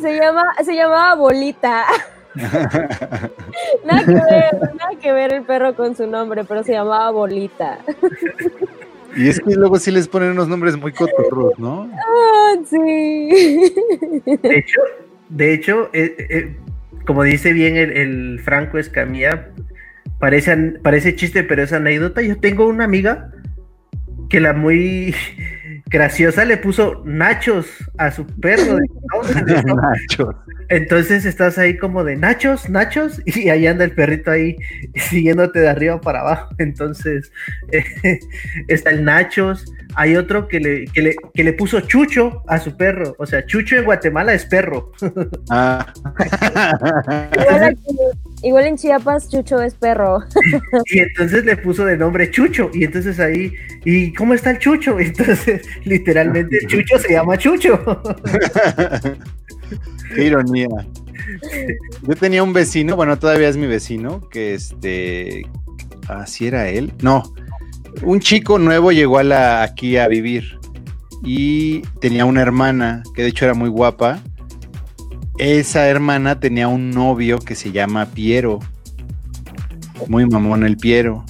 Se 0.00 0.16
llama, 0.18 0.42
se 0.64 0.74
llamaba 0.74 1.14
Bolita. 1.16 1.84
nada 2.34 4.04
que 4.06 4.14
ver, 4.14 4.74
nada 4.78 4.90
que 4.98 5.12
ver 5.12 5.34
el 5.34 5.42
perro 5.42 5.74
con 5.74 5.94
su 5.94 6.06
nombre, 6.06 6.44
pero 6.44 6.64
se 6.64 6.72
llamaba 6.72 7.10
Bolita. 7.10 7.80
Y 9.14 9.28
es 9.28 9.38
que 9.40 9.54
luego 9.54 9.78
sí 9.78 9.90
les 9.90 10.08
ponen 10.08 10.30
unos 10.30 10.48
nombres 10.48 10.76
muy 10.76 10.92
cotorros, 10.92 11.58
¿no? 11.58 11.90
Ah, 11.92 12.54
sí. 12.64 13.74
De 14.24 14.58
hecho, 14.58 14.80
de 15.28 15.54
hecho 15.54 15.90
eh, 15.92 16.16
eh, 16.30 16.56
como 17.06 17.22
dice 17.22 17.52
bien 17.52 17.76
el, 17.76 17.96
el 17.96 18.40
Franco 18.40 18.78
Escamilla, 18.78 19.48
parece, 20.18 20.56
parece 20.82 21.16
chiste, 21.16 21.42
pero 21.42 21.62
es 21.62 21.72
anécdota. 21.72 22.22
Yo 22.22 22.38
tengo 22.38 22.66
una 22.66 22.84
amiga 22.84 23.30
que 24.28 24.40
la 24.40 24.52
muy 24.52 25.14
graciosa 25.86 26.44
le 26.44 26.56
puso 26.56 27.02
nachos 27.04 27.66
a 27.98 28.10
su 28.10 28.26
perro. 28.26 28.76
de 28.76 28.86
nombre, 29.12 29.62
¿no? 29.66 29.74
Nacho. 29.76 30.42
Entonces 30.68 31.26
estás 31.26 31.58
ahí 31.58 31.76
como 31.76 32.02
de 32.02 32.16
nachos, 32.16 32.70
nachos, 32.70 33.20
y 33.26 33.50
ahí 33.50 33.66
anda 33.66 33.84
el 33.84 33.92
perrito 33.92 34.30
ahí 34.30 34.56
siguiéndote 34.94 35.60
de 35.60 35.68
arriba 35.68 36.00
para 36.00 36.20
abajo. 36.20 36.54
Entonces 36.58 37.30
eh, 37.72 38.18
está 38.68 38.90
el 38.90 39.04
nachos. 39.04 39.64
Hay 39.94 40.16
otro 40.16 40.48
que 40.48 40.58
le, 40.60 40.84
que, 40.86 41.02
le, 41.02 41.16
que 41.34 41.44
le 41.44 41.52
puso 41.52 41.80
chucho 41.80 42.42
a 42.48 42.58
su 42.58 42.76
perro. 42.76 43.14
O 43.18 43.26
sea, 43.26 43.44
chucho 43.46 43.76
en 43.76 43.84
Guatemala 43.84 44.32
es 44.34 44.44
perro. 44.46 44.92
Ah. 45.50 45.92
Igual, 47.38 47.64
aquí- 47.64 47.96
igual 48.42 48.66
en 48.66 48.76
Chiapas, 48.76 49.28
Chucho 49.28 49.60
es 49.60 49.74
perro. 49.74 50.20
Y 50.86 51.00
entonces 51.00 51.44
le 51.44 51.56
puso 51.58 51.84
de 51.84 51.96
nombre 51.98 52.30
Chucho. 52.30 52.70
Y 52.72 52.84
entonces 52.84 53.20
ahí, 53.20 53.52
¿y 53.84 54.12
cómo 54.14 54.32
está 54.34 54.50
el 54.52 54.58
Chucho? 54.58 54.98
Entonces, 55.00 55.62
literalmente, 55.84 56.58
Chucho 56.68 56.98
se 56.98 57.12
llama 57.12 57.36
Chucho. 57.36 57.78
Qué 60.14 60.24
ironía. 60.24 60.68
Yo 62.02 62.14
tenía 62.16 62.42
un 62.42 62.52
vecino, 62.52 62.96
bueno, 62.96 63.18
todavía 63.18 63.48
es 63.48 63.56
mi 63.56 63.66
vecino, 63.66 64.28
que 64.30 64.54
este, 64.54 65.46
así 66.08 66.46
era 66.46 66.68
él. 66.68 66.92
No, 67.02 67.22
un 68.02 68.20
chico 68.20 68.58
nuevo 68.58 68.92
llegó 68.92 69.18
aquí 69.18 69.96
a 69.96 70.08
vivir 70.08 70.58
y 71.24 71.80
tenía 72.00 72.24
una 72.24 72.42
hermana 72.42 73.02
que 73.14 73.22
de 73.22 73.28
hecho 73.28 73.44
era 73.44 73.54
muy 73.54 73.68
guapa. 73.68 74.20
Esa 75.38 75.88
hermana 75.88 76.40
tenía 76.40 76.68
un 76.68 76.90
novio 76.90 77.38
que 77.38 77.54
se 77.54 77.72
llama 77.72 78.06
Piero, 78.06 78.60
muy 80.08 80.26
mamón 80.26 80.64
el 80.64 80.76
Piero. 80.76 81.24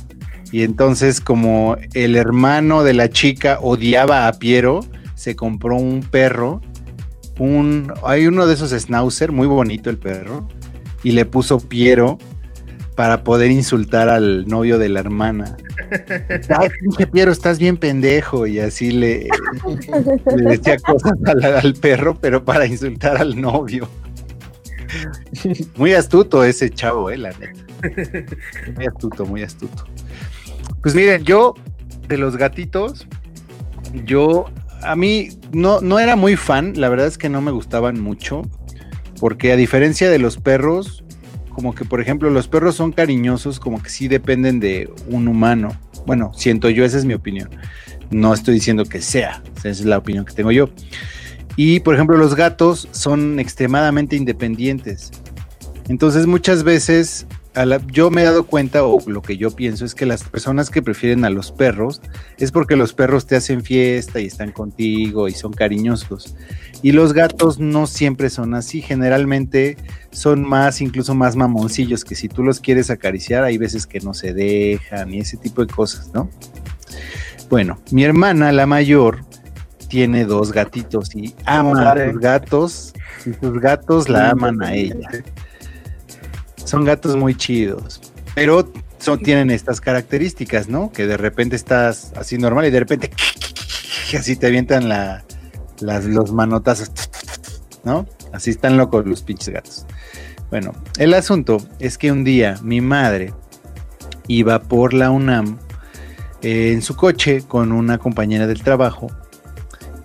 Y 0.50 0.62
entonces 0.62 1.20
como 1.20 1.76
el 1.94 2.16
hermano 2.16 2.82
de 2.84 2.94
la 2.94 3.08
chica 3.08 3.58
odiaba 3.60 4.28
a 4.28 4.32
Piero, 4.34 4.80
se 5.14 5.36
compró 5.36 5.76
un 5.76 6.00
perro 6.00 6.60
un, 7.38 7.92
hay 8.04 8.26
uno 8.26 8.46
de 8.46 8.54
esos 8.54 8.70
schnauzer, 8.70 9.32
muy 9.32 9.46
bonito 9.46 9.90
el 9.90 9.98
perro, 9.98 10.46
y 11.02 11.12
le 11.12 11.24
puso 11.24 11.58
Piero 11.58 12.18
para 12.94 13.24
poder 13.24 13.50
insultar 13.50 14.08
al 14.08 14.46
novio 14.46 14.78
de 14.78 14.88
la 14.88 15.00
hermana. 15.00 15.56
Ay, 16.58 16.68
pinche 16.80 17.06
Piero, 17.06 17.32
estás 17.32 17.58
bien 17.58 17.76
pendejo, 17.76 18.46
y 18.46 18.60
así 18.60 18.90
le, 18.90 19.28
decía 20.36 20.76
cosas 20.78 21.12
al, 21.26 21.42
al 21.44 21.74
perro, 21.74 22.18
pero 22.20 22.44
para 22.44 22.66
insultar 22.66 23.16
al 23.16 23.40
novio. 23.40 23.88
Muy 25.76 25.94
astuto 25.94 26.44
ese 26.44 26.70
chavo, 26.70 27.10
eh, 27.10 27.18
la 27.18 27.30
neta. 27.30 27.64
Muy 28.76 28.86
astuto, 28.86 29.26
muy 29.26 29.42
astuto. 29.42 29.86
Pues 30.82 30.94
miren, 30.94 31.24
yo 31.24 31.54
de 32.08 32.18
los 32.18 32.36
gatitos, 32.36 33.06
yo 34.04 34.46
a 34.82 34.96
mí 34.96 35.30
no, 35.52 35.80
no 35.80 35.98
era 35.98 36.16
muy 36.16 36.36
fan, 36.36 36.74
la 36.76 36.88
verdad 36.88 37.06
es 37.06 37.18
que 37.18 37.28
no 37.28 37.40
me 37.40 37.50
gustaban 37.50 38.00
mucho, 38.00 38.42
porque 39.20 39.52
a 39.52 39.56
diferencia 39.56 40.10
de 40.10 40.18
los 40.18 40.36
perros, 40.36 41.01
como 41.52 41.74
que 41.74 41.84
por 41.84 42.00
ejemplo 42.00 42.30
los 42.30 42.48
perros 42.48 42.74
son 42.74 42.92
cariñosos, 42.92 43.60
como 43.60 43.82
que 43.82 43.90
sí 43.90 44.08
dependen 44.08 44.60
de 44.60 44.90
un 45.08 45.28
humano. 45.28 45.76
Bueno, 46.06 46.32
siento 46.34 46.68
yo, 46.70 46.84
esa 46.84 46.98
es 46.98 47.04
mi 47.04 47.14
opinión. 47.14 47.50
No 48.10 48.34
estoy 48.34 48.54
diciendo 48.54 48.84
que 48.84 49.00
sea, 49.00 49.42
esa 49.56 49.68
es 49.68 49.84
la 49.84 49.98
opinión 49.98 50.24
que 50.24 50.34
tengo 50.34 50.52
yo. 50.52 50.68
Y 51.56 51.80
por 51.80 51.94
ejemplo 51.94 52.16
los 52.16 52.34
gatos 52.34 52.88
son 52.92 53.38
extremadamente 53.38 54.16
independientes. 54.16 55.10
Entonces 55.88 56.26
muchas 56.26 56.62
veces 56.64 57.26
yo 57.90 58.10
me 58.10 58.22
he 58.22 58.24
dado 58.24 58.44
cuenta, 58.44 58.84
o 58.84 58.98
lo 59.06 59.22
que 59.22 59.36
yo 59.36 59.50
pienso, 59.50 59.84
es 59.84 59.94
que 59.94 60.06
las 60.06 60.24
personas 60.24 60.70
que 60.70 60.82
prefieren 60.82 61.24
a 61.24 61.30
los 61.30 61.52
perros 61.52 62.00
es 62.38 62.50
porque 62.50 62.76
los 62.76 62.94
perros 62.94 63.26
te 63.26 63.36
hacen 63.36 63.62
fiesta 63.62 64.20
y 64.20 64.26
están 64.26 64.52
contigo 64.52 65.28
y 65.28 65.32
son 65.32 65.52
cariñosos. 65.52 66.34
Y 66.82 66.92
los 66.92 67.12
gatos 67.12 67.58
no 67.58 67.86
siempre 67.86 68.30
son 68.30 68.54
así, 68.54 68.80
generalmente 68.80 69.76
son 70.10 70.48
más, 70.48 70.80
incluso 70.80 71.14
más 71.14 71.36
mamoncillos, 71.36 72.04
que 72.04 72.14
si 72.14 72.28
tú 72.28 72.42
los 72.42 72.58
quieres 72.60 72.90
acariciar, 72.90 73.44
hay 73.44 73.58
veces 73.58 73.86
que 73.86 74.00
no 74.00 74.14
se 74.14 74.32
dejan 74.32 75.12
y 75.12 75.20
ese 75.20 75.36
tipo 75.36 75.64
de 75.64 75.72
cosas, 75.72 76.10
¿no? 76.12 76.30
Bueno, 77.50 77.78
mi 77.90 78.02
hermana, 78.02 78.50
la 78.50 78.66
mayor, 78.66 79.24
tiene 79.88 80.24
dos 80.24 80.52
gatitos 80.52 81.14
y 81.14 81.34
ama 81.44 81.92
a 81.92 82.10
sus 82.10 82.18
gatos 82.18 82.94
y 83.26 83.34
sus 83.34 83.60
gatos 83.60 84.08
la 84.08 84.30
aman 84.30 84.62
a 84.62 84.74
ella. 84.74 85.10
Son 86.64 86.84
gatos 86.84 87.16
muy 87.16 87.34
chidos, 87.34 88.00
pero 88.34 88.70
son, 88.98 89.20
tienen 89.20 89.50
estas 89.50 89.80
características, 89.80 90.68
¿no? 90.68 90.92
Que 90.92 91.06
de 91.06 91.16
repente 91.16 91.56
estás 91.56 92.12
así 92.16 92.38
normal 92.38 92.66
y 92.66 92.70
de 92.70 92.80
repente 92.80 93.10
así 94.18 94.36
te 94.36 94.46
avientan 94.46 94.88
la, 94.88 95.24
las, 95.80 96.04
los 96.04 96.32
manotazos, 96.32 96.90
¿no? 97.84 98.06
Así 98.32 98.50
están 98.50 98.76
locos 98.76 99.06
los 99.06 99.22
pinches 99.22 99.48
gatos. 99.50 99.86
Bueno, 100.50 100.72
el 100.98 101.14
asunto 101.14 101.58
es 101.78 101.98
que 101.98 102.12
un 102.12 102.24
día 102.24 102.56
mi 102.62 102.80
madre 102.80 103.32
iba 104.28 104.60
por 104.60 104.94
la 104.94 105.10
UNAM 105.10 105.58
eh, 106.42 106.72
en 106.72 106.82
su 106.82 106.96
coche 106.96 107.42
con 107.46 107.72
una 107.72 107.98
compañera 107.98 108.46
del 108.46 108.62
trabajo 108.62 109.08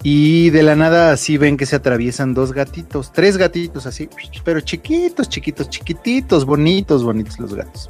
y 0.04 0.52
de 0.52 0.64
la 0.64 0.76
nada 0.76 1.12
así 1.12 1.38
ven 1.38 1.58
que 1.58 1.66
se 1.66 1.76
atraviesan 1.76 2.34
dos 2.34 2.54
gatitos, 2.54 3.12
tres 3.12 3.38
gatitos 3.38 3.86
así, 3.86 4.10
pero 4.44 4.62
chiquitos, 4.62 5.28
chiquitos, 5.28 5.70
chiquititos, 5.70 6.46
bonitos, 6.46 7.04
bonitos 7.04 7.40
los 7.40 7.54
gatos. 7.54 7.90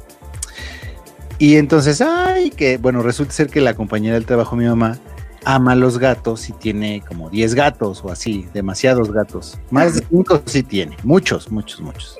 Y 1.38 1.56
entonces, 1.56 2.00
ay, 2.00 2.50
que 2.50 2.78
bueno, 2.78 3.02
resulta 3.02 3.32
ser 3.32 3.48
que 3.48 3.60
la 3.60 3.74
compañera 3.74 4.14
del 4.14 4.26
trabajo, 4.26 4.56
mi 4.56 4.64
mamá, 4.64 4.98
ama 5.44 5.74
los 5.76 5.98
gatos 5.98 6.48
y 6.48 6.52
tiene 6.52 7.02
como 7.06 7.30
10 7.30 7.54
gatos 7.54 8.02
o 8.04 8.10
así, 8.10 8.48
demasiados 8.52 9.12
gatos. 9.12 9.58
Más 9.70 9.94
de 9.94 10.04
5 10.10 10.42
sí 10.46 10.62
tiene, 10.62 10.96
muchos, 11.04 11.52
muchos, 11.52 11.80
muchos. 11.80 12.16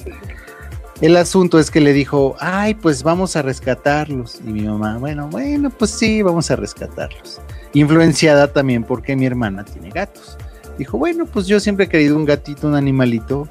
El 1.01 1.17
asunto 1.17 1.59
es 1.59 1.71
que 1.71 1.81
le 1.81 1.93
dijo, 1.93 2.37
ay, 2.39 2.75
pues 2.75 3.03
vamos 3.03 3.37
a 3.37 3.43
rescatarlos. 3.43 4.41
Y 4.45 4.51
mi 4.51 4.63
mamá, 4.63 4.99
bueno, 4.99 5.29
bueno, 5.29 5.71
pues 5.71 5.91
sí, 5.93 6.23
vamos 6.23 6.51
a 6.51 6.57
rescatarlos 6.57 7.41
influenciada 7.73 8.53
también 8.53 8.85
porque 8.85 9.17
mi 9.17 9.27
hermana 9.27 9.65
tiene 9.65 9.91
gatos. 9.91 10.37
Dijo, 10.79 10.97
bueno, 10.99 11.27
pues 11.27 11.47
yo 11.47 11.59
siempre 11.61 11.87
he 11.87 11.89
querido 11.89 12.17
un 12.17 12.25
gatito, 12.25 12.69
un 12.69 12.75
animalito, 12.75 13.49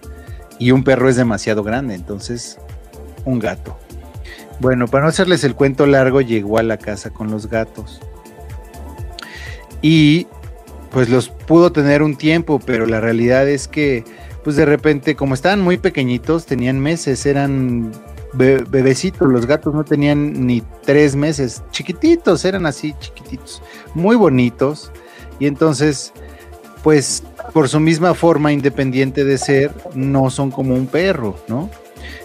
y 0.60 0.72
un 0.72 0.84
perro 0.84 1.10
es 1.10 1.16
demasiado 1.16 1.64
grande, 1.64 1.96
entonces 1.96 2.58
un 3.26 3.40
gato. 3.40 3.78
Bueno, 4.60 4.88
para 4.88 5.04
no 5.04 5.10
hacerles 5.10 5.44
el 5.44 5.56
cuento 5.56 5.86
largo, 5.86 6.22
llegó 6.22 6.58
a 6.58 6.64
la 6.64 6.78
casa 6.78 7.12
con 7.12 7.30
los 7.30 7.48
gatos. 7.48 8.00
Y 9.82 10.28
pues 10.92 11.10
los 11.10 11.30
pudo 11.30 11.72
tener 11.72 12.02
un 12.02 12.16
tiempo, 12.16 12.60
pero 12.60 12.88
la 12.88 13.00
realidad 13.00 13.48
es 13.48 13.68
que, 13.68 14.04
pues 14.44 14.56
de 14.56 14.66
repente, 14.66 15.16
como 15.16 15.36
estaban 15.36 15.62
muy 15.62 15.78
pequeñitos, 15.78 16.46
tenían 16.46 16.80
meses, 16.80 17.26
eran 17.26 17.92
bebecitos, 18.34 19.28
los 19.28 19.46
gatos 19.46 19.74
no 19.74 19.84
tenían 19.84 20.46
ni 20.46 20.64
tres 20.84 21.16
meses, 21.16 21.64
chiquititos, 21.72 22.46
eran 22.46 22.66
así 22.66 22.96
chiquititos, 23.00 23.62
muy 23.94 24.16
bonitos, 24.16 24.92
y 25.40 25.48
entonces, 25.48 26.14
pues 26.84 27.24
por 27.54 27.70
su 27.70 27.80
misma 27.80 28.14
forma 28.14 28.52
independiente 28.52 29.24
de 29.24 29.38
ser, 29.38 29.72
no 29.94 30.30
son 30.30 30.52
como 30.52 30.76
un 30.76 30.88
perro, 30.88 31.38
¿no? 31.48 31.70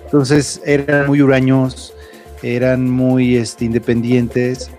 Entonces 0.05 0.61
eran 0.65 1.07
muy 1.07 1.23
huraños, 1.23 1.95
eran 2.43 2.91
muy 2.91 3.37
este, 3.37 3.65
independientes, 3.65 4.71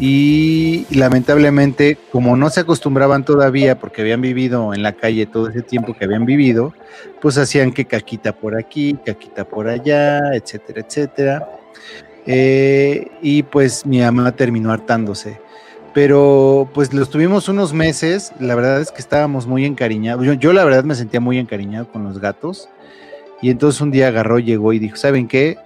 y 0.00 0.86
lamentablemente, 0.90 1.98
como 2.12 2.36
no 2.36 2.50
se 2.50 2.60
acostumbraban 2.60 3.24
todavía, 3.24 3.80
porque 3.80 4.02
habían 4.02 4.20
vivido 4.20 4.72
en 4.72 4.82
la 4.82 4.92
calle 4.92 5.26
todo 5.26 5.48
ese 5.48 5.62
tiempo 5.62 5.94
que 5.94 6.04
habían 6.04 6.24
vivido, 6.24 6.72
pues 7.20 7.36
hacían 7.36 7.72
que 7.72 7.84
caquita 7.84 8.32
por 8.32 8.56
aquí, 8.56 8.96
caquita 9.04 9.44
por 9.44 9.68
allá, 9.68 10.20
etcétera, 10.34 10.84
etcétera. 10.86 11.48
Eh, 12.26 13.08
y 13.22 13.42
pues 13.42 13.84
mi 13.86 14.00
mamá 14.00 14.30
terminó 14.32 14.70
hartándose. 14.70 15.40
Pero 15.94 16.68
pues 16.74 16.92
los 16.92 17.10
tuvimos 17.10 17.48
unos 17.48 17.72
meses, 17.72 18.32
la 18.38 18.54
verdad 18.54 18.80
es 18.80 18.92
que 18.92 19.00
estábamos 19.00 19.46
muy 19.46 19.64
encariñados. 19.64 20.24
Yo, 20.24 20.34
yo 20.34 20.52
la 20.52 20.64
verdad 20.64 20.84
me 20.84 20.94
sentía 20.94 21.20
muy 21.20 21.38
encariñado 21.38 21.88
con 21.90 22.04
los 22.04 22.20
gatos. 22.20 22.68
Y 23.40 23.50
entonces 23.50 23.80
un 23.80 23.90
día 23.90 24.08
agarró, 24.08 24.38
llegó 24.38 24.72
y 24.72 24.78
dijo, 24.78 24.96
¿saben 24.96 25.28
qué? 25.28 25.58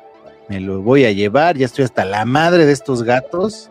Me 0.49 0.61
lo 0.61 0.83
voy 0.83 1.05
a 1.05 1.13
llevar, 1.13 1.57
ya 1.57 1.67
estoy 1.67 1.85
hasta 1.85 2.05
la 2.05 2.25
madre 2.25 2.67
de 2.67 2.73
estos 2.73 3.03
gatos 3.03 3.71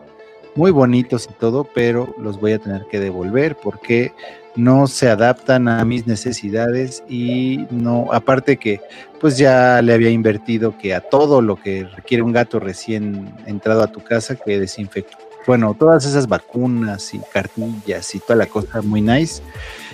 muy 0.54 0.70
bonitos 0.70 1.28
y 1.30 1.34
todo, 1.34 1.64
pero 1.74 2.14
los 2.18 2.40
voy 2.40 2.52
a 2.52 2.58
tener 2.58 2.86
que 2.90 3.00
devolver 3.00 3.56
porque 3.56 4.12
no 4.54 4.86
se 4.86 5.08
adaptan 5.08 5.66
a 5.68 5.84
mis 5.84 6.06
necesidades 6.06 7.02
y 7.08 7.66
no, 7.70 8.08
aparte 8.12 8.58
que 8.58 8.80
pues 9.20 9.38
ya 9.38 9.80
le 9.80 9.94
había 9.94 10.10
invertido 10.10 10.76
que 10.76 10.94
a 10.94 11.00
todo 11.00 11.40
lo 11.40 11.56
que 11.56 11.84
requiere 11.84 12.22
un 12.22 12.32
gato 12.32 12.60
recién 12.60 13.34
entrado 13.46 13.82
a 13.82 13.92
tu 13.92 14.00
casa 14.00 14.36
que 14.36 14.58
desinfecte. 14.58 15.21
Bueno, 15.46 15.74
todas 15.78 16.04
esas 16.04 16.28
vacunas 16.28 17.14
y 17.14 17.20
cartillas 17.32 18.14
y 18.14 18.20
toda 18.20 18.36
la 18.36 18.46
cosa 18.46 18.82
muy 18.82 19.00
nice 19.00 19.42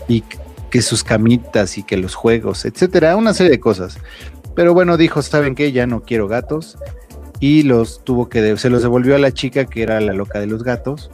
y 0.07 0.23
que 0.71 0.83
sus 0.83 1.03
camitas 1.03 1.79
y 1.79 1.83
que 1.83 1.97
los 1.97 2.15
juegos, 2.15 2.65
etcétera, 2.65 3.17
una 3.17 3.33
serie 3.35 3.53
de 3.53 3.61
cosas. 3.61 3.99
Pero 4.55 4.75
bueno, 4.75 4.97
dijo, 4.97 5.23
¿saben 5.23 5.55
qué? 5.55 5.73
Ya 5.73 5.87
no 5.87 6.03
quiero 6.03 6.29
gatos 6.29 6.77
y 7.41 7.63
los 7.63 8.05
tuvo 8.05 8.29
que, 8.29 8.57
se 8.57 8.71
los 8.71 8.83
devolvió 8.83 9.15
a 9.15 9.19
la 9.19 9.33
chica 9.33 9.65
que 9.65 9.83
era 9.83 10.01
la 10.01 10.13
loca 10.13 10.41
de 10.41 10.47
los 10.47 10.63
gatos. 10.63 11.11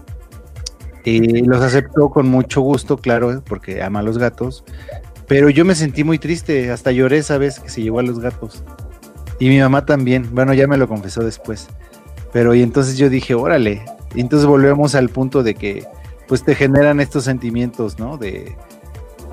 Y 1.04 1.42
los 1.42 1.60
aceptó 1.62 2.08
con 2.08 2.28
mucho 2.28 2.62
gusto, 2.62 2.96
claro, 2.96 3.42
porque 3.46 3.82
ama 3.82 4.00
a 4.00 4.02
los 4.02 4.16
gatos. 4.16 4.64
Pero 5.26 5.50
yo 5.50 5.64
me 5.64 5.74
sentí 5.74 6.02
muy 6.02 6.18
triste, 6.18 6.70
hasta 6.70 6.92
lloré 6.92 7.18
esa 7.18 7.36
vez 7.36 7.60
que 7.60 7.68
se 7.68 7.82
llevó 7.82 7.98
a 7.98 8.02
los 8.02 8.20
gatos. 8.20 8.64
Y 9.38 9.48
mi 9.48 9.58
mamá 9.58 9.84
también, 9.84 10.34
bueno, 10.34 10.54
ya 10.54 10.66
me 10.66 10.78
lo 10.78 10.88
confesó 10.88 11.22
después. 11.22 11.68
Pero 12.32 12.54
y 12.54 12.62
entonces 12.62 12.96
yo 12.96 13.10
dije, 13.10 13.34
órale. 13.34 13.84
Y 14.14 14.20
entonces 14.20 14.46
volvemos 14.46 14.94
al 14.94 15.08
punto 15.08 15.42
de 15.42 15.54
que, 15.54 15.86
pues 16.28 16.44
te 16.44 16.54
generan 16.54 17.00
estos 17.00 17.24
sentimientos, 17.24 17.98
¿no? 17.98 18.16
De, 18.16 18.56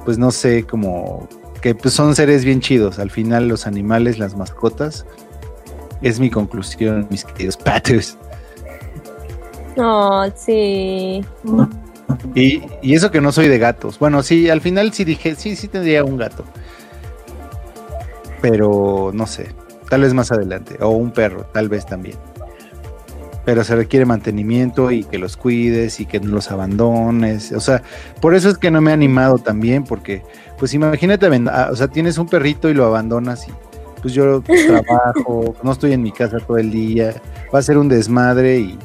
pues 0.06 0.18
no 0.18 0.32
sé, 0.32 0.64
como 0.64 1.28
que 1.62 1.76
pues, 1.76 1.94
son 1.94 2.16
seres 2.16 2.44
bien 2.44 2.60
chidos. 2.60 3.00
Al 3.00 3.12
final 3.12 3.48
los 3.48 3.68
animales, 3.68 4.20
las 4.20 4.36
mascotas, 4.36 5.06
es 6.02 6.20
mi 6.20 6.30
conclusión, 6.30 7.08
mis 7.10 7.24
queridos 7.24 7.58
patos. 7.58 8.18
Oh, 9.78 10.26
sí. 10.36 11.24
Y, 12.36 12.94
eso 12.94 13.12
que 13.12 13.22
no 13.22 13.32
soy 13.32 13.48
de 13.48 13.58
gatos. 13.58 14.00
Bueno, 14.00 14.24
sí, 14.24 14.50
al 14.50 14.62
final 14.62 14.92
sí 14.94 15.04
dije, 15.04 15.36
sí, 15.36 15.56
sí 15.56 15.68
tendría 15.68 16.04
un 16.04 16.18
gato. 16.18 16.44
Pero 18.42 19.12
no 19.14 19.28
sé, 19.28 19.54
tal 19.90 20.02
vez 20.02 20.14
más 20.14 20.32
adelante. 20.32 20.78
O 20.82 20.90
un 20.90 21.12
perro, 21.12 21.46
tal 21.54 21.70
vez 21.70 21.86
también. 21.86 22.18
Pero 23.44 23.64
se 23.64 23.76
requiere 23.76 24.06
mantenimiento 24.06 24.92
y 24.92 25.04
que 25.04 25.18
los 25.18 25.36
cuides 25.36 26.00
y 26.00 26.06
que 26.06 26.20
no 26.20 26.36
los 26.36 26.52
abandones. 26.52 27.52
O 27.52 27.60
sea, 27.60 27.82
por 28.20 28.36
eso 28.36 28.50
es 28.50 28.58
que 28.58 28.70
no 28.70 28.82
me 28.82 28.92
he 28.92 28.94
animado 28.94 29.40
también, 29.40 29.84
porque, 29.84 30.22
pues 30.60 30.74
imagínate, 30.74 31.28
ah, 31.52 31.70
o 31.72 31.76
sea, 31.76 31.88
tienes 31.88 32.18
un 32.18 32.28
perrito 32.28 32.70
y 32.70 32.74
lo 32.74 32.86
abandonas 32.86 33.48
y 33.48 33.52
pues 34.02 34.14
yo 34.14 34.42
trabajo, 34.68 35.56
no 35.64 35.72
estoy 35.72 35.94
en 35.94 36.02
mi 36.02 36.12
casa 36.12 36.38
todo 36.40 36.58
el 36.58 36.72
día, 36.72 37.14
va 37.54 37.60
a 37.60 37.62
ser 37.62 37.78
un 37.78 37.88
desmadre 37.88 38.60
y, 38.60 38.80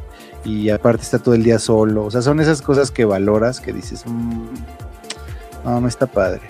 y, 0.44 0.70
aparte 0.70 1.02
está 1.02 1.18
todo 1.18 1.34
el 1.34 1.42
día 1.42 1.58
solo. 1.58 2.04
O 2.04 2.10
sea, 2.10 2.22
son 2.22 2.40
esas 2.40 2.62
cosas 2.62 2.90
que 2.90 3.04
valoras 3.04 3.60
que 3.60 3.72
dices, 3.72 4.04
mm, 4.06 4.46
no, 5.64 5.80
no 5.80 5.88
está 5.88 6.06
padre. 6.06 6.42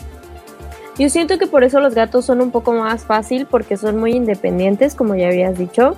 Yo 0.99 1.11
siento 1.11 1.39
que 1.39 1.47
por 1.47 1.63
eso 1.63 1.81
los 1.81 1.95
gatos 1.95 2.25
son 2.25 2.41
un 2.41 2.51
poco 2.51 2.73
más 2.73 3.05
fácil 3.05 3.47
porque 3.47 3.77
son 3.77 3.99
muy 3.99 4.13
independientes, 4.13 4.95
como 4.95 5.15
ya 5.15 5.29
habías 5.29 5.59
dicho. 5.59 5.97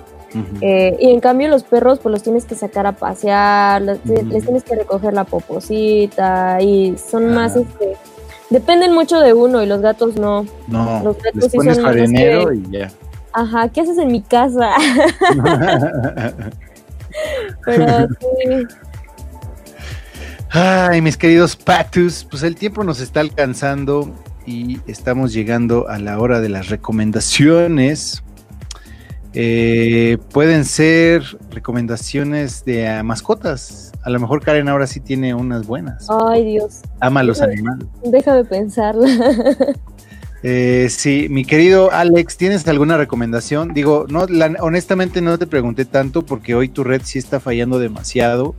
Eh, 0.61 0.95
y 0.99 1.09
en 1.09 1.19
cambio 1.19 1.47
los 1.47 1.63
perros 1.63 1.99
pues 1.99 2.13
los 2.13 2.23
tienes 2.23 2.45
que 2.45 2.55
sacar 2.55 2.85
a 2.85 2.91
pasear, 2.91 3.81
les, 3.81 4.01
tienes 4.03 4.63
que 4.63 4.75
recoger 4.75 5.13
la 5.13 5.23
poposita 5.23 6.61
y 6.61 6.95
son 6.97 7.33
más 7.33 7.55
este, 7.55 7.97
Dependen 8.49 8.93
mucho 8.93 9.19
de 9.19 9.33
uno 9.33 9.61
y 9.61 9.67
los 9.67 9.81
gatos 9.81 10.15
no. 10.15 10.45
No, 10.67 11.03
los 11.03 11.17
gatos 11.17 11.43
les 11.43 11.53
pones 11.53 11.81
farinero 11.81 12.51
y 12.51 12.63
ya. 12.71 12.91
Ajá, 13.31 13.69
¿qué 13.69 13.81
haces 13.81 13.99
en 13.99 14.11
mi 14.11 14.21
casa? 14.21 14.71
Pero 17.65 18.07
sí. 18.07 18.67
Ay, 20.51 21.01
mis 21.01 21.15
queridos 21.15 21.55
Patus, 21.55 22.25
pues 22.29 22.41
el 22.41 22.55
tiempo 22.55 22.83
nos 22.83 23.01
está 23.01 23.19
alcanzando 23.19 24.11
y 24.47 24.79
estamos 24.87 25.31
llegando 25.31 25.87
a 25.87 25.99
la 25.99 26.19
hora 26.19 26.41
de 26.41 26.49
las 26.49 26.69
recomendaciones. 26.69 28.23
Eh, 29.33 30.17
pueden 30.33 30.65
ser 30.65 31.23
recomendaciones 31.51 32.65
de 32.65 33.03
mascotas. 33.03 33.91
A 34.03 34.09
lo 34.09 34.19
mejor 34.19 34.41
Karen 34.41 34.67
ahora 34.69 34.87
sí 34.87 34.99
tiene 34.99 35.33
unas 35.35 35.67
buenas. 35.67 36.07
Ay, 36.09 36.45
Dios. 36.45 36.81
Ama 36.99 37.21
los 37.23 37.41
animales. 37.41 37.87
Deja 38.03 38.35
de 38.35 38.45
pensarla. 38.45 39.07
Eh, 40.41 40.87
sí, 40.89 41.27
mi 41.29 41.43
querido 41.43 41.91
Alex, 41.91 42.37
¿tienes 42.37 42.65
alguna 42.69 42.95
recomendación? 42.95 43.73
Digo, 43.73 44.05
no, 44.07 44.25
la- 44.27 44.55
honestamente 44.61 45.19
no 45.19 45.37
te 45.37 45.47
pregunté 45.47 45.83
tanto 45.83 46.21
porque 46.25 46.55
hoy 46.55 46.69
tu 46.69 46.85
red 46.85 47.01
sí 47.03 47.19
está 47.19 47.41
fallando 47.41 47.77
demasiado 47.77 48.55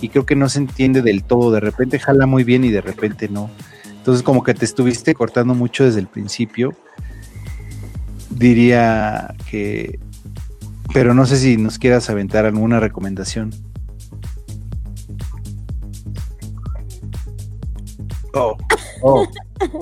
y 0.00 0.10
creo 0.10 0.24
que 0.24 0.36
no 0.36 0.48
se 0.48 0.60
entiende 0.60 1.02
del 1.02 1.24
todo. 1.24 1.50
De 1.50 1.58
repente 1.58 1.98
jala 1.98 2.26
muy 2.26 2.44
bien 2.44 2.62
y 2.64 2.70
de 2.70 2.82
repente 2.82 3.28
no. 3.28 3.50
Entonces 3.96 4.22
como 4.22 4.44
que 4.44 4.54
te 4.54 4.64
estuviste 4.64 5.12
cortando 5.14 5.54
mucho 5.54 5.82
desde 5.84 5.98
el 5.98 6.06
principio. 6.06 6.72
Diría 8.30 9.34
que... 9.50 9.98
Pero 10.92 11.14
no 11.14 11.26
sé 11.26 11.36
si 11.36 11.56
nos 11.56 11.78
quieras 11.78 12.08
aventar 12.08 12.46
alguna 12.46 12.80
recomendación. 12.80 13.52
Oh, 18.34 18.56
oh, 19.02 19.26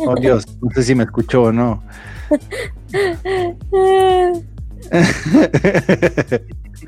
oh 0.06 0.14
Dios, 0.16 0.44
no 0.60 0.70
sé 0.70 0.82
si 0.82 0.94
me 0.94 1.04
escuchó 1.04 1.44
o 1.44 1.52
no. 1.52 1.82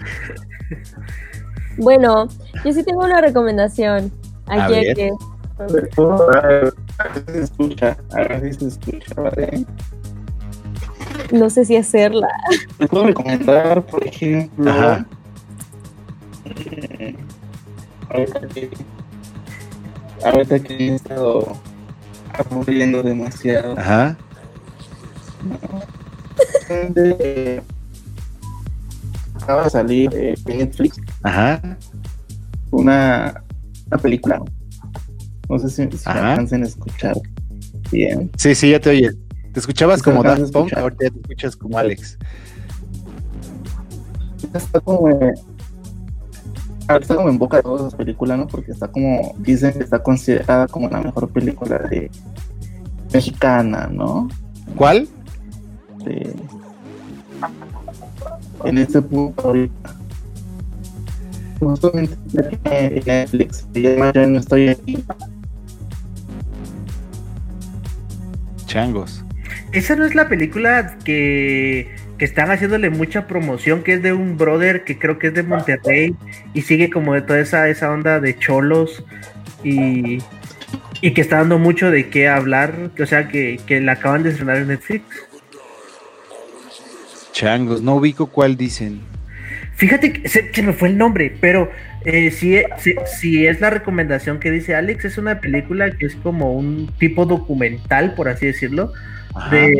Bueno, 1.79 2.29
yo 2.65 2.73
sí 2.73 2.83
tengo 2.83 3.05
una 3.05 3.21
recomendación. 3.21 4.11
A 4.47 4.65
Aquí, 4.65 4.75
a 4.75 4.79
ver 4.79 4.97
si 7.27 7.33
se 7.33 7.43
escucha, 7.43 7.97
a 8.13 8.17
ver 8.17 8.55
si 8.55 8.61
se 8.61 8.69
escucha, 8.69 9.21
¿vale? 9.21 9.67
No 11.33 11.51
sé 11.51 11.65
si 11.65 11.77
hacerla. 11.77 12.29
Les 12.79 12.89
puedo 12.89 13.05
recomendar, 13.07 13.85
por 13.87 14.07
ejemplo, 14.07 14.71
Ajá. 14.71 15.07
eh, 16.45 17.15
ahorita 18.09 18.41
que, 18.49 18.71
ahorita 20.25 20.59
que 20.61 20.75
he 20.89 20.95
estado 20.95 21.53
aburriendo 22.33 23.03
demasiado, 23.03 23.79
Ajá. 23.79 24.17
de- 26.95 27.63
acaba 29.43 29.65
de 29.65 29.71
salir 29.71 30.11
eh, 30.15 30.35
en 30.47 30.59
Netflix 30.59 31.01
Ajá. 31.23 31.61
una, 32.71 33.43
una 33.87 33.99
película. 33.99 34.43
No 35.49 35.59
sé 35.59 35.69
si, 35.71 35.97
si 35.97 36.09
alcancen 36.09 36.63
a 36.63 36.67
escuchar 36.67 37.17
bien. 37.91 38.31
Sí, 38.37 38.55
sí, 38.55 38.71
ya 38.71 38.81
te 38.81 38.91
oye. 38.91 39.11
Te 39.59 39.63
escuchabas 39.63 40.05
como 40.05 40.23
Daft 40.23 40.53
Punk, 40.53 40.71
ya 40.71 40.89
te 40.91 41.07
escuchas 41.07 41.57
como 41.57 41.77
Alex. 41.79 42.17
Está 44.55 44.79
como, 44.79 45.09
eh, 45.11 45.35
ahora 46.87 47.03
está 47.03 47.17
como 47.17 47.29
en 47.29 47.39
boca 47.39 47.57
de 47.57 47.65
todas 47.65 47.83
las 47.83 47.95
películas, 47.97 48.39
¿no? 48.39 48.47
Porque 48.47 48.71
está 48.71 48.87
como, 48.87 49.35
dicen 49.39 49.73
que 49.73 49.83
está 49.83 50.01
considerada 50.01 50.69
como 50.69 50.89
la 50.89 51.01
mejor 51.01 51.29
película 51.31 51.77
de 51.79 52.09
mexicana, 53.13 53.89
¿no? 53.93 54.29
¿Cuál? 54.77 55.09
De- 56.05 56.37
en 58.65 58.79
este 58.79 59.03
punto 59.03 59.43
ahorita. 59.45 59.97
Justamente 61.59 62.17
Netflix, 63.05 63.67
se 63.75 63.83
llama 63.83 64.13
Ya 64.15 64.25
no 64.25 64.39
estoy 64.39 64.69
aquí. 64.69 65.05
Changos. 68.67 69.25
Esa 69.73 69.97
no 69.97 70.07
es 70.07 70.15
la 70.15 70.29
película 70.29 70.97
que, 71.05 71.95
que 72.19 72.25
están 72.25 72.51
haciéndole 72.51 72.91
mucha 72.91 73.27
promoción, 73.27 73.83
que 73.83 73.95
es 73.95 74.03
de 74.03 74.13
un 74.13 74.39
brother 74.39 74.85
que 74.85 74.99
creo 74.99 75.19
que 75.19 75.29
es 75.29 75.35
de 75.35 75.43
Monterrey 75.43 76.15
y 76.55 76.63
sigue 76.63 76.89
como 76.91 77.15
de 77.15 77.23
toda 77.23 77.41
esa, 77.41 77.69
esa 77.69 77.91
onda 77.91 78.19
de 78.19 78.39
cholos 78.39 79.05
y, 79.63 80.19
y 81.03 81.13
que 81.13 81.21
está 81.21 81.37
dando 81.37 81.59
mucho 81.59 81.91
de 81.91 82.09
qué 82.09 82.29
hablar, 82.29 82.91
o 82.99 83.07
sea, 83.07 83.29
que, 83.29 83.61
que 83.67 83.81
la 83.81 83.93
acaban 83.93 84.23
de 84.23 84.31
estrenar 84.31 84.57
en 84.57 84.69
Netflix. 84.69 85.05
Changos. 87.33 87.83
No 87.83 87.97
ubico 87.97 88.27
cuál 88.27 88.57
dicen. 88.57 89.01
Fíjate 89.77 90.13
que 90.13 90.29
se, 90.29 90.53
se 90.53 90.63
me 90.63 90.73
fue 90.73 90.89
el 90.89 90.99
nombre, 90.99 91.37
pero 91.41 91.71
eh, 92.05 92.31
si, 92.31 92.57
si, 92.79 92.95
si 93.21 93.47
es 93.47 93.61
la 93.61 93.71
recomendación 93.71 94.41
que 94.41 94.51
dice 94.51 94.75
Alex, 94.75 95.05
es 95.05 95.19
una 95.19 95.41
película 95.41 95.91
que 95.91 96.07
es 96.07 96.17
como 96.17 96.53
un 96.53 96.91
tipo 96.99 97.27
documental, 97.27 98.15
por 98.15 98.29
así 98.29 98.47
decirlo. 98.47 98.93
De, 99.51 99.75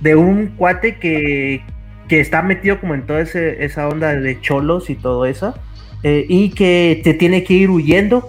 de 0.00 0.16
un 0.16 0.48
cuate 0.56 0.96
que, 0.96 1.62
que 2.08 2.20
está 2.20 2.42
metido 2.42 2.80
como 2.80 2.94
en 2.94 3.06
toda 3.06 3.20
ese- 3.20 3.64
esa 3.64 3.88
onda 3.88 4.14
de 4.14 4.40
cholos 4.40 4.90
y 4.90 4.94
todo 4.94 5.26
eso, 5.26 5.54
eh, 6.02 6.24
y 6.28 6.50
que 6.50 7.00
te 7.02 7.14
tiene 7.14 7.44
que 7.44 7.54
ir 7.54 7.70
huyendo 7.70 8.28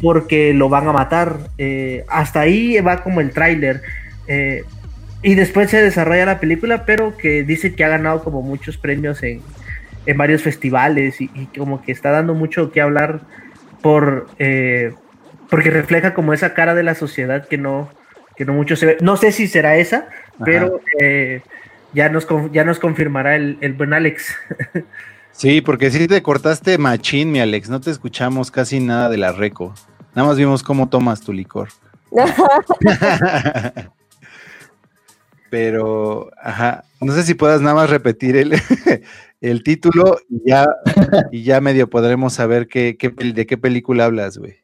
porque 0.00 0.54
lo 0.54 0.68
van 0.68 0.88
a 0.88 0.92
matar. 0.92 1.38
Eh, 1.58 2.04
hasta 2.08 2.40
ahí 2.40 2.78
va 2.80 3.02
como 3.02 3.20
el 3.20 3.30
tráiler. 3.30 3.82
eh, 4.28 4.62
y 5.24 5.34
después 5.36 5.70
se 5.70 5.80
desarrolla 5.82 6.26
la 6.26 6.40
película, 6.40 6.84
pero 6.84 7.16
que 7.16 7.44
dice 7.44 7.74
que 7.74 7.84
ha 7.84 7.88
ganado 7.88 8.24
como 8.24 8.42
muchos 8.42 8.76
premios 8.76 9.22
en, 9.22 9.40
en 10.06 10.16
varios 10.16 10.42
festivales 10.42 11.20
y, 11.20 11.28
como 11.56 11.80
que 11.82 11.92
está 11.92 12.10
dando 12.10 12.34
mucho 12.34 12.72
que 12.72 12.80
hablar 12.80 13.20
por 13.82 14.26
porque 15.48 15.70
refleja 15.70 16.14
como 16.14 16.32
esa 16.32 16.54
cara 16.54 16.74
de 16.74 16.82
la 16.82 16.94
sociedad 16.96 17.46
que 17.46 17.58
no 17.58 17.88
que 18.42 18.46
no 18.46 18.54
mucho 18.54 18.74
se 18.74 18.86
ve. 18.86 18.96
No 19.00 19.16
sé 19.16 19.30
si 19.30 19.46
será 19.46 19.76
esa, 19.76 20.08
pero 20.44 20.80
eh, 21.00 21.42
ya 21.94 22.08
nos 22.08 22.26
ya 22.52 22.64
nos 22.64 22.80
confirmará 22.80 23.36
el, 23.36 23.56
el 23.60 23.72
buen 23.74 23.94
Alex. 23.94 24.34
Sí, 25.34 25.62
porque 25.62 25.90
sí 25.90 26.06
te 26.08 26.22
cortaste 26.22 26.76
machín, 26.76 27.32
mi 27.32 27.40
Alex. 27.40 27.70
No 27.70 27.80
te 27.80 27.90
escuchamos 27.90 28.50
casi 28.50 28.80
nada 28.80 29.08
de 29.08 29.16
la 29.16 29.32
reco. 29.32 29.72
Nada 30.14 30.28
más 30.28 30.36
vimos 30.36 30.62
cómo 30.62 30.90
tomas 30.90 31.22
tu 31.22 31.32
licor. 31.32 31.70
Pero, 35.50 36.30
ajá, 36.38 36.84
no 37.00 37.14
sé 37.14 37.22
si 37.22 37.32
puedas 37.32 37.62
nada 37.62 37.74
más 37.74 37.88
repetir 37.88 38.36
el, 38.36 38.52
el 39.40 39.62
título 39.62 40.18
y 40.28 40.50
ya, 40.50 40.66
y 41.32 41.44
ya 41.44 41.62
medio 41.62 41.88
podremos 41.88 42.34
saber 42.34 42.68
qué, 42.68 42.98
qué 42.98 43.08
de 43.08 43.46
qué 43.46 43.56
película 43.56 44.04
hablas, 44.04 44.36
güey. 44.36 44.61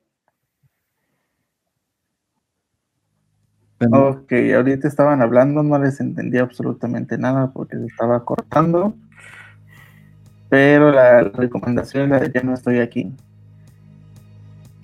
Ok, 3.81 4.33
ahorita 4.57 4.89
estaban 4.89 5.23
hablando, 5.23 5.63
no 5.63 5.79
les 5.79 6.01
entendí 6.01 6.39
absolutamente 6.39 7.17
nada 7.17 7.53
porque 7.53 7.77
se 7.77 7.87
estaba 7.87 8.25
cortando. 8.25 8.95
Pero 10.49 10.91
la, 10.91 11.23
la 11.23 11.29
recomendación 11.31 12.05
es 12.05 12.11
la 12.11 12.19
de 12.21 12.33
ya 12.33 12.43
no 12.43 12.55
estoy 12.55 12.81
aquí. 12.81 13.13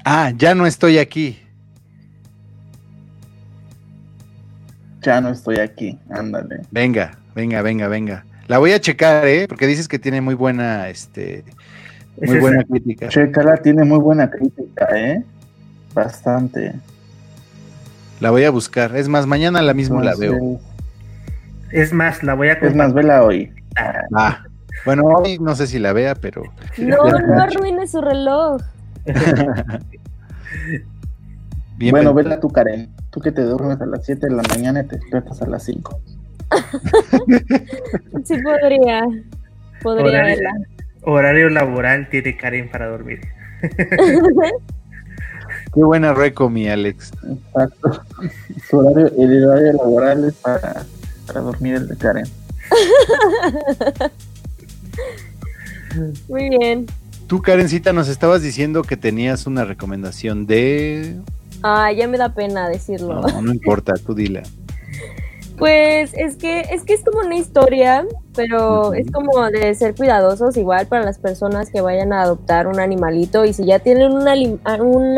Ah, 0.04 0.30
ya 0.36 0.54
no 0.54 0.66
estoy 0.66 0.98
aquí. 0.98 1.38
Ya 5.02 5.20
no 5.20 5.30
estoy 5.30 5.56
aquí, 5.58 5.98
ándale. 6.10 6.60
Venga, 6.70 7.18
venga, 7.34 7.62
venga, 7.62 7.88
venga. 7.88 8.24
La 8.46 8.58
voy 8.58 8.72
a 8.72 8.80
checar, 8.80 9.26
¿eh? 9.26 9.46
Porque 9.48 9.66
dices 9.66 9.88
que 9.88 9.98
tiene 9.98 10.20
muy 10.20 10.34
buena, 10.34 10.88
este, 10.88 11.44
Es 12.18 12.28
muy 12.28 12.36
esa. 12.36 12.40
buena 12.40 12.64
crítica. 12.64 13.08
Checala, 13.08 13.56
tiene 13.56 13.84
muy 13.84 13.98
buena 13.98 14.30
crítica, 14.30 14.86
¿eh? 14.94 15.22
Bastante. 15.94 16.74
La 18.24 18.30
voy 18.30 18.44
a 18.44 18.50
buscar. 18.50 18.96
Es 18.96 19.06
más, 19.06 19.26
mañana 19.26 19.60
la 19.60 19.74
mismo 19.74 20.00
la 20.00 20.14
veo. 20.16 20.58
Es 21.70 21.92
más, 21.92 22.22
la 22.22 22.32
voy 22.32 22.48
a 22.48 22.52
Es 22.54 22.74
más, 22.74 22.86
compartir. 22.86 22.94
vela 22.94 23.22
hoy. 23.22 23.52
Ah, 24.14 24.42
bueno, 24.86 25.02
hoy 25.04 25.38
no 25.38 25.54
sé 25.54 25.66
si 25.66 25.78
la 25.78 25.92
vea, 25.92 26.14
pero 26.14 26.42
No, 26.78 27.04
no 27.04 27.42
arruine 27.42 27.86
su 27.86 28.00
reloj. 28.00 28.62
bien. 31.76 31.90
bueno, 31.90 32.14
vela 32.14 32.40
tú, 32.40 32.48
Karen. 32.48 32.88
Tú 33.10 33.20
que 33.20 33.30
te 33.30 33.42
duermes 33.42 33.78
a 33.82 33.84
las 33.84 34.06
7 34.06 34.26
de 34.28 34.34
la 34.34 34.42
mañana 34.48 34.80
y 34.80 34.86
te 34.86 34.96
despiertas 34.96 35.42
a 35.42 35.46
las 35.46 35.62
5. 35.64 36.00
Sí 38.24 38.36
podría. 38.42 39.02
Podría 39.82 40.06
Horario, 40.06 40.36
verla. 40.36 40.50
horario 41.02 41.50
laboral 41.50 42.08
tiene 42.08 42.38
Karen 42.38 42.70
para 42.70 42.86
dormir. 42.88 43.20
Qué 45.74 45.82
buena 45.82 46.14
reco, 46.14 46.48
mi 46.48 46.68
Alex. 46.68 47.10
Exacto. 47.28 48.00
Su 48.70 48.78
horario, 48.78 49.10
el 49.18 49.44
horario 49.44 49.72
laboral 49.72 50.24
es 50.24 50.34
para, 50.34 50.86
para 51.26 51.40
dormir 51.40 51.74
el 51.74 51.88
de 51.88 51.96
Karen. 51.96 52.28
Muy 56.28 56.48
bien. 56.48 56.86
Tú, 57.26 57.42
Karencita, 57.42 57.92
nos 57.92 58.08
estabas 58.08 58.42
diciendo 58.42 58.82
que 58.82 58.96
tenías 58.96 59.46
una 59.46 59.64
recomendación 59.64 60.46
de. 60.46 61.16
Ah, 61.62 61.90
ya 61.92 62.06
me 62.06 62.18
da 62.18 62.34
pena 62.34 62.68
decirlo. 62.68 63.22
No, 63.22 63.42
no 63.42 63.52
importa, 63.52 63.94
tú 63.94 64.14
dila. 64.14 64.42
Pues 65.58 66.12
es 66.14 66.36
que 66.36 66.60
es 66.60 66.82
que 66.82 66.94
es 66.94 67.04
como 67.04 67.20
una 67.20 67.36
historia, 67.36 68.04
pero 68.34 68.92
es 68.92 69.10
como 69.12 69.48
de 69.50 69.74
ser 69.74 69.94
cuidadosos 69.94 70.56
igual 70.56 70.88
para 70.88 71.04
las 71.04 71.18
personas 71.18 71.70
que 71.70 71.80
vayan 71.80 72.12
a 72.12 72.22
adoptar 72.22 72.66
un 72.66 72.80
animalito 72.80 73.44
y 73.44 73.52
si 73.52 73.64
ya 73.64 73.78
tienen 73.78 74.12
un, 74.12 74.26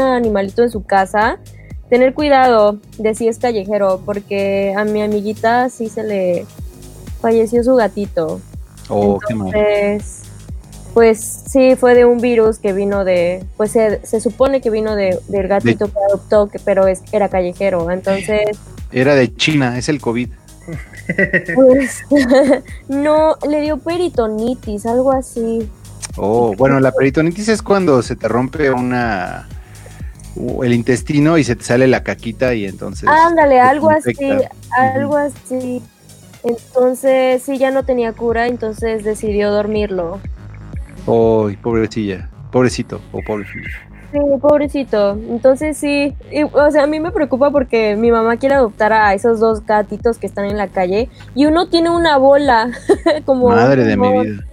animalito 0.00 0.62
en 0.62 0.70
su 0.70 0.84
casa, 0.84 1.38
tener 1.88 2.12
cuidado 2.12 2.78
de 2.98 3.14
si 3.14 3.28
es 3.28 3.38
callejero, 3.38 4.02
porque 4.04 4.74
a 4.76 4.84
mi 4.84 5.00
amiguita 5.00 5.70
sí 5.70 5.88
se 5.88 6.04
le 6.04 6.46
falleció 7.20 7.64
su 7.64 7.74
gatito. 7.74 8.40
Oh, 8.90 9.18
qué 9.26 9.34
mal. 9.34 9.48
Entonces, 9.54 10.22
pues 10.92 11.20
sí, 11.20 11.76
fue 11.76 11.94
de 11.94 12.04
un 12.04 12.20
virus 12.20 12.58
que 12.58 12.72
vino 12.72 13.04
de, 13.04 13.44
pues 13.56 13.72
se, 13.72 14.04
se 14.06 14.20
supone 14.20 14.60
que 14.60 14.70
vino 14.70 14.96
de, 14.96 15.18
del 15.28 15.48
gatito 15.48 15.86
que 15.86 15.98
adoptó, 16.08 16.48
que, 16.48 16.58
pero 16.58 16.86
es, 16.86 17.02
era 17.12 17.28
callejero. 17.28 17.90
Entonces, 17.90 18.58
Era 18.96 19.14
de 19.14 19.34
China, 19.34 19.76
es 19.76 19.90
el 19.90 20.00
COVID. 20.00 20.30
Pues, 21.54 22.02
no, 22.88 23.36
le 23.46 23.60
dio 23.60 23.76
peritonitis, 23.76 24.86
algo 24.86 25.12
así. 25.12 25.68
Oh, 26.16 26.54
bueno, 26.56 26.80
la 26.80 26.92
peritonitis 26.92 27.48
es 27.48 27.60
cuando 27.60 28.00
se 28.02 28.16
te 28.16 28.26
rompe 28.26 28.70
una 28.70 29.46
el 30.62 30.72
intestino 30.72 31.36
y 31.36 31.44
se 31.44 31.56
te 31.56 31.64
sale 31.64 31.86
la 31.86 32.02
caquita 32.02 32.54
y 32.54 32.64
entonces. 32.64 33.06
Ándale, 33.06 33.60
algo 33.60 33.90
así, 33.90 34.16
algo 34.70 35.18
así. 35.18 35.82
Entonces, 36.42 37.42
sí, 37.42 37.58
ya 37.58 37.70
no 37.70 37.84
tenía 37.84 38.14
cura, 38.14 38.46
entonces 38.46 39.04
decidió 39.04 39.50
dormirlo. 39.50 40.20
Oh, 41.04 41.50
pobrecilla, 41.62 42.30
pobrecito 42.50 43.02
o 43.12 43.20
pobrecito. 43.20 43.68
Sí, 44.12 44.18
pobrecito. 44.40 45.18
Entonces 45.28 45.76
sí, 45.76 46.14
o 46.52 46.70
sea, 46.70 46.84
a 46.84 46.86
mí 46.86 47.00
me 47.00 47.10
preocupa 47.10 47.50
porque 47.50 47.96
mi 47.96 48.10
mamá 48.10 48.36
quiere 48.36 48.54
adoptar 48.54 48.92
a 48.92 49.14
esos 49.14 49.40
dos 49.40 49.64
gatitos 49.66 50.18
que 50.18 50.26
están 50.26 50.46
en 50.46 50.56
la 50.56 50.68
calle 50.68 51.08
y 51.34 51.46
uno 51.46 51.68
tiene 51.68 51.90
una 51.90 52.16
bola 52.16 52.70
como... 53.24 53.48
Madre 53.48 53.84
de 53.84 53.96
mi 53.96 54.22
vida. 54.22 54.44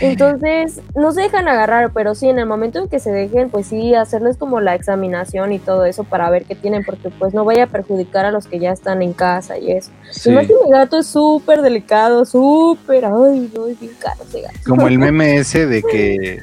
Entonces, 0.00 0.80
no 0.94 1.12
se 1.12 1.22
dejan 1.22 1.46
agarrar, 1.46 1.90
pero 1.92 2.14
sí, 2.14 2.28
en 2.28 2.38
el 2.38 2.46
momento 2.46 2.78
en 2.78 2.88
que 2.88 2.98
se 2.98 3.12
dejen, 3.12 3.50
pues 3.50 3.66
sí, 3.66 3.94
hacerles 3.94 4.38
como 4.38 4.60
la 4.60 4.74
examinación 4.74 5.52
y 5.52 5.58
todo 5.58 5.84
eso 5.84 6.04
para 6.04 6.30
ver 6.30 6.44
qué 6.44 6.54
tienen, 6.54 6.84
porque 6.84 7.10
pues 7.10 7.34
no 7.34 7.44
vaya 7.44 7.64
a 7.64 7.66
perjudicar 7.66 8.24
a 8.24 8.30
los 8.30 8.46
que 8.46 8.58
ya 8.58 8.72
están 8.72 9.02
en 9.02 9.12
casa 9.12 9.58
y 9.58 9.72
eso. 9.72 9.90
Sí. 10.10 10.30
Además 10.30 10.46
que 10.46 10.54
mi 10.64 10.70
gato 10.70 10.98
es 10.98 11.06
súper 11.06 11.60
delicado, 11.60 12.24
súper, 12.24 13.04
ay, 13.04 13.52
no, 13.54 13.66
es 13.66 13.78
bien 13.78 13.92
caro 13.98 14.22
ese 14.26 14.40
gato. 14.40 14.58
Como 14.66 14.88
el 14.88 14.98
meme 14.98 15.36
ese 15.36 15.66
de 15.66 15.82
que 15.82 16.38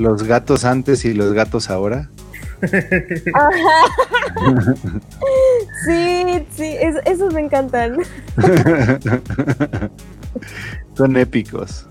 los 0.00 0.24
gatos 0.24 0.64
antes 0.64 1.04
y 1.04 1.14
los 1.14 1.32
gatos 1.32 1.70
ahora. 1.70 2.08
sí, 5.84 6.46
sí, 6.54 6.76
esos 7.06 7.32
me 7.32 7.40
encantan. 7.42 7.98
Son 10.94 11.16
épicos. 11.16 11.86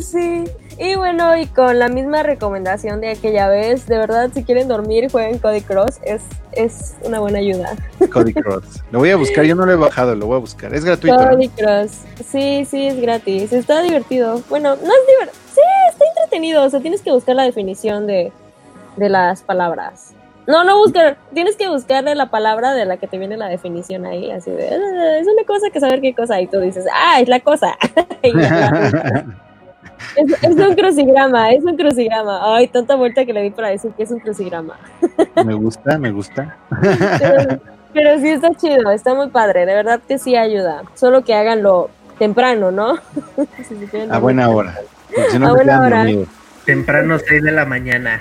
Sí. 0.00 0.44
Y 0.78 0.94
bueno, 0.94 1.36
y 1.36 1.46
con 1.46 1.78
la 1.78 1.88
misma 1.88 2.22
recomendación 2.22 3.00
de 3.00 3.10
aquella 3.10 3.48
vez, 3.48 3.86
de 3.86 3.98
verdad, 3.98 4.30
si 4.32 4.44
quieren 4.44 4.68
dormir, 4.68 5.10
jueguen 5.10 5.38
Cody 5.38 5.60
Cross, 5.60 6.00
es, 6.04 6.22
es 6.52 6.94
una 7.02 7.18
buena 7.20 7.40
ayuda. 7.40 7.76
Cody 8.12 8.32
Cross. 8.32 8.82
Lo 8.90 9.00
voy 9.00 9.10
a 9.10 9.16
buscar, 9.16 9.44
yo 9.44 9.54
no 9.54 9.66
lo 9.66 9.72
he 9.72 9.76
bajado, 9.76 10.14
lo 10.14 10.26
voy 10.26 10.36
a 10.36 10.40
buscar. 10.40 10.72
Es 10.72 10.84
gratuito. 10.84 11.16
Cody 11.16 11.48
Cross. 11.48 11.90
Sí, 12.26 12.64
sí, 12.64 12.86
es 12.86 13.00
gratis. 13.00 13.52
Está 13.52 13.82
divertido. 13.82 14.42
Bueno, 14.48 14.76
no 14.76 14.82
es 14.82 15.06
divertido. 15.06 15.39
Sí, 15.54 15.60
está 15.88 16.04
entretenido. 16.06 16.64
O 16.64 16.70
sea, 16.70 16.80
tienes 16.80 17.02
que 17.02 17.12
buscar 17.12 17.36
la 17.36 17.44
definición 17.44 18.06
de, 18.06 18.32
de 18.96 19.08
las 19.08 19.42
palabras. 19.42 20.14
No, 20.46 20.64
no 20.64 20.78
buscar, 20.78 21.16
tienes 21.32 21.56
que 21.56 21.68
buscarle 21.68 22.14
la 22.14 22.30
palabra 22.30 22.72
de 22.72 22.84
la 22.84 22.96
que 22.96 23.06
te 23.06 23.18
viene 23.18 23.36
la 23.36 23.48
definición 23.48 24.04
ahí, 24.04 24.30
así 24.30 24.50
de, 24.50 24.68
ah, 24.68 25.18
es 25.18 25.28
una 25.28 25.44
cosa 25.46 25.70
que 25.70 25.78
saber 25.78 26.00
qué 26.00 26.12
cosa, 26.14 26.40
y 26.40 26.48
tú 26.48 26.58
dices, 26.58 26.86
ah, 26.92 27.20
es 27.20 27.28
la 27.28 27.38
cosa. 27.38 27.76
es, 28.22 28.34
es, 30.16 30.56
un 30.56 30.74
crucigrama, 30.74 31.52
es 31.52 31.62
un 31.62 31.76
crucigrama. 31.76 32.56
Ay, 32.56 32.66
tanta 32.66 32.96
vuelta 32.96 33.24
que 33.24 33.32
le 33.32 33.42
di 33.42 33.50
para 33.50 33.68
decir 33.68 33.92
que 33.92 34.02
es 34.02 34.10
un 34.10 34.18
crucigrama. 34.18 34.76
me 35.44 35.54
gusta, 35.54 35.98
me 35.98 36.10
gusta. 36.10 36.56
pero, 37.20 37.60
pero 37.92 38.18
sí 38.18 38.30
está 38.30 38.52
chido, 38.54 38.90
está 38.90 39.14
muy 39.14 39.28
padre, 39.28 39.66
de 39.66 39.74
verdad 39.74 40.00
que 40.08 40.18
sí 40.18 40.34
ayuda. 40.36 40.82
Solo 40.94 41.22
que 41.22 41.34
háganlo 41.34 41.90
temprano, 42.18 42.72
¿no? 42.72 42.96
si 43.68 43.76
a 44.10 44.18
buena 44.18 44.48
hora. 44.48 44.80
Si 45.30 45.38
no 45.38 45.48
a 45.48 45.52
buena 45.52 45.82
hora. 45.82 45.98
Dormidos. 45.98 46.28
Temprano 46.64 47.18
6 47.18 47.42
de 47.42 47.52
la 47.52 47.64
mañana. 47.64 48.20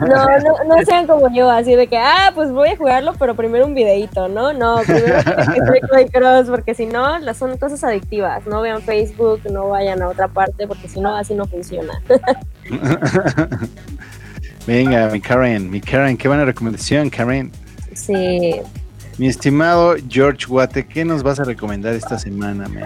No, 0.00 0.38
no, 0.38 0.76
no 0.76 0.84
sean 0.84 1.06
como 1.06 1.30
yo, 1.34 1.50
así 1.50 1.74
de 1.74 1.86
que, 1.88 1.98
ah, 1.98 2.30
pues 2.34 2.50
voy 2.52 2.70
a 2.70 2.76
jugarlo, 2.76 3.14
pero 3.18 3.34
primero 3.34 3.66
un 3.66 3.74
videito, 3.74 4.28
¿no? 4.28 4.52
No, 4.52 4.78
primero 4.86 5.18
que 5.24 6.06
Cross, 6.10 6.48
porque 6.48 6.74
si 6.74 6.86
no, 6.86 7.20
son 7.34 7.58
cosas 7.58 7.82
adictivas. 7.84 8.46
No 8.46 8.62
vean 8.62 8.80
Facebook, 8.80 9.40
no 9.50 9.68
vayan 9.68 10.00
a 10.02 10.08
otra 10.08 10.28
parte, 10.28 10.66
porque 10.66 10.88
si 10.88 11.00
no, 11.00 11.16
así 11.16 11.34
no 11.34 11.46
funciona. 11.46 12.00
Venga, 14.66 15.08
mi 15.08 15.20
Karen, 15.20 15.68
mi 15.70 15.80
Karen, 15.80 16.16
qué 16.16 16.28
buena 16.28 16.44
recomendación, 16.44 17.10
Karen. 17.10 17.50
Sí. 17.92 18.60
Mi 19.18 19.26
estimado 19.26 19.96
George 20.08 20.46
Guate, 20.46 20.86
¿qué 20.86 21.04
nos 21.04 21.22
vas 21.22 21.40
a 21.40 21.44
recomendar 21.44 21.94
esta 21.94 22.18
semana, 22.18 22.68
man? 22.68 22.84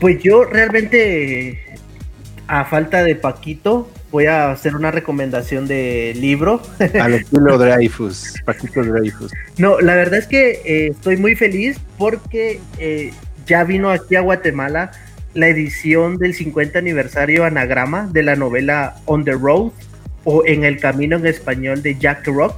Pues 0.00 0.22
yo 0.22 0.44
realmente 0.44 1.78
a 2.50 2.64
falta 2.64 3.04
de 3.04 3.14
Paquito, 3.14 3.88
voy 4.10 4.26
a 4.26 4.50
hacer 4.50 4.74
una 4.74 4.90
recomendación 4.90 5.68
de 5.68 6.12
libro. 6.16 6.60
Al 7.00 7.14
estilo 7.14 7.56
Dreyfus, 7.56 8.34
Paquito 8.44 8.82
Dreyfus. 8.82 9.30
No, 9.56 9.80
la 9.80 9.94
verdad 9.94 10.18
es 10.18 10.26
que 10.26 10.60
eh, 10.64 10.88
estoy 10.88 11.16
muy 11.16 11.36
feliz 11.36 11.78
porque 11.96 12.60
eh, 12.78 13.12
ya 13.46 13.62
vino 13.62 13.90
aquí 13.90 14.16
a 14.16 14.20
Guatemala 14.20 14.90
la 15.32 15.46
edición 15.46 16.18
del 16.18 16.34
50 16.34 16.76
aniversario 16.76 17.44
anagrama 17.44 18.08
de 18.10 18.24
la 18.24 18.34
novela 18.34 18.96
On 19.04 19.24
the 19.24 19.30
Road 19.30 19.70
o 20.24 20.44
En 20.44 20.64
el 20.64 20.80
Camino 20.80 21.18
en 21.18 21.26
español 21.26 21.82
de 21.82 21.96
Jack 22.00 22.26
Rock, 22.26 22.56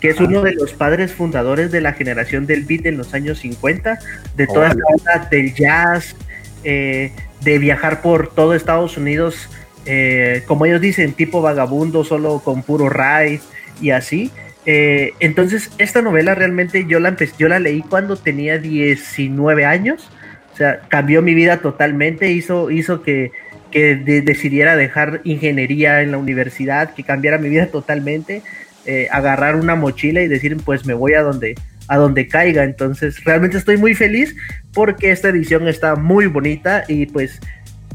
que 0.00 0.08
es 0.08 0.18
uno 0.18 0.42
de 0.42 0.52
los 0.54 0.72
padres 0.72 1.12
fundadores 1.12 1.70
de 1.70 1.80
la 1.80 1.92
generación 1.92 2.44
del 2.44 2.64
beat 2.64 2.86
en 2.86 2.98
los 2.98 3.14
años 3.14 3.38
50, 3.38 4.00
de 4.34 4.46
toda 4.48 4.74
la 4.74 4.84
onda 4.84 5.28
del 5.30 5.54
jazz, 5.54 6.16
eh, 6.64 7.12
de 7.40 7.58
viajar 7.58 8.02
por 8.02 8.34
todo 8.34 8.54
Estados 8.54 8.96
Unidos, 8.96 9.48
eh, 9.86 10.42
como 10.46 10.66
ellos 10.66 10.80
dicen, 10.80 11.12
tipo 11.12 11.40
vagabundo, 11.40 12.04
solo 12.04 12.40
con 12.40 12.62
puro 12.62 12.88
ride 12.88 13.40
y 13.80 13.90
así. 13.90 14.30
Eh, 14.66 15.14
entonces, 15.20 15.70
esta 15.78 16.02
novela 16.02 16.34
realmente 16.34 16.84
yo 16.86 17.00
la, 17.00 17.16
yo 17.38 17.48
la 17.48 17.58
leí 17.58 17.82
cuando 17.82 18.16
tenía 18.16 18.58
19 18.58 19.64
años, 19.64 20.10
o 20.52 20.56
sea, 20.56 20.80
cambió 20.88 21.22
mi 21.22 21.34
vida 21.34 21.58
totalmente, 21.58 22.30
hizo, 22.32 22.70
hizo 22.70 23.02
que, 23.02 23.32
que 23.70 23.96
decidiera 23.96 24.76
dejar 24.76 25.20
ingeniería 25.24 26.02
en 26.02 26.10
la 26.10 26.18
universidad, 26.18 26.94
que 26.94 27.04
cambiara 27.04 27.38
mi 27.38 27.48
vida 27.48 27.68
totalmente, 27.68 28.42
eh, 28.86 29.08
agarrar 29.10 29.56
una 29.56 29.74
mochila 29.74 30.22
y 30.22 30.28
decir, 30.28 30.56
pues 30.64 30.86
me 30.86 30.94
voy 30.94 31.14
a 31.14 31.22
donde, 31.22 31.54
a 31.88 31.96
donde 31.96 32.28
caiga. 32.28 32.64
Entonces, 32.64 33.22
realmente 33.24 33.56
estoy 33.56 33.76
muy 33.76 33.94
feliz 33.94 34.36
porque 34.72 35.10
esta 35.10 35.28
edición 35.28 35.66
está 35.66 35.96
muy 35.96 36.26
bonita 36.26 36.84
y 36.86 37.06
pues 37.06 37.40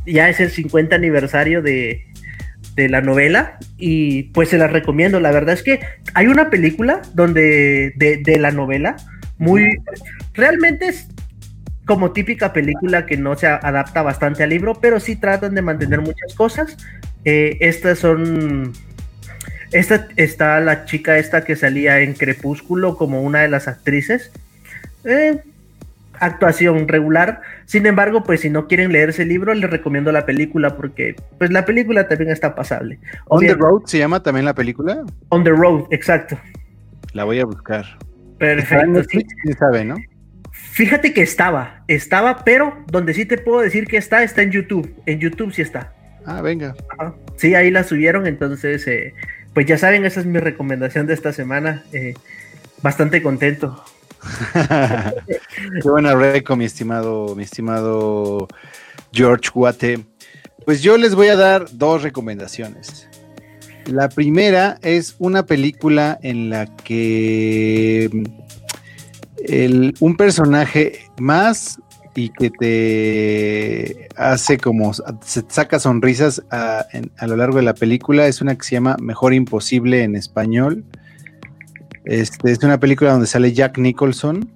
ya 0.06 0.30
es 0.30 0.40
el 0.40 0.50
50 0.50 0.96
aniversario 0.96 1.62
de, 1.62 2.04
de 2.76 2.90
la 2.90 3.02
novela 3.02 3.58
y 3.78 4.24
pues 4.34 4.50
se 4.50 4.58
la 4.58 4.68
recomiendo. 4.68 5.20
La 5.20 5.32
verdad 5.32 5.54
es 5.54 5.64
que 5.64 5.80
hay 6.14 6.28
una 6.28 6.50
película 6.50 7.02
donde 7.14 7.94
de, 7.96 8.18
de, 8.18 8.40
la 8.40 8.52
novela 8.52 8.96
muy 9.38 9.68
realmente 10.34 10.88
es 10.88 11.08
como 11.86 12.12
típica 12.12 12.54
película 12.54 13.06
que 13.06 13.18
no 13.18 13.36
se 13.36 13.48
adapta 13.48 14.02
bastante 14.02 14.44
al 14.44 14.50
libro, 14.50 14.76
pero 14.76 15.00
sí 15.00 15.16
tratan 15.16 15.54
de 15.54 15.62
mantener 15.62 16.02
muchas 16.02 16.34
cosas. 16.36 16.78
Eh, 17.26 17.58
estas 17.60 18.00
son 18.00 18.74
esta 19.74 20.08
está 20.16 20.60
la 20.60 20.86
chica 20.86 21.18
esta 21.18 21.44
que 21.44 21.56
salía 21.56 22.00
en 22.00 22.14
Crepúsculo 22.14 22.96
como 22.96 23.22
una 23.22 23.42
de 23.42 23.50
las 23.50 23.68
actrices. 23.68 24.32
Eh, 25.04 25.42
actuación 26.20 26.88
regular. 26.88 27.42
Sin 27.66 27.86
embargo, 27.86 28.24
pues 28.24 28.42
si 28.42 28.50
no 28.50 28.68
quieren 28.68 28.92
leerse 28.92 29.24
el 29.24 29.30
libro, 29.30 29.54
les 29.54 29.70
recomiendo 29.70 30.12
la 30.12 30.26
película 30.26 30.76
porque 30.76 31.16
pues 31.38 31.52
la 31.52 31.66
película 31.66 32.08
también 32.08 32.32
está 32.32 32.56
pasable. 32.56 33.00
On 33.28 33.46
the 33.46 33.54
Road 33.54 33.84
se 33.86 33.98
llama 33.98 34.22
también 34.22 34.46
la 34.46 34.54
película. 34.54 35.04
On 35.30 35.44
the 35.44 35.50
Road, 35.50 35.86
exacto. 35.92 36.40
La 37.14 37.24
voy 37.24 37.40
a 37.40 37.46
buscar. 37.46 37.86
Perfecto. 38.38 39.04
Sí. 39.10 39.26
sabe, 39.58 39.86
¿no? 39.86 39.96
Fíjate 40.52 41.14
que 41.14 41.22
estaba, 41.22 41.84
estaba, 41.88 42.44
pero 42.44 42.84
donde 42.88 43.14
sí 43.14 43.26
te 43.26 43.38
puedo 43.38 43.62
decir 43.62 43.86
que 43.86 43.98
está, 43.98 44.24
está 44.24 44.42
en 44.42 44.52
YouTube. 44.52 44.92
En 45.06 45.20
YouTube 45.20 45.54
sí 45.54 45.62
está. 45.62 45.94
Ah, 46.26 46.42
venga. 46.42 46.74
Ajá. 46.98 47.14
Sí, 47.36 47.54
ahí 47.54 47.70
la 47.70 47.84
subieron, 47.84 48.26
entonces, 48.26 48.88
eh, 48.88 49.14
pues 49.54 49.66
ya 49.66 49.78
saben, 49.78 50.06
esa 50.06 50.20
es 50.20 50.26
mi 50.26 50.40
recomendación 50.40 51.08
de 51.08 51.14
esta 51.14 51.34
semana. 51.34 51.84
Eh, 51.94 52.14
bastante 52.82 53.22
contento. 53.22 53.84
Qué 54.54 55.90
buena 55.90 56.16
reco, 56.16 56.56
mi 56.56 56.66
estimado, 56.66 57.36
mi 57.36 57.44
estimado 57.44 58.48
George 59.12 59.50
Guate. 59.54 60.06
Pues 60.66 60.82
yo 60.82 60.98
les 60.98 61.14
voy 61.14 61.28
a 61.28 61.36
dar 61.36 61.66
dos 61.72 62.04
recomendaciones. 62.04 63.08
La 63.86 64.08
primera 64.10 64.78
es 64.82 65.16
una 65.20 65.46
película 65.46 66.18
en 66.22 66.50
la 66.50 66.68
que 66.68 68.10
el, 69.46 69.94
un 70.00 70.16
personaje 70.16 71.02
más 71.20 71.80
y 72.16 72.30
que 72.30 72.50
te 72.50 74.10
hace 74.16 74.58
como, 74.58 74.94
se 74.94 75.44
saca 75.48 75.80
sonrisas 75.80 76.44
a, 76.52 76.86
a, 77.18 77.28
lo 77.28 77.36
largo 77.36 77.58
de 77.58 77.64
la 77.64 77.74
película, 77.74 78.28
es 78.28 78.42
una 78.42 78.56
que 78.56 78.64
se 78.64 78.76
llama 78.76 78.98
Mejor 79.00 79.34
Imposible 79.34 80.04
en 80.04 80.16
español. 80.16 80.84
Este, 82.06 82.52
es 82.52 82.60
una 82.64 82.80
película 82.80 83.12
donde 83.12 83.28
sale 83.28 83.54
Jack 83.54 83.78
Nicholson. 83.78 84.50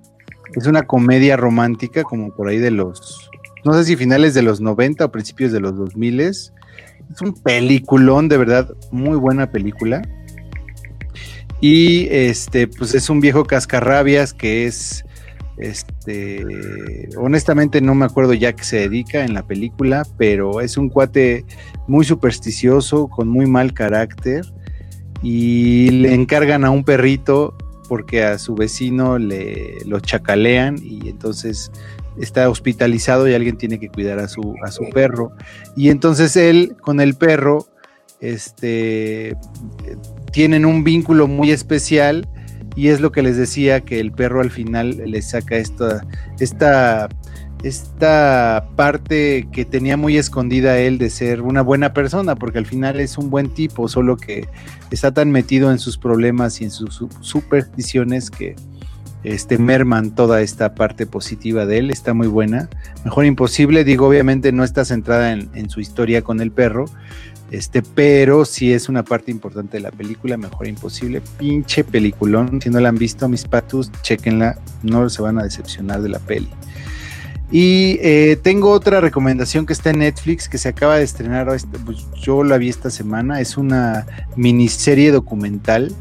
Es 0.56 0.68
una 0.68 0.84
comedia 0.84 1.38
romántica, 1.38 2.04
como 2.04 2.36
por 2.36 2.50
ahí 2.50 2.58
de 2.58 2.72
los, 2.72 3.30
no 3.66 3.74
sé 3.74 3.84
si 3.86 3.96
finales 3.96 4.34
de 4.34 4.42
los 4.42 4.62
90 4.62 5.06
o 5.06 5.12
principios 5.12 5.52
de 5.52 5.60
los 5.60 5.76
2000. 5.76 6.20
Es 6.22 6.52
un 7.22 7.34
peliculón, 7.34 8.28
de 8.30 8.38
verdad, 8.38 8.70
muy 8.92 9.18
buena 9.18 9.52
película. 9.52 10.02
Y 11.60 12.08
este, 12.12 12.68
pues 12.68 12.94
es 12.94 13.10
un 13.10 13.20
viejo 13.20 13.46
cascarrabias 13.46 14.34
que 14.34 14.68
es 14.68 15.04
Este, 15.58 16.46
honestamente 17.18 17.82
no 17.82 17.96
me 17.96 18.06
acuerdo 18.06 18.34
ya 18.34 18.54
que 18.54 18.64
se 18.64 18.78
dedica 18.78 19.24
en 19.24 19.34
la 19.34 19.48
película, 19.48 20.04
pero 20.18 20.62
es 20.62 20.78
un 20.78 20.90
cuate 20.90 21.46
muy 21.88 22.06
supersticioso, 22.06 23.08
con 23.08 23.28
muy 23.28 23.48
mal 23.48 23.74
carácter, 23.74 24.46
y 25.24 25.90
le 25.90 26.14
encargan 26.14 26.64
a 26.64 26.70
un 26.70 26.84
perrito 26.84 27.56
porque 27.90 28.24
a 28.24 28.38
su 28.38 28.54
vecino 28.54 29.18
le 29.18 29.78
lo 29.86 30.00
chacalean 30.00 30.76
y 30.82 31.10
entonces 31.10 31.72
está 32.20 32.50
hospitalizado 32.50 33.28
y 33.28 33.34
alguien 33.34 33.58
tiene 33.58 33.80
que 33.80 33.90
cuidar 33.90 34.20
a 34.20 34.28
su, 34.28 34.56
a 34.64 34.72
su 34.72 34.90
perro. 34.90 35.32
Y 35.76 35.90
entonces 35.90 36.36
él 36.36 36.76
con 36.82 37.00
el 37.00 37.16
perro 37.16 37.68
este, 38.20 39.36
tienen 40.32 40.66
un 40.66 40.84
vínculo 40.84 41.28
muy 41.28 41.52
especial 41.52 42.28
y 42.78 42.90
es 42.90 43.02
lo 43.02 43.12
que 43.12 43.24
les 43.24 43.36
decía 43.36 43.82
que 43.82 44.00
el 44.00 44.12
perro 44.12 44.40
al 44.40 44.52
final 44.52 45.02
le 45.04 45.22
saca 45.24 45.58
esta, 45.58 46.06
esta, 46.40 47.10
esta 47.64 48.70
parte 48.76 49.48
que 49.52 49.66
tenía 49.66 49.98
muy 49.98 50.16
escondida 50.16 50.78
él 50.78 51.00
de 51.00 51.10
ser 51.10 51.42
una 51.42 51.64
buena 51.64 51.92
persona, 51.94 52.36
porque 52.36 52.60
al 52.60 52.68
final 52.68 53.00
es 53.00 53.18
un 53.18 53.32
buen 53.32 53.50
tipo, 53.50 53.88
solo 53.90 54.16
que 54.16 54.48
está 54.92 55.12
tan 55.12 55.32
metido 55.32 55.72
en 55.72 55.80
sus 55.80 55.98
problemas 55.98 56.62
y 56.62 56.66
en 56.66 56.72
sus 56.72 57.04
supersticiones 57.20 58.30
que 58.30 58.56
este, 59.24 59.58
merman 59.58 60.14
toda 60.14 60.42
esta 60.42 60.76
parte 60.76 61.08
positiva 61.08 61.66
de 61.66 61.80
él, 61.80 61.90
está 61.90 62.14
muy 62.14 62.28
buena. 62.28 62.70
Mejor 63.04 63.26
imposible, 63.26 63.86
digo, 63.86 64.08
obviamente 64.08 64.52
no 64.52 64.64
está 64.64 64.86
centrada 64.86 65.34
en, 65.34 65.50
en 65.56 65.72
su 65.72 65.80
historia 65.80 66.22
con 66.22 66.42
el 66.42 66.52
perro, 66.52 66.86
este, 67.50 67.82
pero 67.82 68.44
sí 68.44 68.74
es 68.74 68.90
una 68.90 69.04
parte 69.04 69.32
importante 69.32 69.78
de 69.78 69.82
la 69.82 69.92
película, 69.92 70.38
mejor 70.38 70.68
imposible. 70.68 71.22
Pinche 71.38 71.84
peliculón. 71.84 72.62
Si 72.62 72.70
no 72.70 72.80
la 72.80 72.90
han 72.90 72.98
visto, 72.98 73.30
mis 73.30 73.46
patos, 73.46 73.92
chequenla. 74.02 74.60
No 74.84 75.10
se 75.10 75.22
van 75.22 75.40
a 75.40 75.44
decepcionar 75.44 76.02
de 76.02 76.10
la 76.10 76.20
peli. 76.20 76.50
Y 77.50 77.98
eh, 78.02 78.38
tengo 78.44 78.72
otra 78.72 79.00
recomendación 79.00 79.66
que 79.66 79.72
está 79.72 79.92
en 79.92 80.00
Netflix, 80.00 80.50
que 80.50 80.58
se 80.58 80.68
acaba 80.68 80.98
de 80.98 81.04
estrenar. 81.04 81.48
Pues, 81.86 82.06
yo 82.22 82.44
la 82.44 82.58
vi 82.58 82.68
esta 82.68 82.90
semana. 82.90 83.40
Es 83.40 83.56
una 83.56 84.06
miniserie 84.36 85.12
documental 85.12 85.96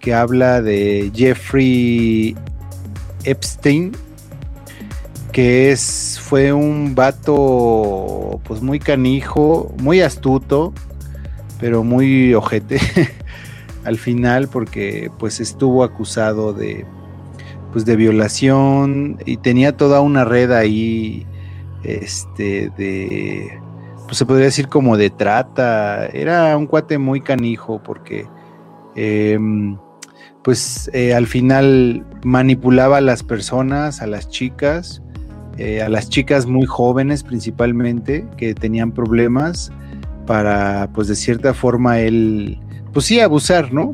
que 0.00 0.14
habla 0.14 0.62
de 0.62 1.12
Jeffrey 1.14 2.34
Epstein, 3.24 3.92
que 5.32 5.70
es, 5.70 6.18
fue 6.22 6.52
un 6.52 6.94
vato 6.94 8.40
pues 8.44 8.62
muy 8.62 8.78
canijo, 8.78 9.74
muy 9.80 10.00
astuto, 10.00 10.72
pero 11.60 11.84
muy 11.84 12.34
ojete 12.34 12.80
al 13.84 13.98
final 13.98 14.48
porque 14.48 15.10
pues 15.18 15.40
estuvo 15.40 15.84
acusado 15.84 16.52
de 16.52 16.86
pues 17.72 17.84
de 17.84 17.96
violación 17.96 19.18
y 19.26 19.36
tenía 19.36 19.76
toda 19.76 20.00
una 20.00 20.24
red 20.24 20.52
ahí 20.52 21.26
este 21.84 22.70
de 22.76 23.60
pues 24.06 24.16
se 24.16 24.24
podría 24.24 24.46
decir 24.46 24.68
como 24.68 24.96
de 24.96 25.10
trata. 25.10 26.06
Era 26.06 26.56
un 26.56 26.66
cuate 26.66 26.96
muy 26.96 27.20
canijo 27.20 27.82
porque 27.82 28.26
em, 28.96 29.76
pues 30.42 30.90
eh, 30.94 31.14
al 31.14 31.26
final 31.26 32.06
manipulaba 32.24 32.98
a 32.98 33.00
las 33.02 33.22
personas 33.22 34.00
a 34.00 34.06
las 34.06 34.30
chicas 34.30 35.02
eh, 35.58 35.82
a 35.82 35.88
las 35.88 36.08
chicas 36.08 36.46
muy 36.46 36.66
jóvenes 36.66 37.24
principalmente 37.24 38.26
que 38.36 38.54
tenían 38.54 38.92
problemas 38.92 39.72
para, 40.26 40.88
pues 40.94 41.08
de 41.08 41.16
cierta 41.16 41.54
forma, 41.54 41.98
él, 42.00 42.58
pues 42.92 43.06
sí, 43.06 43.18
abusar, 43.18 43.72
¿no? 43.72 43.90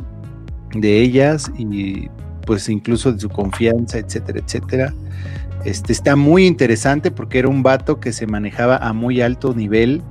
De 0.74 1.00
ellas 1.00 1.50
y 1.56 2.08
pues 2.44 2.68
incluso 2.68 3.12
de 3.12 3.20
su 3.20 3.28
confianza, 3.28 3.98
etcétera, 3.98 4.40
etcétera. 4.44 4.94
Este 5.64 5.92
está 5.92 6.16
muy 6.16 6.46
interesante 6.46 7.10
porque 7.10 7.38
era 7.38 7.48
un 7.48 7.62
vato 7.62 7.98
que 7.98 8.12
se 8.12 8.26
manejaba 8.26 8.76
a 8.76 8.92
muy 8.92 9.22
alto 9.22 9.54
nivel, 9.54 10.02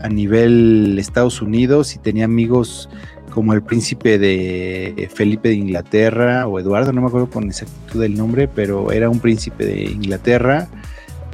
a 0.00 0.08
nivel 0.08 0.96
Estados 0.98 1.42
Unidos 1.42 1.96
y 1.96 1.98
tenía 1.98 2.26
amigos 2.26 2.88
como 3.32 3.52
el 3.54 3.62
príncipe 3.62 4.18
de 4.18 5.10
Felipe 5.14 5.48
de 5.48 5.54
Inglaterra 5.54 6.46
o 6.46 6.58
Eduardo, 6.58 6.92
no 6.92 7.00
me 7.00 7.08
acuerdo 7.08 7.30
con 7.30 7.44
exactitud 7.44 8.02
el 8.02 8.16
nombre, 8.16 8.48
pero 8.48 8.92
era 8.92 9.08
un 9.08 9.20
príncipe 9.20 9.64
de 9.64 9.84
Inglaterra 9.84 10.68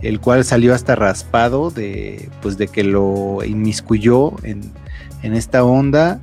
el 0.03 0.20
cual 0.20 0.45
salió 0.45 0.75
hasta 0.75 0.95
raspado 0.95 1.70
de, 1.70 2.29
pues 2.41 2.57
de 2.59 2.69
que 2.69 2.85
lo 2.85 3.39
inmiscuyó 3.45 4.33
en, 4.45 4.73
esta 5.23 5.65
onda. 5.65 6.20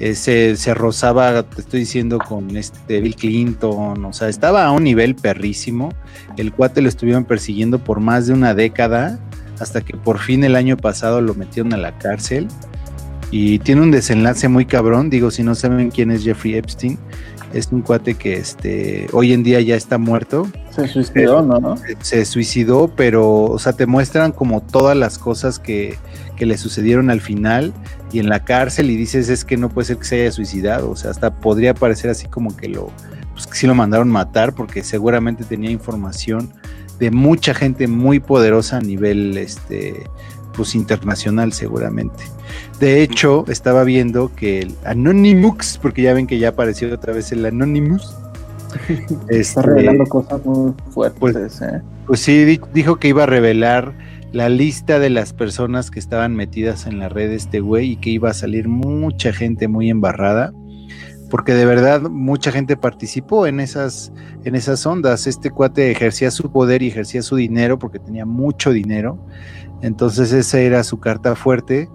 Eh, 0.00 0.14
se, 0.16 0.74
rozaba, 0.74 1.44
te 1.44 1.60
estoy 1.60 1.80
diciendo, 1.80 2.18
con 2.18 2.56
este 2.56 3.00
Bill 3.00 3.14
Clinton, 3.14 4.04
o 4.04 4.12
sea, 4.12 4.28
estaba 4.28 4.64
a 4.64 4.72
un 4.72 4.82
nivel 4.82 5.14
perrísimo. 5.14 5.90
El 6.36 6.52
cuate 6.52 6.82
lo 6.82 6.88
estuvieron 6.88 7.24
persiguiendo 7.24 7.78
por 7.78 8.00
más 8.00 8.26
de 8.26 8.32
una 8.32 8.54
década, 8.54 9.20
hasta 9.60 9.80
que 9.82 9.96
por 9.96 10.18
fin 10.18 10.42
el 10.42 10.56
año 10.56 10.76
pasado 10.76 11.20
lo 11.20 11.34
metieron 11.34 11.72
a 11.72 11.76
la 11.76 11.96
cárcel. 11.98 12.48
Y 13.32 13.58
tiene 13.60 13.80
un 13.80 13.90
desenlace 13.90 14.46
muy 14.48 14.66
cabrón, 14.66 15.08
digo, 15.08 15.30
si 15.30 15.42
no 15.42 15.54
saben 15.54 15.90
quién 15.90 16.10
es 16.10 16.22
Jeffrey 16.22 16.54
Epstein, 16.54 16.98
es 17.54 17.68
un 17.72 17.80
cuate 17.80 18.14
que 18.14 18.34
este, 18.34 19.06
hoy 19.12 19.32
en 19.32 19.42
día 19.42 19.58
ya 19.62 19.74
está 19.74 19.96
muerto. 19.96 20.46
Se 20.70 20.86
suicidó, 20.86 21.40
¿no? 21.40 21.76
Se, 22.02 22.26
suicidó, 22.26 22.92
pero, 22.94 23.44
o 23.44 23.58
sea, 23.58 23.72
te 23.72 23.86
muestran 23.86 24.32
como 24.32 24.60
todas 24.60 24.96
las 24.98 25.18
cosas 25.18 25.58
que, 25.58 25.96
que, 26.36 26.44
le 26.44 26.58
sucedieron 26.58 27.08
al 27.08 27.22
final 27.22 27.72
y 28.12 28.18
en 28.18 28.28
la 28.28 28.44
cárcel 28.44 28.90
y 28.90 28.96
dices, 28.96 29.30
es 29.30 29.46
que 29.46 29.56
no 29.56 29.70
puede 29.70 29.86
ser 29.86 29.96
que 29.96 30.04
se 30.04 30.20
haya 30.20 30.32
suicidado, 30.32 30.90
o 30.90 30.96
sea, 30.96 31.10
hasta 31.10 31.34
podría 31.40 31.72
parecer 31.72 32.10
así 32.10 32.26
como 32.26 32.54
que 32.54 32.68
lo, 32.68 32.90
pues 33.32 33.46
que 33.46 33.54
sí 33.54 33.66
lo 33.66 33.74
mandaron 33.74 34.10
matar 34.10 34.54
porque 34.54 34.84
seguramente 34.84 35.44
tenía 35.44 35.70
información 35.70 36.52
de 36.98 37.10
mucha 37.10 37.54
gente 37.54 37.88
muy 37.88 38.20
poderosa 38.20 38.76
a 38.76 38.80
nivel, 38.80 39.38
este, 39.38 40.04
pues 40.52 40.74
internacional 40.74 41.52
seguramente. 41.52 42.24
De 42.80 43.02
hecho, 43.02 43.44
estaba 43.48 43.84
viendo 43.84 44.34
que 44.34 44.60
el 44.60 44.74
Anonymous, 44.84 45.78
porque 45.80 46.02
ya 46.02 46.14
ven 46.14 46.26
que 46.26 46.38
ya 46.38 46.48
apareció 46.48 46.92
otra 46.92 47.12
vez 47.12 47.32
el 47.32 47.44
Anonymous. 47.44 48.16
Está 49.28 49.60
este, 49.60 49.62
revelando 49.62 50.04
cosas 50.06 50.44
muy 50.44 50.72
fuertes. 50.90 51.18
Pues, 51.20 51.62
¿eh? 51.62 51.82
pues 52.06 52.20
sí, 52.20 52.58
dijo 52.72 52.96
que 52.96 53.08
iba 53.08 53.24
a 53.24 53.26
revelar 53.26 53.94
la 54.32 54.48
lista 54.48 54.98
de 54.98 55.10
las 55.10 55.32
personas 55.34 55.90
que 55.90 55.98
estaban 55.98 56.34
metidas 56.34 56.86
en 56.86 56.98
la 56.98 57.08
red 57.08 57.28
de 57.28 57.36
este 57.36 57.60
güey 57.60 57.92
y 57.92 57.96
que 57.96 58.10
iba 58.10 58.30
a 58.30 58.34
salir 58.34 58.66
mucha 58.66 59.32
gente 59.32 59.68
muy 59.68 59.90
embarrada 59.90 60.52
porque 61.32 61.54
de 61.54 61.64
verdad 61.64 62.02
mucha 62.02 62.52
gente 62.52 62.76
participó 62.76 63.46
en 63.46 63.58
esas, 63.58 64.12
en 64.44 64.54
esas 64.54 64.84
ondas. 64.84 65.26
Este 65.26 65.48
cuate 65.48 65.90
ejercía 65.90 66.30
su 66.30 66.52
poder 66.52 66.82
y 66.82 66.88
ejercía 66.88 67.22
su 67.22 67.36
dinero 67.36 67.78
porque 67.78 67.98
tenía 67.98 68.26
mucho 68.26 68.70
dinero. 68.70 69.18
Entonces 69.80 70.30
esa 70.34 70.60
era 70.60 70.84
su 70.84 71.00
carta 71.00 71.34
fuerte 71.34 71.88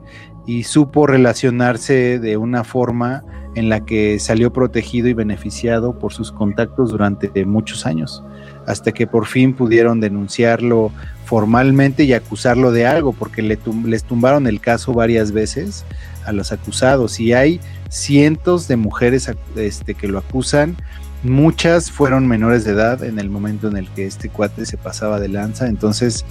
y 0.47 0.63
supo 0.63 1.05
relacionarse 1.05 2.17
de 2.17 2.35
una 2.35 2.63
forma 2.63 3.23
en 3.53 3.69
la 3.69 3.85
que 3.85 4.17
salió 4.17 4.51
protegido 4.51 5.07
y 5.07 5.13
beneficiado 5.13 5.99
por 5.99 6.13
sus 6.13 6.31
contactos 6.31 6.89
durante 6.89 7.45
muchos 7.45 7.85
años, 7.85 8.23
hasta 8.65 8.91
que 8.91 9.05
por 9.05 9.27
fin 9.27 9.53
pudieron 9.53 9.99
denunciarlo 9.99 10.91
formalmente 11.25 12.05
y 12.05 12.13
acusarlo 12.13 12.71
de 12.71 12.87
algo, 12.87 13.13
porque 13.13 13.43
le 13.43 13.59
les 13.85 14.03
tumbaron 14.03 14.47
el 14.47 14.61
caso 14.61 14.93
varias 14.93 15.31
veces 15.31 15.85
a 16.25 16.31
los 16.31 16.51
acusados 16.51 17.19
y 17.19 17.33
hay 17.33 17.59
cientos 17.89 18.67
de 18.67 18.75
mujeres 18.75 19.31
este, 19.55 19.95
que 19.95 20.07
lo 20.07 20.19
acusan, 20.19 20.77
muchas 21.23 21.91
fueron 21.91 22.27
menores 22.27 22.63
de 22.63 22.71
edad 22.71 23.03
en 23.03 23.19
el 23.19 23.29
momento 23.29 23.67
en 23.67 23.77
el 23.77 23.89
que 23.89 24.05
este 24.05 24.29
cuate 24.29 24.65
se 24.65 24.77
pasaba 24.77 25.19
de 25.19 25.29
lanza, 25.29 25.67
entonces 25.67 26.25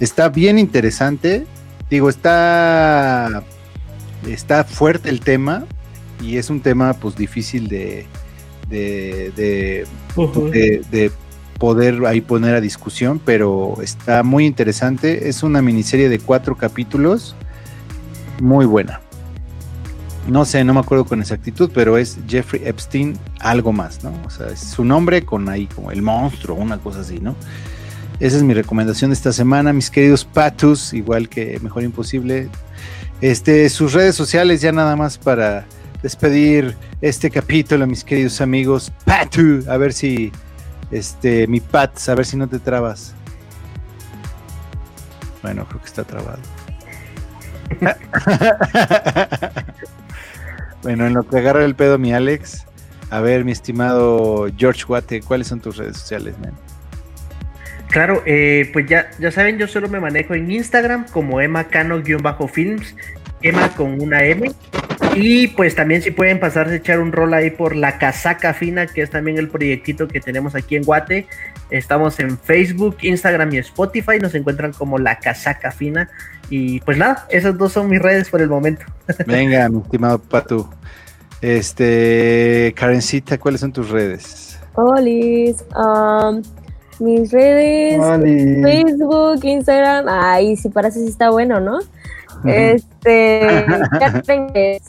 está 0.00 0.28
bien 0.28 0.58
interesante, 0.58 1.46
digo, 1.90 2.08
está 2.08 3.42
está 4.26 4.64
fuerte 4.64 5.08
el 5.08 5.20
tema 5.20 5.64
y 6.20 6.36
es 6.36 6.50
un 6.50 6.60
tema 6.60 6.94
pues 6.94 7.16
difícil 7.16 7.68
de, 7.68 8.06
de, 8.68 9.86
de, 10.90 11.12
poder 11.58 12.06
ahí 12.06 12.20
poner 12.20 12.54
a 12.54 12.60
discusión, 12.60 13.20
pero 13.24 13.74
está 13.82 14.22
muy 14.22 14.46
interesante. 14.46 15.28
Es 15.28 15.42
una 15.42 15.60
miniserie 15.60 16.08
de 16.08 16.20
cuatro 16.20 16.56
capítulos, 16.56 17.34
muy 18.40 18.64
buena. 18.64 19.00
No 20.28 20.44
sé, 20.44 20.62
no 20.62 20.74
me 20.74 20.80
acuerdo 20.80 21.06
con 21.06 21.22
exactitud, 21.22 21.70
pero 21.72 21.96
es 21.96 22.18
Jeffrey 22.28 22.60
Epstein, 22.66 23.18
algo 23.40 23.72
más, 23.72 24.04
¿no? 24.04 24.12
O 24.26 24.30
sea, 24.30 24.48
es 24.48 24.60
su 24.60 24.84
nombre 24.84 25.24
con 25.24 25.48
ahí 25.48 25.66
como 25.66 25.90
el 25.90 26.02
monstruo, 26.02 26.54
una 26.54 26.76
cosa 26.76 27.00
así, 27.00 27.18
¿no? 27.18 27.34
Esa 28.20 28.36
es 28.36 28.42
mi 28.42 28.52
recomendación 28.52 29.10
de 29.10 29.14
esta 29.14 29.32
semana, 29.32 29.72
mis 29.72 29.90
queridos 29.90 30.26
patus, 30.26 30.92
igual 30.92 31.30
que 31.30 31.58
Mejor 31.62 31.82
Imposible. 31.82 32.50
Este, 33.22 33.70
sus 33.70 33.94
redes 33.94 34.16
sociales 34.16 34.60
ya 34.60 34.70
nada 34.70 34.96
más 34.96 35.16
para 35.16 35.64
despedir 36.02 36.76
este 37.00 37.30
capítulo, 37.30 37.86
mis 37.86 38.04
queridos 38.04 38.42
amigos. 38.42 38.92
Patu, 39.06 39.64
a 39.66 39.78
ver 39.78 39.94
si, 39.94 40.30
este, 40.90 41.46
mi 41.46 41.60
Pat, 41.60 42.06
a 42.06 42.14
ver 42.14 42.26
si 42.26 42.36
no 42.36 42.46
te 42.46 42.58
trabas. 42.58 43.14
Bueno, 45.42 45.66
creo 45.66 45.80
que 45.80 45.86
está 45.86 46.04
trabado. 46.04 46.40
bueno, 50.88 51.06
en 51.06 51.12
lo 51.12 51.22
que 51.22 51.36
agarra 51.36 51.66
el 51.66 51.74
pedo 51.74 51.98
mi 51.98 52.14
Alex, 52.14 52.64
a 53.10 53.20
ver, 53.20 53.44
mi 53.44 53.52
estimado 53.52 54.46
George 54.56 54.84
Watte, 54.88 55.20
¿cuáles 55.22 55.48
son 55.48 55.60
tus 55.60 55.76
redes 55.76 55.98
sociales, 55.98 56.34
man? 56.38 56.54
Claro, 57.88 58.22
eh, 58.24 58.70
pues 58.72 58.86
ya, 58.86 59.10
ya 59.18 59.30
saben, 59.30 59.58
yo 59.58 59.68
solo 59.68 59.90
me 59.90 60.00
manejo 60.00 60.32
en 60.32 60.50
Instagram 60.50 61.04
como 61.12 61.42
emacano-films, 61.42 62.96
Emma 63.42 63.68
con 63.76 64.00
una 64.00 64.24
M. 64.24 64.50
Y 65.20 65.48
pues 65.48 65.74
también 65.74 66.00
si 66.00 66.12
pueden 66.12 66.38
pasarse 66.38 66.74
a 66.74 66.76
echar 66.76 67.00
un 67.00 67.10
rol 67.10 67.34
ahí 67.34 67.50
por 67.50 67.74
La 67.74 67.98
Casaca 67.98 68.54
Fina, 68.54 68.86
que 68.86 69.02
es 69.02 69.10
también 69.10 69.36
el 69.36 69.48
proyectito 69.48 70.06
que 70.06 70.20
tenemos 70.20 70.54
aquí 70.54 70.76
en 70.76 70.84
Guate. 70.84 71.26
Estamos 71.70 72.20
en 72.20 72.38
Facebook, 72.38 72.98
Instagram 73.02 73.52
y 73.52 73.58
Spotify, 73.58 74.20
nos 74.20 74.36
encuentran 74.36 74.72
como 74.72 74.96
La 74.96 75.18
Casaca 75.18 75.72
Fina. 75.72 76.08
Y 76.50 76.78
pues 76.80 76.98
nada, 76.98 77.26
esas 77.30 77.58
dos 77.58 77.72
son 77.72 77.88
mis 77.88 78.00
redes 78.00 78.30
por 78.30 78.40
el 78.40 78.48
momento. 78.48 78.86
Venga, 79.26 79.68
mi 79.68 79.80
estimado 79.80 80.20
Patu. 80.20 80.68
Este, 81.40 82.72
Karencita, 82.76 83.38
¿cuáles 83.38 83.60
son 83.60 83.72
tus 83.72 83.90
redes? 83.90 84.60
Olis, 84.74 85.64
um, 85.74 86.42
mis 87.00 87.32
redes. 87.32 88.00
Facebook, 88.62 89.40
Instagram. 89.42 90.06
Ay, 90.08 90.56
si 90.56 90.68
parece 90.68 91.00
si 91.00 91.08
está 91.08 91.30
bueno, 91.30 91.58
¿no? 91.58 91.80
Este, 92.44 93.66
Karen 93.98 94.46
Gales. 94.54 94.82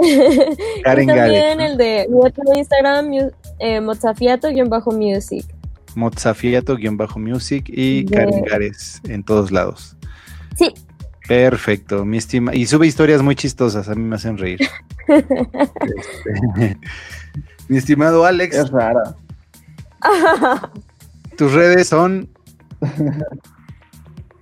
Karen 0.84 1.04
Y 1.04 1.12
también 1.12 1.60
el 1.60 1.76
de 1.76 2.06
mi 2.10 2.18
otro 2.18 2.42
Instagram, 2.54 3.10
eh, 3.58 3.80
mozafiato-music. 3.80 5.44
Mozafiato-music 5.94 7.64
y 7.68 8.04
De- 8.04 8.16
Karen 8.16 8.44
Gares 8.44 9.00
en 9.08 9.22
todos 9.24 9.50
lados. 9.50 9.96
Sí. 10.56 10.72
Perfecto, 11.28 12.04
mi 12.04 12.16
estima. 12.18 12.54
Y 12.54 12.66
sube 12.66 12.86
historias 12.86 13.22
muy 13.22 13.36
chistosas, 13.36 13.88
a 13.88 13.94
mí 13.94 14.02
me 14.02 14.16
hacen 14.16 14.36
reír. 14.38 14.60
Este, 15.08 16.78
mi 17.68 17.78
estimado 17.78 18.24
Alex, 18.24 18.54
Es 18.56 18.70
rara. 18.70 19.16
tus 21.36 21.52
redes 21.52 21.88
son 21.88 22.28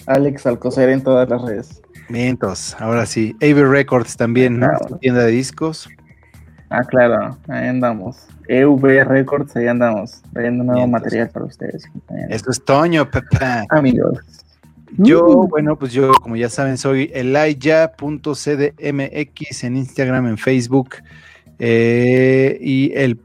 Alex 0.06 0.46
Alcocer 0.46 0.88
en 0.90 1.02
todas 1.02 1.28
las 1.28 1.40
redes. 1.42 1.82
Mientos, 2.08 2.76
ahora 2.78 3.04
sí. 3.06 3.34
Aver 3.42 3.68
Records 3.68 4.16
también, 4.16 4.60
¿no? 4.60 4.68
Claro. 4.68 4.96
Tienda 4.98 5.24
de 5.24 5.32
discos. 5.32 5.88
Ah, 6.70 6.84
claro, 6.84 7.36
ahí 7.48 7.68
andamos. 7.68 8.26
EV 8.48 9.04
Records, 9.04 9.54
ahí 9.56 9.66
andamos. 9.66 10.22
Trayendo 10.32 10.64
nuevo 10.64 10.86
material 10.86 11.28
para 11.30 11.44
ustedes. 11.46 11.84
Esto 12.30 12.50
es 12.50 12.64
Toño, 12.64 13.10
papá. 13.10 13.64
Amigos. 13.70 14.18
Yo, 14.96 15.44
Mm. 15.44 15.48
bueno, 15.48 15.76
pues 15.78 15.92
yo, 15.92 16.12
como 16.22 16.36
ya 16.36 16.48
saben, 16.48 16.78
soy 16.78 17.10
elaya.cdmx 17.14 19.64
en 19.64 19.76
Instagram, 19.76 20.26
en 20.26 20.38
Facebook. 20.38 20.96
eh, 21.60 22.56
y 22.60 22.92
el 22.94 23.18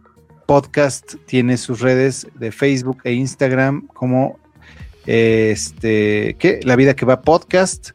podcast 0.47 1.14
tiene 1.27 1.55
sus 1.57 1.81
redes 1.81 2.26
de 2.35 2.51
Facebook 2.51 2.97
e 3.03 3.14
Instagram 3.14 3.85
como 3.93 4.39
eh, 5.05 5.51
este, 5.51 6.35
¿qué? 6.39 6.60
La 6.64 6.76
vida 6.76 6.95
que 6.95 7.05
va 7.05 7.22
podcast. 7.22 7.91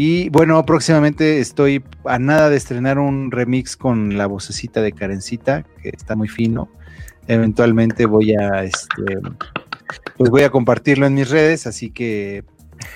Y 0.00 0.28
bueno, 0.28 0.64
próximamente 0.64 1.40
estoy 1.40 1.82
a 2.04 2.20
nada 2.20 2.50
de 2.50 2.56
estrenar 2.56 3.00
un 3.00 3.32
remix 3.32 3.76
con 3.76 4.16
la 4.16 4.28
vocecita 4.28 4.80
de 4.80 4.92
Karencita, 4.92 5.64
que 5.82 5.88
está 5.88 6.14
muy 6.14 6.28
fino. 6.28 6.68
Eventualmente 7.26 8.06
voy 8.06 8.32
a 8.36 8.62
este, 8.62 9.02
pues 10.16 10.30
voy 10.30 10.44
a 10.44 10.50
compartirlo 10.50 11.04
en 11.06 11.14
mis 11.14 11.28
redes, 11.30 11.66
así 11.66 11.90
que 11.90 12.44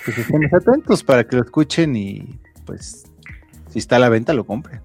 pues 0.04 0.16
estemos 0.16 0.52
atentos 0.52 1.02
para 1.02 1.24
que 1.24 1.34
lo 1.34 1.42
escuchen 1.42 1.96
y 1.96 2.38
pues 2.66 3.02
si 3.70 3.80
está 3.80 3.96
a 3.96 3.98
la 3.98 4.08
venta 4.08 4.32
lo 4.32 4.44
compren. 4.46 4.80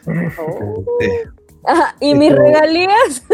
Este, 0.00 1.30
Ajá, 1.64 1.96
¿Y 2.00 2.14
mis 2.16 2.32
Esto- 2.32 2.42
regalías? 2.42 3.24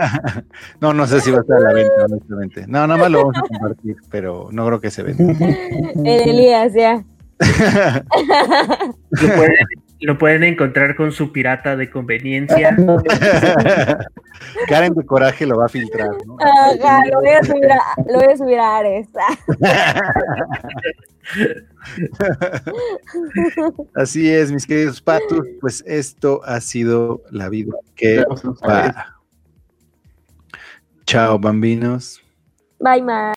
no, 0.80 0.94
no 0.94 1.06
sé 1.06 1.20
si 1.20 1.30
va 1.30 1.36
a 1.36 1.40
estar 1.42 1.58
a 1.58 1.60
la 1.60 1.72
venta, 1.74 2.06
honestamente. 2.06 2.66
No, 2.66 2.86
nada 2.86 2.96
más 2.98 3.10
lo 3.10 3.18
vamos 3.18 3.36
a 3.36 3.42
compartir, 3.42 3.96
pero 4.10 4.48
no 4.50 4.64
creo 4.66 4.80
que 4.80 4.90
se 4.90 5.02
venda. 5.02 5.24
El 5.94 6.06
Elías, 6.30 6.72
ya. 6.72 7.04
Lo 7.38 9.36
pueden, 9.36 9.66
lo 10.00 10.18
pueden 10.18 10.42
encontrar 10.44 10.94
con 10.96 11.12
su 11.12 11.32
pirata 11.32 11.76
de 11.76 11.90
conveniencia. 11.90 12.76
Karen 14.68 14.92
de 14.94 15.06
coraje 15.06 15.46
lo 15.46 15.58
va 15.58 15.66
a 15.66 15.68
filtrar, 15.68 16.08
¿no? 16.26 16.36
Ajá, 16.40 17.02
lo 17.10 17.20
voy 17.20 17.30
a 17.30 17.42
subir 17.42 17.70
a, 17.70 17.80
lo 18.06 18.20
voy 18.20 18.32
a, 18.32 18.36
subir 18.36 18.58
a 18.58 18.76
Ares. 18.76 19.08
Así 23.94 24.30
es, 24.30 24.52
mis 24.52 24.66
queridos 24.66 25.00
patos, 25.00 25.46
pues 25.60 25.82
esto 25.86 26.42
ha 26.44 26.60
sido 26.60 27.22
la 27.30 27.48
vida 27.48 27.72
que 27.94 28.22
va. 28.68 29.14
Chao, 31.06 31.38
bambinos. 31.38 32.20
Bye, 32.80 33.00
ma. 33.00 33.32